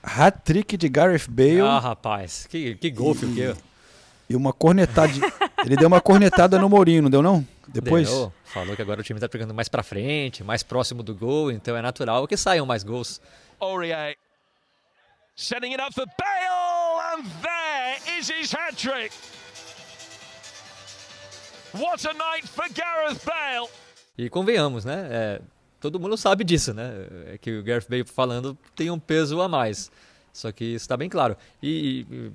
Hat-trick 0.03 0.77
de 0.77 0.89
Gareth 0.89 1.27
Bale. 1.29 1.61
Ah, 1.61 1.79
rapaz, 1.79 2.47
que, 2.49 2.75
que 2.75 2.89
golfe 2.89 3.25
o 3.25 3.33
quê? 3.33 3.55
E 4.29 4.35
uma 4.35 4.53
cornetada. 4.53 5.11
ele 5.65 5.75
deu 5.75 5.87
uma 5.87 6.01
cornetada 6.01 6.57
no 6.57 6.69
Mourinho, 6.69 7.03
não 7.03 7.09
deu 7.09 7.21
não? 7.21 7.45
Depois? 7.67 8.09
Deu. 8.09 8.33
Falou 8.45 8.75
que 8.75 8.81
agora 8.81 9.01
o 9.01 9.03
time 9.03 9.17
está 9.17 9.29
pegando 9.29 9.53
mais 9.53 9.69
para 9.69 9.83
frente, 9.83 10.43
mais 10.43 10.63
próximo 10.63 11.03
do 11.03 11.15
gol, 11.15 11.51
então 11.51 11.75
é 11.75 11.81
natural 11.81 12.27
que 12.27 12.35
saiam 12.35 12.65
mais 12.65 12.83
gols. 12.83 13.21
Aurier 13.59 14.15
setting 15.35 15.71
it 15.73 15.81
up 15.81 15.93
for 15.93 16.05
Bale 16.17 17.01
and 17.13 17.25
there 17.41 18.19
is 18.19 18.29
his 18.29 18.51
hat-trick. 18.51 19.11
What 21.73 22.05
a 22.05 22.13
night 22.13 22.47
for 22.47 22.67
Gareth 22.73 23.23
Bale. 23.25 23.69
E 24.17 24.29
convenhamos, 24.29 24.83
né? 24.83 25.07
É, 25.09 25.41
todo 25.81 25.99
mundo 25.99 26.15
sabe 26.15 26.43
disso, 26.43 26.73
né? 26.73 27.07
É 27.33 27.37
que 27.37 27.57
o 27.57 27.63
Gareth 27.63 27.87
Bale 27.89 28.05
falando 28.05 28.57
tem 28.75 28.89
um 28.89 28.99
peso 28.99 29.41
a 29.41 29.49
mais. 29.49 29.91
Só 30.31 30.51
que 30.51 30.63
isso 30.63 30.83
está 30.83 30.95
bem 30.95 31.09
claro. 31.09 31.35
E, 31.61 32.05
e 32.09 32.31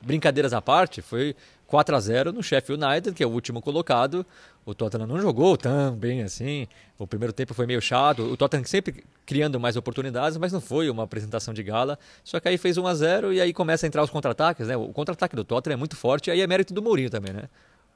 brincadeiras 0.00 0.52
à 0.52 0.62
parte, 0.62 1.02
foi 1.02 1.34
4 1.66 1.94
a 1.94 2.00
0 2.00 2.32
no 2.32 2.42
Sheffield 2.42 2.82
United, 2.82 3.14
que 3.14 3.22
é 3.22 3.26
o 3.26 3.30
último 3.30 3.60
colocado. 3.60 4.24
O 4.64 4.74
Tottenham 4.74 5.06
não 5.06 5.20
jogou 5.20 5.56
tão 5.56 5.94
bem 5.94 6.22
assim. 6.22 6.66
O 6.98 7.06
primeiro 7.06 7.32
tempo 7.32 7.52
foi 7.52 7.66
meio 7.66 7.80
chato. 7.80 8.22
O 8.22 8.36
Tottenham 8.36 8.64
sempre 8.64 9.04
criando 9.26 9.58
mais 9.58 9.76
oportunidades, 9.76 10.38
mas 10.38 10.52
não 10.52 10.60
foi 10.60 10.88
uma 10.88 11.02
apresentação 11.02 11.52
de 11.52 11.62
gala. 11.62 11.98
Só 12.22 12.38
que 12.38 12.48
aí 12.48 12.56
fez 12.56 12.78
1 12.78 12.86
a 12.86 12.94
0 12.94 13.32
e 13.32 13.40
aí 13.40 13.52
começa 13.52 13.84
a 13.84 13.88
entrar 13.88 14.02
os 14.02 14.10
contra-ataques, 14.10 14.68
né? 14.68 14.76
O 14.76 14.88
contra-ataque 14.92 15.34
do 15.34 15.44
Tottenham 15.44 15.74
é 15.74 15.76
muito 15.76 15.96
forte, 15.96 16.30
aí 16.30 16.40
é 16.40 16.46
mérito 16.46 16.72
do 16.72 16.80
Mourinho 16.82 17.10
também, 17.10 17.32
né? 17.32 17.44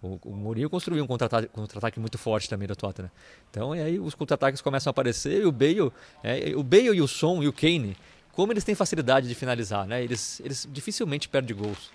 O, 0.02 0.18
o 0.24 0.34
Mourinho 0.34 0.68
construiu 0.68 1.04
um 1.04 1.06
contra-ataque 1.06 1.48
contra 1.48 1.92
muito 1.96 2.18
forte 2.18 2.48
também 2.48 2.66
do 2.66 2.74
Tottenham. 2.74 3.10
Então, 3.48 3.74
e 3.74 3.80
aí 3.80 4.00
os 4.00 4.14
contra-ataques 4.14 4.60
começam 4.60 4.90
a 4.90 4.92
aparecer 4.92 5.42
e 5.42 5.46
o 5.46 5.52
Bale, 5.52 5.92
é, 6.24 6.52
o 6.56 6.62
Bale 6.64 6.96
e 6.96 7.00
o 7.00 7.06
Son 7.06 7.40
e 7.42 7.46
o 7.46 7.52
Kane, 7.52 7.96
como 8.32 8.52
eles 8.52 8.64
têm 8.64 8.74
facilidade 8.74 9.28
de 9.28 9.34
finalizar, 9.34 9.86
né? 9.86 10.02
Eles, 10.02 10.40
eles 10.40 10.68
dificilmente 10.72 11.28
perdem 11.28 11.56
gols. 11.56 11.90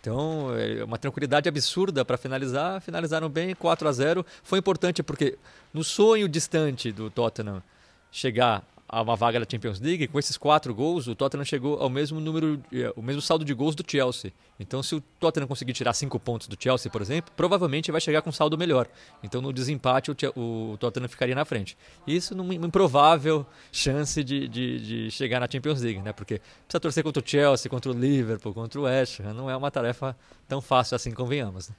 Então, 0.00 0.56
é 0.56 0.82
uma 0.82 0.98
tranquilidade 0.98 1.48
absurda 1.48 2.04
para 2.04 2.16
finalizar. 2.16 2.80
Finalizaram 2.80 3.28
bem, 3.28 3.54
4 3.54 3.88
a 3.88 3.92
0 3.92 4.26
Foi 4.42 4.58
importante 4.58 5.02
porque 5.02 5.38
no 5.72 5.84
sonho 5.84 6.28
distante 6.28 6.90
do 6.90 7.10
Tottenham 7.10 7.62
chegar 8.10 8.64
a 8.88 9.02
uma 9.02 9.14
vaga 9.14 9.38
da 9.38 9.46
Champions 9.48 9.78
League, 9.78 10.08
com 10.08 10.18
esses 10.18 10.38
quatro 10.38 10.74
gols, 10.74 11.06
o 11.06 11.14
Tottenham 11.14 11.44
chegou 11.44 11.78
ao 11.78 11.90
mesmo 11.90 12.18
número, 12.18 12.58
o 12.96 13.02
mesmo 13.02 13.20
saldo 13.20 13.44
de 13.44 13.52
gols 13.52 13.74
do 13.74 13.84
Chelsea. 13.86 14.32
Então, 14.58 14.82
se 14.82 14.94
o 14.94 15.00
Tottenham 15.20 15.46
conseguir 15.46 15.74
tirar 15.74 15.92
cinco 15.92 16.18
pontos 16.18 16.48
do 16.48 16.56
Chelsea, 16.58 16.90
por 16.90 17.02
exemplo, 17.02 17.30
provavelmente 17.36 17.92
vai 17.92 18.00
chegar 18.00 18.22
com 18.22 18.30
um 18.30 18.32
saldo 18.32 18.56
melhor. 18.56 18.88
Então, 19.22 19.42
no 19.42 19.52
desempate, 19.52 20.10
o, 20.10 20.76
Tottenham 20.80 21.08
ficaria 21.08 21.34
na 21.34 21.44
frente. 21.44 21.76
Isso 22.06 22.34
numa 22.34 22.54
improvável 22.54 23.44
chance 23.70 24.24
de, 24.24 24.48
de, 24.48 24.80
de, 24.80 25.10
chegar 25.10 25.38
na 25.38 25.48
Champions 25.50 25.82
League, 25.82 26.00
né? 26.00 26.12
Porque 26.14 26.40
precisa 26.64 26.80
torcer 26.80 27.04
contra 27.04 27.22
o 27.22 27.28
Chelsea, 27.28 27.70
contra 27.70 27.90
o 27.90 27.94
Liverpool, 27.94 28.54
contra 28.54 28.80
o 28.80 28.84
West 28.84 29.20
Ham. 29.20 29.34
Não 29.34 29.50
é 29.50 29.56
uma 29.56 29.70
tarefa 29.70 30.16
tão 30.48 30.62
fácil 30.62 30.96
assim, 30.96 31.10
convenhamos. 31.10 31.68
Né? 31.68 31.74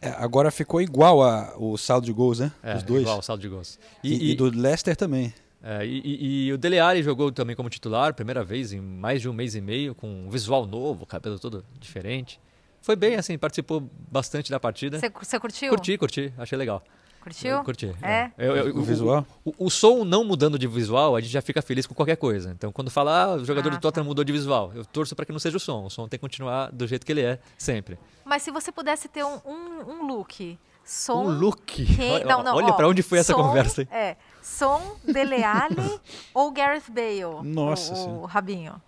É, 0.00 0.10
agora 0.18 0.50
ficou 0.50 0.80
igual 0.80 1.22
a, 1.22 1.54
o 1.56 1.76
saldo 1.76 2.06
de 2.06 2.12
gols, 2.12 2.38
né? 2.38 2.52
É, 2.62 2.76
Os 2.76 2.82
dois. 2.82 3.02
Igual 3.02 3.18
o 3.18 3.22
saldo 3.22 3.40
de 3.40 3.48
gols. 3.48 3.78
E, 4.04 4.28
e, 4.28 4.30
e 4.30 4.34
do 4.34 4.44
Leicester 4.44 4.94
também. 4.94 5.34
É, 5.66 5.86
e, 5.86 6.46
e, 6.46 6.52
o 6.52 6.58
Dele 6.58 6.78
Alli 6.78 7.02
jogou 7.02 7.32
também 7.32 7.56
como 7.56 7.70
titular, 7.70 8.12
primeira 8.12 8.44
vez 8.44 8.70
em 8.74 8.80
mais 8.80 9.22
de 9.22 9.30
um 9.30 9.32
mês 9.32 9.54
e 9.54 9.62
meio, 9.62 9.94
com 9.94 10.06
um 10.06 10.28
visual 10.28 10.66
novo, 10.66 11.06
cabelo 11.06 11.38
todo 11.38 11.64
diferente. 11.80 12.38
Foi 12.82 12.94
bem, 12.94 13.16
assim, 13.16 13.38
participou 13.38 13.88
bastante 14.10 14.50
da 14.50 14.60
partida. 14.60 14.98
Você 14.98 15.40
curtiu? 15.40 15.70
Curti, 15.70 15.96
curti, 15.96 16.34
achei 16.36 16.58
legal. 16.58 16.84
Curtiu? 17.24 17.52
Eu 17.52 17.64
curti. 17.64 17.96
É. 18.02 18.12
é. 18.12 18.32
Eu, 18.36 18.56
eu, 18.56 18.76
o, 18.76 18.82
visual? 18.82 19.26
O, 19.42 19.50
o, 19.50 19.54
o, 19.66 19.70
som 19.70 20.04
não 20.04 20.22
mudando 20.22 20.58
de 20.58 20.66
visual, 20.66 21.16
a 21.16 21.20
gente 21.22 21.32
já 21.32 21.40
fica 21.40 21.62
feliz 21.62 21.86
com 21.86 21.94
qualquer 21.94 22.18
coisa. 22.18 22.50
Então, 22.50 22.70
quando 22.70 22.90
fala, 22.90 23.22
ah, 23.22 23.34
o 23.36 23.44
jogador 23.46 23.70
ah, 23.70 23.76
do 23.76 23.80
Tottenham 23.80 24.04
tá. 24.04 24.08
mudou 24.08 24.22
de 24.22 24.30
visual, 24.30 24.70
eu 24.74 24.84
torço 24.84 25.16
para 25.16 25.24
que 25.24 25.32
não 25.32 25.38
seja 25.38 25.56
o 25.56 25.60
som. 25.60 25.86
O 25.86 25.90
som 25.90 26.06
tem 26.06 26.18
que 26.18 26.20
continuar 26.20 26.70
do 26.70 26.86
jeito 26.86 27.06
que 27.06 27.12
ele 27.12 27.22
é, 27.22 27.38
sempre. 27.56 27.98
Mas 28.26 28.42
se 28.42 28.50
você 28.50 28.70
pudesse 28.70 29.08
ter 29.08 29.24
um, 29.24 29.40
um, 29.46 29.90
um 29.90 30.06
look, 30.06 30.58
som... 30.84 31.24
Um 31.24 31.30
look? 31.30 31.86
Olha, 32.12 32.26
não, 32.26 32.42
não, 32.42 32.56
olha 32.56 32.74
para 32.74 32.86
onde 32.86 33.02
foi 33.02 33.18
essa 33.18 33.32
conversa. 33.32 33.80
Hein? 33.80 33.88
É, 33.90 34.16
Som, 34.44 34.96
Dele 35.02 35.42
Alli 35.42 36.00
ou 36.34 36.52
Gareth 36.52 36.90
Bale? 36.90 37.42
Nossa 37.42 37.94
o, 37.94 38.22
o 38.22 38.26
Rabinho. 38.26 38.80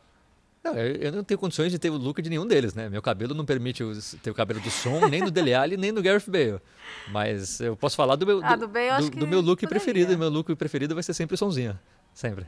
Não, 0.63 0.75
eu 0.75 1.13
não 1.13 1.25
tenho 1.25 1.39
condições 1.39 1.71
de 1.73 1.79
ter 1.79 1.89
o 1.91 1.97
look 1.97 2.21
de 2.21 2.29
nenhum 2.29 2.47
deles, 2.47 2.75
né? 2.75 2.89
Meu 2.91 3.01
cabelo 3.01 3.35
não 3.35 3.45
permite 3.45 3.83
ter 4.23 4.31
o 4.31 4.35
cabelo 4.35 4.61
do 4.61 4.71
Som, 4.71 5.07
nem 5.09 5.25
do 5.25 5.31
Dele 5.31 5.55
Alli, 5.55 5.77
nem 5.77 5.95
do 5.95 6.03
Gareth 6.03 6.25
Bale. 6.27 6.61
Mas 7.09 7.61
eu 7.61 7.75
posso 7.77 7.97
falar 7.97 8.17
do 8.17 8.27
meu, 8.27 8.41
ah, 8.45 8.57
do, 8.57 8.67
do, 8.67 9.11
do, 9.11 9.17
do 9.21 9.27
meu 9.27 9.41
look 9.41 9.61
poderia. 9.61 9.69
preferido. 9.69 10.13
E 10.13 10.17
meu 10.17 10.29
look 10.29 10.55
preferido 10.57 10.93
vai 10.93 11.03
ser 11.03 11.15
sempre 11.15 11.35
o 11.35 11.39
Somzinho. 11.39 11.79
Sempre. 12.17 12.47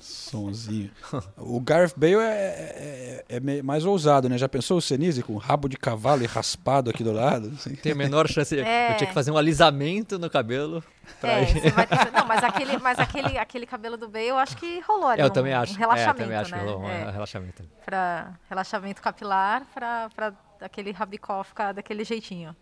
Sonzinho. 0.00 0.88
O 1.36 1.58
Gareth 1.58 1.94
Bale 1.96 2.14
é, 2.14 3.24
é, 3.28 3.36
é, 3.36 3.62
mais 3.62 3.84
ousado, 3.84 4.28
né? 4.28 4.38
Já 4.38 4.48
pensou 4.48 4.78
o 4.78 4.80
Senise 4.80 5.20
com 5.20 5.36
rabo 5.36 5.68
de 5.68 5.76
cavalo 5.76 6.22
e 6.22 6.26
raspado 6.26 6.90
aqui 6.90 7.02
do 7.02 7.10
lado? 7.10 7.52
Assim. 7.56 7.74
Tem 7.74 7.90
a 7.90 7.94
menor 7.96 8.28
chance. 8.28 8.56
É. 8.56 8.92
Eu 8.92 8.96
tinha 8.96 9.08
que 9.08 9.12
fazer 9.12 9.32
um 9.32 9.36
alisamento 9.36 10.16
no 10.16 10.30
cabelo. 10.30 10.80
Pra 11.20 11.40
é, 11.40 11.44
ter... 11.44 11.74
Não, 12.12 12.24
mas, 12.24 12.44
aquele, 12.44 12.78
mas 12.78 12.98
aquele, 13.00 13.36
aquele 13.36 13.66
cabelo 13.66 13.96
do 13.96 14.08
Bale 14.08 14.28
eu 14.28 14.38
acho 14.38 14.56
que 14.56 14.78
rolou 14.86 15.08
ali. 15.08 15.22
Eu 15.22 15.26
um, 15.26 15.30
também 15.30 15.52
acho. 15.52 15.74
Um 15.74 15.76
relaxamento, 15.76 16.20
é, 16.20 16.22
também 16.22 16.36
acho 16.36 16.50
né? 16.52 16.58
que 16.58 16.64
rolou 16.64 16.80
um 16.80 16.88
é. 16.88 17.10
relaxamento. 17.10 17.64
Pra 17.84 18.32
relaxamento 18.48 19.02
capilar, 19.02 19.66
pra, 19.74 20.08
pra 20.14 20.32
aquele 20.60 20.92
rabicó 20.92 21.42
ficar 21.42 21.72
daquele 21.72 22.04
jeitinho. 22.04 22.54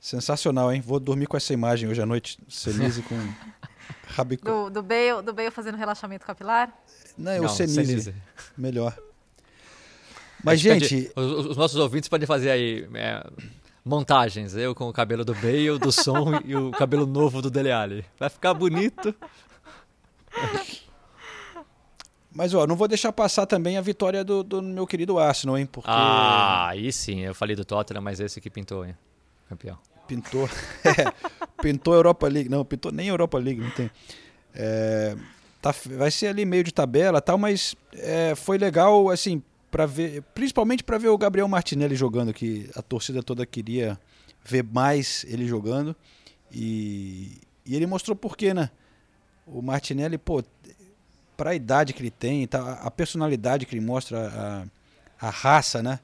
Sensacional, 0.00 0.72
hein? 0.72 0.80
Vou 0.80 0.98
dormir 0.98 1.26
com 1.26 1.36
essa 1.36 1.52
imagem 1.52 1.86
hoje 1.86 2.00
à 2.00 2.06
noite. 2.06 2.38
Senise 2.48 3.02
com 3.02 3.14
Rabicó. 4.08 4.64
Do, 4.64 4.70
do, 4.70 4.82
Bale, 4.82 5.22
do 5.22 5.32
Bale 5.32 5.50
fazendo 5.50 5.76
relaxamento 5.76 6.24
capilar? 6.24 6.72
Não, 7.16 7.32
é 7.32 7.40
o 7.40 7.48
Senise. 7.48 7.84
Senise. 7.84 8.14
Melhor. 8.56 8.96
Mas, 10.42 10.60
gente... 10.60 11.10
os, 11.16 11.46
os, 11.46 11.56
nossos 11.56 11.78
ouvintes 11.78 12.08
podem 12.08 12.26
fazer 12.26 12.50
aí 12.50 12.88
é, 12.94 13.24
montagens. 13.84 14.54
Eu 14.54 14.74
com 14.74 14.88
o 14.88 14.92
cabelo 14.92 15.24
do 15.24 15.34
Bale, 15.34 15.78
do 15.78 15.90
som 15.90 16.40
e 16.44 16.54
o 16.54 16.70
cabelo 16.70 17.06
novo 17.06 17.42
do 17.42 17.50
Dele 17.50 17.72
Alli. 17.72 18.04
Vai 18.18 18.28
ficar 18.28 18.54
bonito. 18.54 19.14
Mas, 22.32 22.54
ó, 22.54 22.66
não 22.66 22.76
vou 22.76 22.86
deixar 22.86 23.12
passar 23.12 23.46
também 23.46 23.76
a 23.76 23.80
vitória 23.80 24.22
do, 24.22 24.44
do 24.44 24.62
meu 24.62 24.86
querido 24.86 25.18
Arsenal, 25.18 25.58
hein? 25.58 25.66
Porque... 25.66 25.90
Ah, 25.90 26.68
aí 26.68 26.92
sim. 26.92 27.20
Eu 27.20 27.34
falei 27.34 27.56
do 27.56 27.64
Tottenham, 27.64 28.00
mas 28.00 28.20
esse 28.20 28.40
que 28.40 28.48
pintou, 28.48 28.86
hein? 28.86 28.94
Campeão. 29.48 29.78
Pintou. 30.08 30.48
É, 30.84 31.62
pintou 31.62 31.94
Europa 31.94 32.26
League. 32.26 32.48
Não, 32.48 32.64
pintou 32.64 32.90
nem 32.90 33.08
Europa 33.08 33.38
League, 33.38 33.60
não 33.60 33.70
tem. 33.70 33.90
É, 34.54 35.14
tá, 35.60 35.74
vai 35.96 36.10
ser 36.10 36.28
ali 36.28 36.44
meio 36.44 36.64
de 36.64 36.72
tabela 36.72 37.20
tal, 37.20 37.36
mas 37.38 37.76
é, 37.94 38.34
foi 38.34 38.58
legal, 38.58 39.10
assim, 39.10 39.42
para 39.70 39.86
ver, 39.86 40.22
principalmente 40.34 40.82
para 40.82 40.98
ver 40.98 41.08
o 41.08 41.18
Gabriel 41.18 41.46
Martinelli 41.46 41.94
jogando, 41.94 42.32
que 42.32 42.68
a 42.74 42.82
torcida 42.82 43.22
toda 43.22 43.44
queria 43.44 43.98
ver 44.44 44.64
mais 44.64 45.24
ele 45.28 45.46
jogando. 45.46 45.94
E, 46.50 47.38
e 47.66 47.76
ele 47.76 47.86
mostrou 47.86 48.16
por 48.16 48.36
quê, 48.36 48.54
né? 48.54 48.70
O 49.46 49.60
Martinelli, 49.60 50.16
pô, 50.16 50.42
para 51.36 51.50
a 51.50 51.54
idade 51.54 51.92
que 51.92 52.02
ele 52.02 52.10
tem, 52.10 52.46
tá, 52.46 52.72
a 52.82 52.90
personalidade 52.90 53.66
que 53.66 53.74
ele 53.76 53.84
mostra, 53.84 54.66
a, 55.20 55.26
a 55.28 55.30
raça, 55.30 55.82
né? 55.82 56.00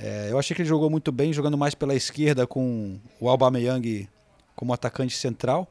É, 0.00 0.28
eu 0.30 0.38
achei 0.38 0.54
que 0.54 0.62
ele 0.62 0.68
jogou 0.68 0.88
muito 0.88 1.10
bem, 1.10 1.32
jogando 1.32 1.58
mais 1.58 1.74
pela 1.74 1.94
esquerda 1.94 2.46
com 2.46 3.00
o 3.18 3.28
Aubameyang 3.28 4.08
como 4.54 4.72
atacante 4.72 5.16
central. 5.16 5.66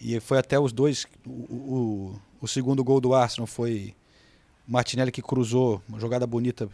E 0.00 0.18
foi 0.18 0.38
até 0.38 0.58
os 0.58 0.72
dois. 0.72 1.06
O, 1.26 1.30
o, 1.30 2.20
o 2.40 2.48
segundo 2.48 2.82
gol 2.82 3.02
do 3.02 3.14
Arsenal 3.14 3.46
foi 3.46 3.94
Martinelli 4.66 5.12
que 5.12 5.20
cruzou, 5.20 5.82
uma 5.86 6.00
jogada 6.00 6.26
bonita 6.26 6.70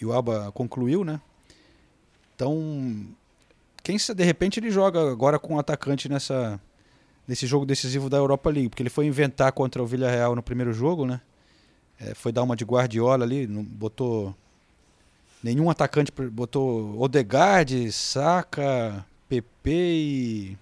e 0.00 0.06
o 0.06 0.12
Alba 0.12 0.52
concluiu, 0.52 1.04
né? 1.04 1.20
Então, 2.34 3.06
quem 3.82 3.96
de 3.96 4.24
repente 4.24 4.60
ele 4.60 4.70
joga 4.70 5.10
agora 5.10 5.40
com 5.40 5.54
um 5.54 5.58
atacante 5.58 6.08
nessa 6.08 6.60
nesse 7.26 7.46
jogo 7.46 7.64
decisivo 7.64 8.10
da 8.10 8.16
Europa 8.16 8.50
League, 8.50 8.68
porque 8.68 8.82
ele 8.82 8.90
foi 8.90 9.06
inventar 9.06 9.52
contra 9.52 9.82
o 9.82 9.86
Villarreal 9.86 10.34
no 10.34 10.42
primeiro 10.42 10.72
jogo, 10.72 11.06
né? 11.06 11.20
É, 12.00 12.14
foi 12.14 12.32
dar 12.32 12.42
uma 12.42 12.56
de 12.56 12.64
Guardiola 12.64 13.24
ali, 13.24 13.46
botou 13.46 14.34
nenhum 15.42 15.68
atacante, 15.68 16.12
botou 16.30 17.00
Odegaard, 17.00 17.90
Saka, 17.92 19.04
PP 19.28 19.70
e 19.70 20.58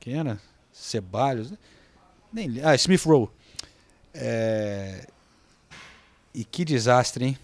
quem 0.00 0.18
era? 0.18 0.38
Ceballos, 0.72 1.50
né? 1.50 1.58
Nem, 2.32 2.60
ah, 2.62 2.74
Smith 2.74 3.02
Rowe. 3.04 3.28
É, 4.14 5.06
e 6.34 6.44
que 6.44 6.64
desastre, 6.64 7.24
hein? 7.24 7.38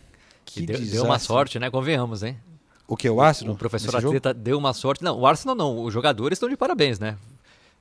Que 0.44 0.66
deu, 0.66 0.76
desastre. 0.76 0.96
deu 0.96 1.04
uma 1.04 1.18
sorte, 1.18 1.58
né? 1.58 1.70
Convenhamos, 1.70 2.22
hein? 2.22 2.38
O 2.86 2.96
que, 2.96 3.08
o 3.08 3.20
Arsenal? 3.20 3.54
O 3.54 3.58
professor 3.58 3.96
Atleta 3.96 4.34
deu 4.34 4.58
uma 4.58 4.74
sorte. 4.74 5.02
Não, 5.02 5.18
o 5.18 5.26
Arsenal 5.26 5.54
não. 5.54 5.82
Os 5.82 5.92
jogadores 5.92 6.36
estão 6.36 6.48
de 6.48 6.56
parabéns, 6.56 6.98
né? 6.98 7.16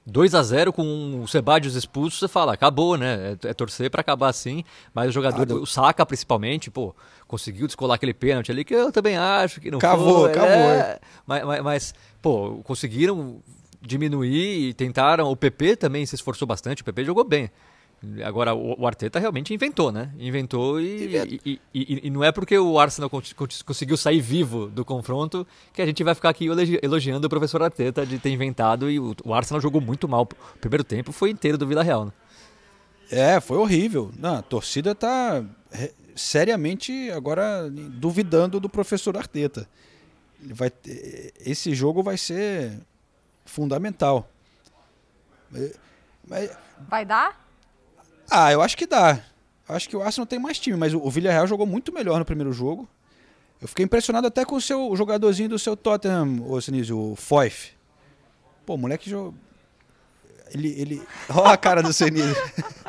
2 0.06 0.34
a 0.34 0.42
0 0.42 0.74
com 0.74 1.22
o 1.22 1.28
Sebadios 1.28 1.76
expulso, 1.76 2.18
você 2.18 2.28
fala, 2.28 2.54
acabou, 2.54 2.98
né? 2.98 3.38
É, 3.44 3.50
é 3.50 3.54
torcer 3.54 3.90
para 3.90 4.02
acabar 4.02 4.30
assim. 4.30 4.64
Mas 4.94 5.10
o 5.10 5.12
jogador, 5.12 5.50
ah, 5.50 5.56
o 5.56 5.66
Saka 5.66 6.06
principalmente, 6.06 6.72
pô, 6.72 6.96
conseguiu 7.28 7.68
descolar 7.68 7.96
aquele 7.96 8.14
pênalti 8.14 8.52
ali, 8.52 8.66
que 8.66 8.74
eu 8.74 8.92
também 8.92 9.16
acho 9.16 9.62
que 9.62 9.70
não 9.70 9.80
cavou, 9.80 10.22
foi. 10.22 10.34
Cavou, 10.34 10.50
é, 10.50 11.00
mas, 11.26 11.44
mas, 11.46 11.64
mas, 11.64 11.94
pô, 12.22 12.62
conseguiram 12.64 13.42
diminuir 13.82 14.70
e 14.70 14.74
tentaram. 14.74 15.30
O 15.30 15.36
PP 15.36 15.76
também 15.76 16.06
se 16.06 16.16
esforçou 16.16 16.48
bastante, 16.48 16.82
o 16.82 16.86
PP 16.86 17.06
jogou 17.06 17.24
bem. 17.24 17.52
Agora, 18.26 18.56
o, 18.56 18.88
Arteta 18.88 19.20
realmente 19.20 19.54
inventou, 19.54 19.92
né? 19.92 20.12
Inventou 20.18 20.82
e, 20.82 21.40
e, 21.46 21.62
e, 21.72 22.08
e, 22.08 22.10
não 22.10 22.24
é 22.24 22.32
porque 22.32 22.58
o 22.58 22.80
Arsenal 22.80 23.12
conseguiu 23.12 23.96
sair 23.96 24.20
vivo 24.20 24.68
do 24.70 24.84
confronto 24.84 25.46
que 25.72 25.84
a 25.84 25.86
gente 25.86 26.04
vai 26.04 26.16
ficar 26.16 26.30
aqui 26.30 26.48
elogiando 26.82 27.28
o 27.28 27.30
professor 27.30 27.62
Arteta 27.62 28.04
de 28.04 28.18
ter 28.18 28.32
inventado 28.32 28.90
e 28.90 29.00
o, 29.00 29.16
o 29.24 29.34
Arsenal 29.36 29.62
jogou 29.62 29.80
muito 29.80 30.08
mal. 30.08 30.28
O 30.56 30.58
primeiro 30.58 30.84
tempo 30.84 31.12
foi 31.12 31.30
inteiro 31.30 31.60
do 31.60 31.68
Vila 31.68 31.84
Real, 31.84 32.06
né? 32.06 32.12
É, 33.12 33.40
foi 33.40 33.58
horrível. 33.58 34.12
Não, 34.18 34.38
a 34.38 34.42
torcida 34.42 34.96
tá 34.96 35.44
seriamente 36.16 37.12
agora 37.12 37.70
duvidando 37.70 38.60
do 38.60 38.68
professor 38.68 39.16
Arteta. 39.16 39.70
Ele 40.42 40.56
vai, 40.56 40.72
esse 41.46 41.76
jogo 41.76 42.02
vai 42.02 42.18
ser 42.18 42.80
fundamental. 43.46 44.28
Vai 46.90 47.06
dar? 47.06 47.51
Ah, 48.32 48.50
eu 48.50 48.62
acho 48.62 48.78
que 48.78 48.88
dá. 48.88 49.20
Eu 49.68 49.76
acho 49.76 49.90
que 49.90 49.96
o 49.98 50.02
Arsenal 50.02 50.26
tem 50.26 50.40
mais 50.40 50.58
time, 50.58 50.78
mas 50.78 50.94
o 50.94 51.10
Villarreal 51.10 51.46
jogou 51.46 51.68
muito 51.68 51.92
melhor 51.92 52.18
no 52.18 52.24
primeiro 52.24 52.54
jogo. 52.54 52.88
Eu 53.62 53.68
fiquei 53.68 53.84
impressionado 53.84 54.26
até 54.26 54.46
com 54.46 54.56
o 54.56 54.62
seu 54.62 54.90
o 54.90 54.96
jogadorzinho 54.96 55.50
do 55.50 55.60
seu 55.60 55.76
Tottenham, 55.76 56.42
o 56.48 56.60
Sinise, 56.62 56.94
o 56.94 57.14
Foyf. 57.18 57.74
Pô, 58.66 58.76
o 58.76 58.78
moleque 58.78 59.10
jogou. 59.10 59.36
Ele. 60.54 60.70
ele... 60.80 61.02
Olha 61.30 61.52
a 61.52 61.58
cara 61.58 61.84
do 61.84 61.92
Sinise. 61.92 62.34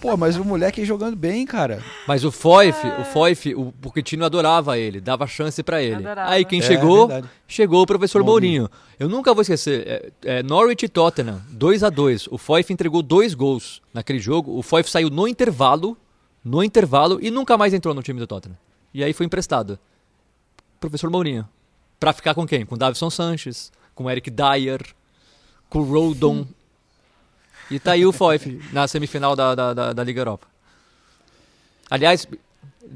Pô, 0.00 0.16
mas 0.16 0.36
o 0.36 0.44
moleque 0.44 0.84
jogando 0.84 1.14
bem, 1.14 1.44
cara. 1.44 1.84
Mas 2.08 2.24
o 2.24 2.32
Foyf, 2.32 2.86
é... 2.86 3.00
o 3.00 3.04
Foyf, 3.04 3.54
o 3.54 3.70
Pochettino 3.72 4.24
adorava 4.24 4.78
ele, 4.78 5.00
dava 5.00 5.26
chance 5.26 5.62
para 5.62 5.82
ele. 5.82 5.96
Adorava. 5.96 6.30
Aí 6.30 6.44
quem 6.44 6.60
é, 6.60 6.62
chegou, 6.62 7.10
é 7.10 7.22
chegou 7.46 7.82
o 7.82 7.86
professor 7.86 8.24
Mourinho. 8.24 8.62
Mourinho. 8.62 8.80
Eu 8.98 9.08
nunca 9.08 9.34
vou 9.34 9.42
esquecer, 9.42 9.86
é, 9.86 10.38
é 10.38 10.42
Norwich 10.42 10.86
e 10.86 10.88
Tottenham, 10.88 11.40
2 11.50 11.84
a 11.84 11.90
2 11.90 12.28
O 12.28 12.38
Foyf 12.38 12.72
entregou 12.72 13.02
dois 13.02 13.34
gols 13.34 13.82
naquele 13.92 14.18
jogo. 14.18 14.56
O 14.56 14.62
Foyf 14.62 14.90
saiu 14.90 15.10
no 15.10 15.28
intervalo, 15.28 15.96
no 16.42 16.64
intervalo 16.64 17.18
e 17.20 17.30
nunca 17.30 17.58
mais 17.58 17.74
entrou 17.74 17.94
no 17.94 18.02
time 18.02 18.18
do 18.18 18.26
Tottenham. 18.26 18.56
E 18.94 19.04
aí 19.04 19.12
foi 19.12 19.26
emprestado. 19.26 19.78
Professor 20.80 21.10
Mourinho. 21.10 21.46
Pra 21.98 22.14
ficar 22.14 22.34
com 22.34 22.46
quem? 22.46 22.64
Com 22.64 22.78
Davison 22.78 23.10
Sanches, 23.10 23.70
com 23.94 24.10
Eric 24.10 24.30
Dyer, 24.30 24.80
com 25.68 25.82
Rodon. 25.82 26.46
E 27.70 27.78
tá 27.78 27.92
aí 27.92 28.04
o 28.04 28.12
Foyf 28.12 28.60
na 28.72 28.88
semifinal 28.88 29.36
da, 29.36 29.54
da, 29.54 29.74
da, 29.74 29.92
da 29.92 30.04
Liga 30.04 30.20
Europa. 30.20 30.46
Aliás, 31.88 32.26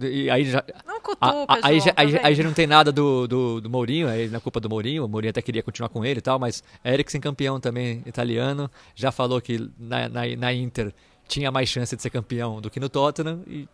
e 0.01 0.31
aí 0.31 0.45
já. 0.45 0.64
Não 0.87 1.01
cutuca, 1.01 1.27
a, 1.27 1.55
a, 1.55 1.59
aí, 1.62 1.81
já, 1.81 1.93
aí, 1.97 2.18
aí, 2.22 2.35
já 2.35 2.43
não 2.43 2.53
tem 2.53 2.66
nada 2.66 2.91
do, 2.91 3.27
do, 3.27 3.61
do 3.61 3.70
Mourinho, 3.70 4.09
aí 4.09 4.29
na 4.29 4.41
culpa 4.41 4.61
do 4.61 4.68
Mourinho. 4.68 5.05
O 5.05 5.09
Mourinho 5.09 5.31
até 5.31 5.43
queria 5.43 5.62
continuar 5.62 5.89
com 5.89 6.05
ele 6.05 6.18
e 6.18 6.22
tal, 6.22 6.39
mas 6.39 6.62
Eriksen, 6.85 7.20
campeão 7.20 7.61
também 7.61 8.03
italiano, 8.07 8.70
já 8.95 9.12
falou 9.12 9.41
que 9.41 9.70
na, 9.79 10.09
na, 10.09 10.22
na 10.37 10.53
Inter 10.53 10.93
tinha 11.29 11.51
mais 11.51 11.68
chance 11.68 11.95
de 11.95 12.03
ser 12.03 12.11
campeão 12.11 12.61
do 12.61 12.70
que 12.70 12.81
no 12.81 12.89
Tottenham 12.89 13.43
e 13.47 13.68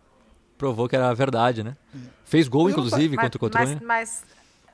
provou 0.57 0.87
que 0.87 0.95
era 0.95 1.13
verdade, 1.13 1.63
né? 1.63 1.75
Fez 2.23 2.47
gol, 2.47 2.69
inclusive, 2.69 3.17
contra 3.17 3.37
o 3.37 3.39
Cotrone. 3.39 3.77
Mas, 3.81 3.81
mas 3.81 4.23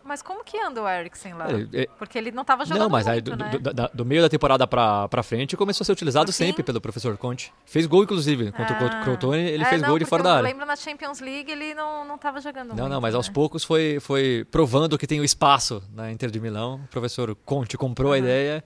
mas 0.08 0.22
como 0.22 0.44
que 0.44 0.58
anda 0.58 0.82
o 0.82 0.88
Eriksen 0.88 1.34
lá? 1.34 1.48
É, 1.52 1.82
é, 1.82 1.88
Porque 2.00 2.18
ele 2.18 2.32
não 2.32 2.42
estava 2.42 2.66
jogando 2.66 2.84
Não, 2.84 2.90
mas 2.90 3.06
muito, 3.06 3.16
aí 3.16 3.22
do, 3.22 3.36
né? 3.36 3.50
do, 3.50 3.74
do, 3.74 3.90
do, 3.94 4.06
meio 4.06 4.22
da 4.22 4.30
temporada 4.30 4.66
pra, 4.66 5.08
pra 5.10 5.22
frente 5.22 5.58
começou 5.58 5.84
a 5.84 5.86
ser 5.86 5.92
utilizado 5.92 6.32
sempre 6.32 6.64
pelo 6.64 6.80
professor 6.80 7.18
Conte. 7.18 7.54
Fez 7.66 7.86
gol, 7.86 8.04
inclusive, 8.04 8.52
contra 8.54 8.76
ah. 8.76 9.02
o 9.02 9.04
Crotone, 9.04 9.42
ele 9.42 9.64
é, 9.64 9.66
fez 9.70 9.82
não, 9.82 9.90
gol 9.90 10.00
de 10.00 10.06
fora 10.06 10.24
da 10.24 10.36
área. 10.38 10.48
Eu 10.48 10.52
lembro 10.52 10.66
na 10.66 10.76
Champions 10.78 11.20
League 11.20 11.52
ele 11.52 11.74
não, 11.74 12.06
não 12.06 12.18
tava 12.18 12.40
jogando 12.40 12.70
Não, 12.70 12.76
muito, 12.76 12.90
não, 12.90 13.02
mas 13.02 13.14
né? 13.14 13.18
aos 13.18 13.28
poucos 13.28 13.66
foi, 13.66 14.00
foi 14.00 14.48
provando 14.50 14.98
que 14.98 15.06
tem 15.06 15.20
o 15.20 15.24
espaço 15.26 15.84
na 15.94 16.10
Inter 16.10 16.32
de 16.32 16.40
Milão. 16.40 16.82
O 16.86 16.88
professor 16.88 17.36
Conte 17.44 17.78
comprou 17.78 18.10
uhum. 18.10 18.16
a 18.16 18.18
ideia 18.18 18.64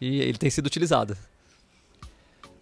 e 0.00 0.20
ele 0.20 0.36
tem 0.36 0.50
sido 0.50 0.66
utilizado. 0.66 1.16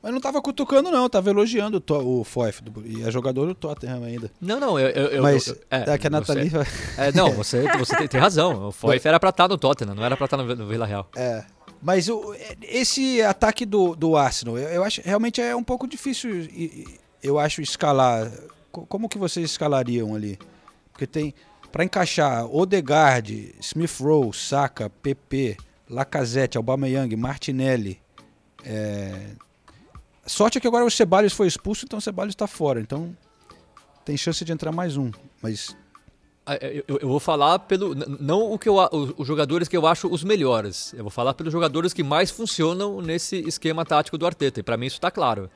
Mas 0.03 0.12
não 0.12 0.20
tava 0.20 0.40
cutucando, 0.40 0.90
não, 0.90 1.09
tava 1.11 1.28
elogiando 1.28 1.82
o, 1.90 2.20
o 2.20 2.24
Foyf, 2.24 2.62
e 2.86 3.03
é 3.03 3.11
jogador 3.11 3.46
do 3.46 3.55
Tottenham 3.55 4.03
ainda. 4.03 4.30
Não, 4.40 4.59
não, 4.59 4.78
eu. 4.78 4.88
eu 4.88 5.22
Mas 5.22 5.48
eu, 5.48 5.59
é, 5.70 5.90
é 5.90 5.98
que 5.98 6.07
a 6.07 6.11
Nathalie. 6.11 6.48
Você, 6.48 6.66
é, 6.96 7.12
não, 7.12 7.32
você, 7.34 7.62
você 7.76 7.96
tem, 7.96 8.09
tem, 8.09 8.20
razão. 8.20 8.68
O 8.68 8.72
Foyf 8.72 9.07
era 9.07 9.20
pra 9.20 9.28
estar 9.28 9.46
no 9.46 9.59
Tottenham, 9.59 9.94
não 9.94 10.05
era 10.05 10.16
pra 10.16 10.24
estar 10.24 10.38
no, 10.38 10.57
no 10.57 10.66
Vila 10.66 10.86
Real. 10.86 11.07
É. 11.14 11.44
Mas 11.82 12.09
o, 12.09 12.34
esse 12.62 13.20
ataque 13.22 13.66
do, 13.66 13.94
do 13.94 14.16
Arsenal, 14.16 14.59
eu, 14.59 14.68
eu 14.68 14.84
acho 14.84 15.03
realmente 15.05 15.40
é 15.40 15.55
um 15.55 15.64
pouco 15.64 15.86
difícil, 15.86 16.48
eu 17.22 17.38
acho, 17.38 17.61
escalar. 17.61 18.30
Como 18.72 19.09
que 19.09 19.18
vocês 19.18 19.51
escalariam 19.51 20.14
ali? 20.14 20.38
Porque 20.92 21.07
tem. 21.07 21.34
Para 21.70 21.84
encaixar 21.84 22.46
Odegaard, 22.46 23.55
Smith 23.61 24.01
Rowe, 24.01 24.32
Saka, 24.34 24.90
PP, 24.90 25.57
Lacazette, 25.88 26.57
Aubameyang, 26.57 27.14
Martinelli. 27.14 28.01
É, 28.64 29.30
Sorte 30.27 30.59
é 30.59 30.61
que 30.61 30.66
agora 30.66 30.85
o 30.85 30.91
Ceballos 30.91 31.33
foi 31.33 31.47
expulso, 31.47 31.85
então 31.85 31.99
o 31.99 32.03
Ceballos 32.03 32.33
está 32.33 32.47
fora. 32.47 32.81
Então 32.81 33.16
tem 34.05 34.16
chance 34.16 34.45
de 34.45 34.53
entrar 34.53 34.73
mais 34.73 34.97
um. 34.97 35.11
Mas 35.43 35.77
ah, 36.47 36.55
é, 36.61 36.83
eu, 36.89 36.99
eu, 37.01 37.09
vou 37.09 37.21
falar 37.21 37.61
pelo 37.61 37.95
não 37.95 38.53
o 38.53 38.59
que 38.59 38.68
eu, 38.68 38.77
os 39.16 39.27
jogadores 39.27 39.68
que 39.68 39.77
eu 39.77 39.87
acho 39.87 40.09
os 40.09 40.25
melhores. 40.25 40.93
Eu 40.95 41.05
vou 41.05 41.11
falar 41.11 41.35
pelos 41.35 41.53
jogadores 41.53 41.93
que 41.93 42.03
mais 42.03 42.31
funcionam 42.31 43.01
nesse 43.01 43.37
esquema 43.37 43.85
tático 43.85 44.18
do 44.18 44.27
Arteta. 44.27 44.61
E 44.61 44.62
para 44.62 44.77
mim 44.77 44.87
isso 44.87 44.97
está 44.97 45.11
claro. 45.11 45.51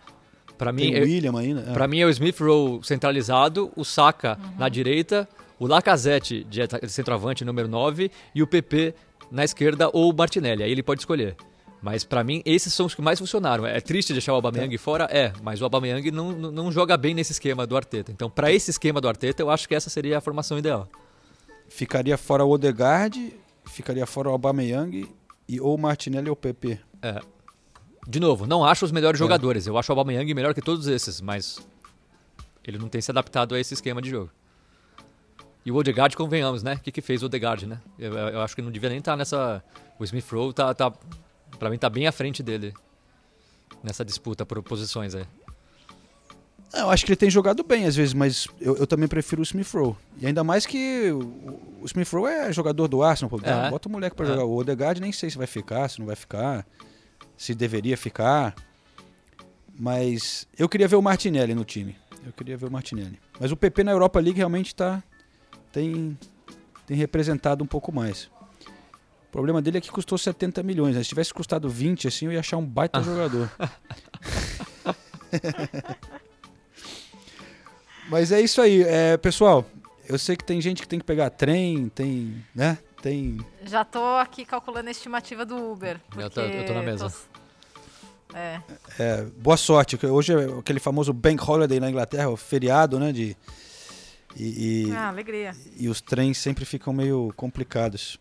Para 0.57 0.73
mim, 0.73 0.95
o 0.95 1.03
William 1.03 1.37
ainda. 1.37 1.63
É. 1.63 1.73
Para 1.73 1.89
mim 1.89 1.99
é 1.99 2.07
o 2.07 2.11
Smith 2.11 2.39
Rowe 2.39 2.81
centralizado, 2.85 3.73
o 3.75 3.85
Saka 3.85 4.39
uhum. 4.41 4.59
na 4.59 4.69
direita, 4.69 5.29
o 5.59 5.67
Lacazette 5.67 6.45
de 6.45 6.61
centroavante 6.89 7.45
número 7.45 7.67
9 7.67 8.11
e 8.35 8.43
o 8.43 8.47
PP 8.47 8.95
na 9.31 9.43
esquerda 9.43 9.91
ou 9.93 10.11
o 10.11 10.17
Martinelli. 10.17 10.63
Aí 10.63 10.71
ele 10.71 10.83
pode 10.83 11.01
escolher. 11.01 11.37
Mas 11.85 12.03
para 12.03 12.25
mim, 12.25 12.41
esses 12.47 12.73
são 12.73 12.87
os 12.87 12.95
que 12.95 13.03
mais 13.03 13.19
funcionaram. 13.19 13.67
É 13.67 13.79
triste 13.79 14.15
deixar 14.15 14.33
o 14.33 14.37
Aubameyang 14.37 14.75
é. 14.75 14.79
fora? 14.79 15.05
É, 15.11 15.35
mas 15.43 15.61
o 15.61 15.65
Aubameyang 15.65 16.11
não, 16.11 16.33
não 16.33 16.73
joga 16.73 16.97
bem 16.97 17.13
nesse 17.13 17.33
esquema 17.33 17.67
do 17.67 17.77
Arteta. 17.77 18.11
Então, 18.11 18.31
para 18.31 18.51
esse 18.51 18.71
esquema 18.71 19.03
do 19.03 19.07
Arteta, 19.07 19.43
eu 19.43 19.51
acho 19.51 19.69
que 19.69 19.75
essa 19.75 19.91
seria 19.91 20.17
a 20.17 20.21
formação 20.23 20.59
ideal. 20.59 20.89
Ficaria 21.69 22.17
fora 22.17 22.43
o 22.43 22.49
Odegaard, 22.49 23.39
ficaria 23.67 24.07
fora 24.07 24.31
o 24.31 24.33
Aubameyang 24.33 25.07
e 25.47 25.61
ou 25.61 25.75
o 25.75 25.79
Martinelli 25.79 26.31
ou 26.31 26.33
o 26.33 26.37
PP. 26.37 26.81
É. 27.03 27.21
De 28.09 28.19
novo, 28.19 28.47
não 28.47 28.65
acho 28.65 28.87
os 28.87 28.91
melhores 28.91 29.21
é. 29.21 29.23
jogadores. 29.23 29.67
Eu 29.67 29.77
acho 29.77 29.93
o 29.93 29.95
Aubameyang 29.95 30.33
melhor 30.33 30.55
que 30.55 30.63
todos 30.63 30.87
esses, 30.87 31.21
mas 31.21 31.59
ele 32.67 32.79
não 32.79 32.89
tem 32.89 33.03
se 33.03 33.11
adaptado 33.11 33.55
a 33.55 33.61
esse 33.61 33.75
esquema 33.75 34.01
de 34.01 34.09
jogo. 34.09 34.31
E 35.67 35.71
o 35.71 35.77
Odegaard, 35.77 36.17
convenhamos, 36.17 36.63
né? 36.63 36.77
O 36.77 36.81
que, 36.81 36.91
que 36.91 37.03
fez 37.03 37.23
o 37.23 37.27
Odegaard, 37.27 37.67
né? 37.67 37.79
Eu, 37.99 38.15
eu, 38.15 38.41
acho 38.41 38.57
que 38.57 38.63
não 38.63 38.71
devia 38.71 38.89
nem 38.89 39.01
estar 39.01 39.19
nessa... 39.19 39.63
O 39.99 40.05
Smith 40.05 40.27
Rowe 40.31 40.55
tá, 40.55 40.73
tá 40.73 40.91
Pra 41.59 41.71
mim 41.71 41.79
tá 41.79 41.89
bem 41.89 42.07
à 42.07 42.13
frente 42.13 42.43
dele 42.43 42.75
nessa 43.83 44.05
disputa 44.05 44.45
por 44.47 44.63
posições 44.63 45.15
aí. 45.15 45.27
Eu 46.73 46.91
acho 46.91 47.05
que 47.07 47.13
ele 47.13 47.17
tem 47.17 47.31
jogado 47.31 47.63
bem 47.63 47.87
às 47.87 47.95
vezes, 47.95 48.13
mas 48.13 48.49
eu, 48.61 48.77
eu 48.77 48.87
também 48.87 49.07
prefiro 49.07 49.41
o 49.41 49.45
Smith 49.45 49.71
Rowe. 49.73 49.95
E 50.19 50.27
ainda 50.27 50.43
mais 50.43 50.67
que 50.67 51.11
o, 51.13 51.81
o 51.81 51.87
Smith 51.87 52.09
Rowe 52.11 52.29
é 52.29 52.53
jogador 52.53 52.89
do 52.89 53.03
Arsenal. 53.03 53.31
Pô, 53.31 53.39
é. 53.45 53.71
Bota 53.71 53.89
o 53.89 53.93
moleque 53.93 54.17
para 54.17 54.27
é. 54.27 54.29
jogar. 54.31 54.45
O 54.45 54.57
Odegaard 54.57 55.01
nem 55.01 55.13
sei 55.13 55.31
se 55.31 55.39
vai 55.39 55.47
ficar, 55.47 55.89
se 55.89 56.01
não 56.01 56.07
vai 56.07 56.17
ficar, 56.17 56.67
se 57.37 57.55
deveria 57.55 57.97
ficar. 57.97 58.57
Mas 59.79 60.49
eu 60.59 60.69
queria 60.69 60.89
ver 60.89 60.97
o 60.97 61.03
Martinelli 61.03 61.55
no 61.55 61.65
time. 61.65 61.97
Eu 62.27 62.33
queria 62.33 62.57
ver 62.57 62.67
o 62.67 62.71
Martinelli. 62.71 63.21
Mas 63.39 63.53
o 63.53 63.57
PP 63.57 63.85
na 63.85 63.93
Europa 63.93 64.19
League 64.19 64.39
realmente 64.39 64.75
tá, 64.75 65.03
tem, 65.71 66.19
tem 66.87 66.97
representado 66.97 67.63
um 67.63 67.67
pouco 67.67 67.93
mais. 67.93 68.31
O 69.35 69.35
problema 69.35 69.61
dele 69.61 69.79
é 69.79 69.81
que 69.81 69.91
custou 69.91 70.17
70 70.17 70.63
milhões. 70.63 70.95
Né? 70.95 71.03
Se 71.03 71.09
tivesse 71.09 71.35
custado 71.35 71.69
20, 71.69 72.07
assim, 72.07 72.27
eu 72.27 72.33
ia 72.33 72.39
achar 72.39 72.57
um 72.57 72.65
baita 72.65 73.03
jogador. 73.03 73.51
Mas 78.09 78.31
é 78.31 78.41
isso 78.41 78.63
aí. 78.63 78.85
É, 78.85 79.17
pessoal, 79.17 79.67
eu 80.09 80.17
sei 80.21 80.37
que 80.37 80.45
tem 80.45 80.61
gente 80.61 80.83
que 80.83 80.87
tem 80.87 81.01
que 81.01 81.05
pegar 81.05 81.31
trem, 81.31 81.89
tem, 81.89 82.45
né? 82.55 82.79
Tem... 83.03 83.45
Já 83.65 83.85
tô 83.85 84.05
aqui 84.19 84.45
calculando 84.45 84.87
a 84.87 84.93
estimativa 84.93 85.45
do 85.45 85.73
Uber. 85.73 86.01
Eu 86.17 86.31
tô, 86.31 86.41
eu 86.41 86.65
tô 86.65 86.73
na 86.73 86.83
mesa. 86.83 87.11
Tô... 87.11 87.17
É. 88.39 88.61
é. 89.01 89.23
boa 89.37 89.57
sorte. 89.57 89.99
Hoje 90.07 90.33
é 90.33 90.59
aquele 90.61 90.79
famoso 90.79 91.13
Bank 91.13 91.43
Holiday 91.43 91.81
na 91.81 91.91
Inglaterra, 91.91 92.29
o 92.29 92.37
feriado, 92.37 93.01
né? 93.01 93.11
De, 93.11 93.37
e, 94.37 94.87
e, 94.87 94.93
ah, 94.93 95.09
alegria. 95.09 95.57
E 95.77 95.89
os 95.89 96.01
trens 96.01 96.39
sempre 96.39 96.65
ficam 96.65 96.93
meio 96.93 97.35
complicados. 97.37 98.21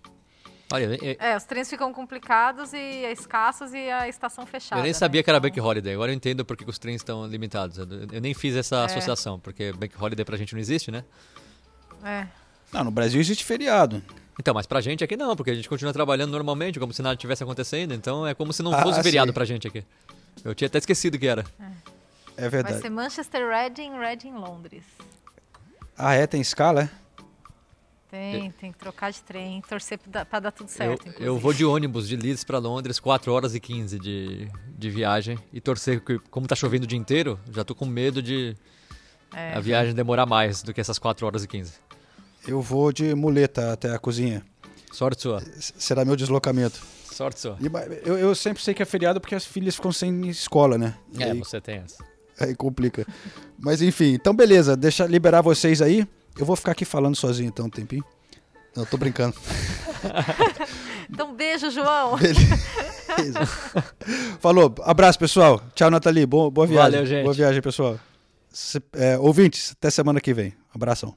Olha, 0.73 0.85
eu, 0.85 1.15
é, 1.19 1.37
os 1.37 1.43
trens 1.43 1.69
ficam 1.69 1.93
complicados 1.93 2.73
e 2.73 3.05
escassos 3.11 3.73
e 3.73 3.91
a 3.91 4.09
estação 4.09 4.43
fechada. 4.43 4.81
Eu 4.81 4.83
nem 4.83 4.91
sabia 4.91 5.19
né? 5.19 5.23
que 5.23 5.29
era 5.29 5.39
Bank 5.39 5.61
Holiday, 5.61 5.93
agora 5.93 6.11
eu 6.11 6.15
entendo 6.15 6.43
porque 6.43 6.67
os 6.67 6.79
trens 6.79 6.95
estão 6.95 7.27
limitados. 7.27 7.77
Eu, 7.77 7.85
eu 8.11 8.19
nem 8.19 8.33
fiz 8.33 8.55
essa 8.55 8.77
é. 8.77 8.85
associação, 8.85 9.39
porque 9.39 9.71
Bank 9.71 9.93
Holiday 10.01 10.25
pra 10.25 10.35
gente 10.35 10.53
não 10.53 10.59
existe, 10.59 10.89
né? 10.89 11.03
É. 12.03 12.25
Não, 12.71 12.85
no 12.85 12.89
Brasil 12.89 13.21
existe 13.21 13.45
feriado. 13.45 14.01
Então, 14.39 14.51
mas 14.51 14.65
pra 14.65 14.81
gente 14.81 15.03
aqui 15.03 15.15
não, 15.15 15.35
porque 15.35 15.51
a 15.51 15.53
gente 15.53 15.69
continua 15.69 15.93
trabalhando 15.93 16.31
normalmente, 16.31 16.79
como 16.79 16.91
se 16.91 17.03
nada 17.03 17.15
tivesse 17.15 17.43
acontecendo. 17.43 17.93
Então 17.93 18.25
é 18.25 18.33
como 18.33 18.51
se 18.51 18.63
não 18.63 18.73
ah, 18.73 18.81
fosse 18.81 19.03
feriado 19.03 19.29
sim. 19.29 19.33
pra 19.33 19.45
gente 19.45 19.67
aqui. 19.67 19.85
Eu 20.43 20.55
tinha 20.55 20.65
até 20.65 20.79
esquecido 20.79 21.19
que 21.19 21.27
era. 21.27 21.45
É, 22.35 22.45
é 22.45 22.49
verdade. 22.49 22.73
Vai 22.73 22.81
ser 22.81 22.89
Manchester 22.89 23.47
Reading, 23.47 23.91
Reading 23.91 24.33
Londres. 24.33 24.85
Ah, 25.95 26.15
é? 26.15 26.25
Tem 26.25 26.41
escala, 26.41 26.85
é? 26.85 27.02
Tem, 28.13 28.51
tem 28.51 28.71
que 28.71 28.77
trocar 28.77 29.11
de 29.11 29.23
trem, 29.23 29.59
torcer 29.67 29.97
pra 30.29 30.39
dar 30.39 30.51
tudo 30.51 30.69
certo. 30.69 31.07
Eu, 31.17 31.25
eu 31.25 31.39
vou 31.39 31.51
de 31.51 31.65
ônibus 31.65 32.07
de 32.07 32.15
Leeds 32.15 32.43
para 32.43 32.59
Londres, 32.59 32.99
4 32.99 33.33
horas 33.33 33.55
e 33.55 33.59
15 33.59 33.97
de, 33.97 34.47
de 34.77 34.89
viagem. 34.91 35.39
E 35.51 35.59
torcer, 35.59 35.99
como 36.29 36.45
tá 36.45 36.55
chovendo 36.55 36.83
o 36.83 36.87
dia 36.87 36.99
inteiro, 36.99 37.39
já 37.51 37.63
tô 37.63 37.73
com 37.73 37.87
medo 37.87 38.21
de 38.21 38.55
é. 39.33 39.55
a 39.55 39.59
viagem 39.59 39.95
demorar 39.95 40.27
mais 40.27 40.61
do 40.61 40.71
que 40.71 40.79
essas 40.79 40.99
4 40.99 41.25
horas 41.25 41.43
e 41.43 41.47
15. 41.47 41.73
Eu 42.47 42.61
vou 42.61 42.93
de 42.93 43.15
muleta 43.15 43.73
até 43.73 43.89
a 43.95 43.97
cozinha. 43.97 44.45
Sorte 44.91 45.23
sua. 45.23 45.41
Será 45.59 46.05
meu 46.05 46.15
deslocamento. 46.15 46.85
Sorte 47.11 47.39
sua. 47.39 47.57
E, 47.59 48.07
eu, 48.07 48.15
eu, 48.15 48.35
sempre 48.35 48.61
sei 48.61 48.75
que 48.75 48.83
é 48.83 48.85
feriado 48.85 49.19
porque 49.19 49.33
as 49.33 49.43
filhas 49.43 49.73
ficam 49.73 49.91
sem 49.91 50.29
escola, 50.29 50.77
né? 50.77 50.93
é, 51.17 51.31
aí, 51.31 51.39
você 51.39 51.59
tem 51.59 51.77
essa. 51.77 52.05
Aí 52.39 52.55
complica. 52.55 53.07
Mas 53.57 53.81
enfim, 53.81 54.13
então 54.13 54.35
beleza, 54.35 54.75
deixa 54.75 55.05
liberar 55.07 55.41
vocês 55.41 55.81
aí. 55.83 56.07
Eu 56.37 56.45
vou 56.45 56.55
ficar 56.55 56.71
aqui 56.71 56.85
falando 56.85 57.15
sozinho 57.15 57.49
então 57.49 57.65
um 57.65 57.69
tempinho. 57.69 58.03
Não, 58.75 58.85
tô 58.85 58.97
brincando. 58.97 59.35
então 61.09 61.35
beijo, 61.35 61.69
João. 61.69 62.17
Beleza. 62.17 63.45
Falou, 64.39 64.73
abraço 64.81 65.19
pessoal. 65.19 65.61
Tchau, 65.75 65.91
Nathalie. 65.91 66.25
Boa, 66.25 66.49
boa 66.49 66.65
viagem. 66.65 66.91
Valeu, 66.91 67.05
gente. 67.05 67.23
Boa 67.23 67.33
viagem, 67.33 67.61
pessoal. 67.61 67.99
Se, 68.49 68.81
é, 68.93 69.17
ouvintes, 69.17 69.71
até 69.77 69.89
semana 69.89 70.19
que 70.19 70.33
vem. 70.33 70.53
Abração. 70.73 71.15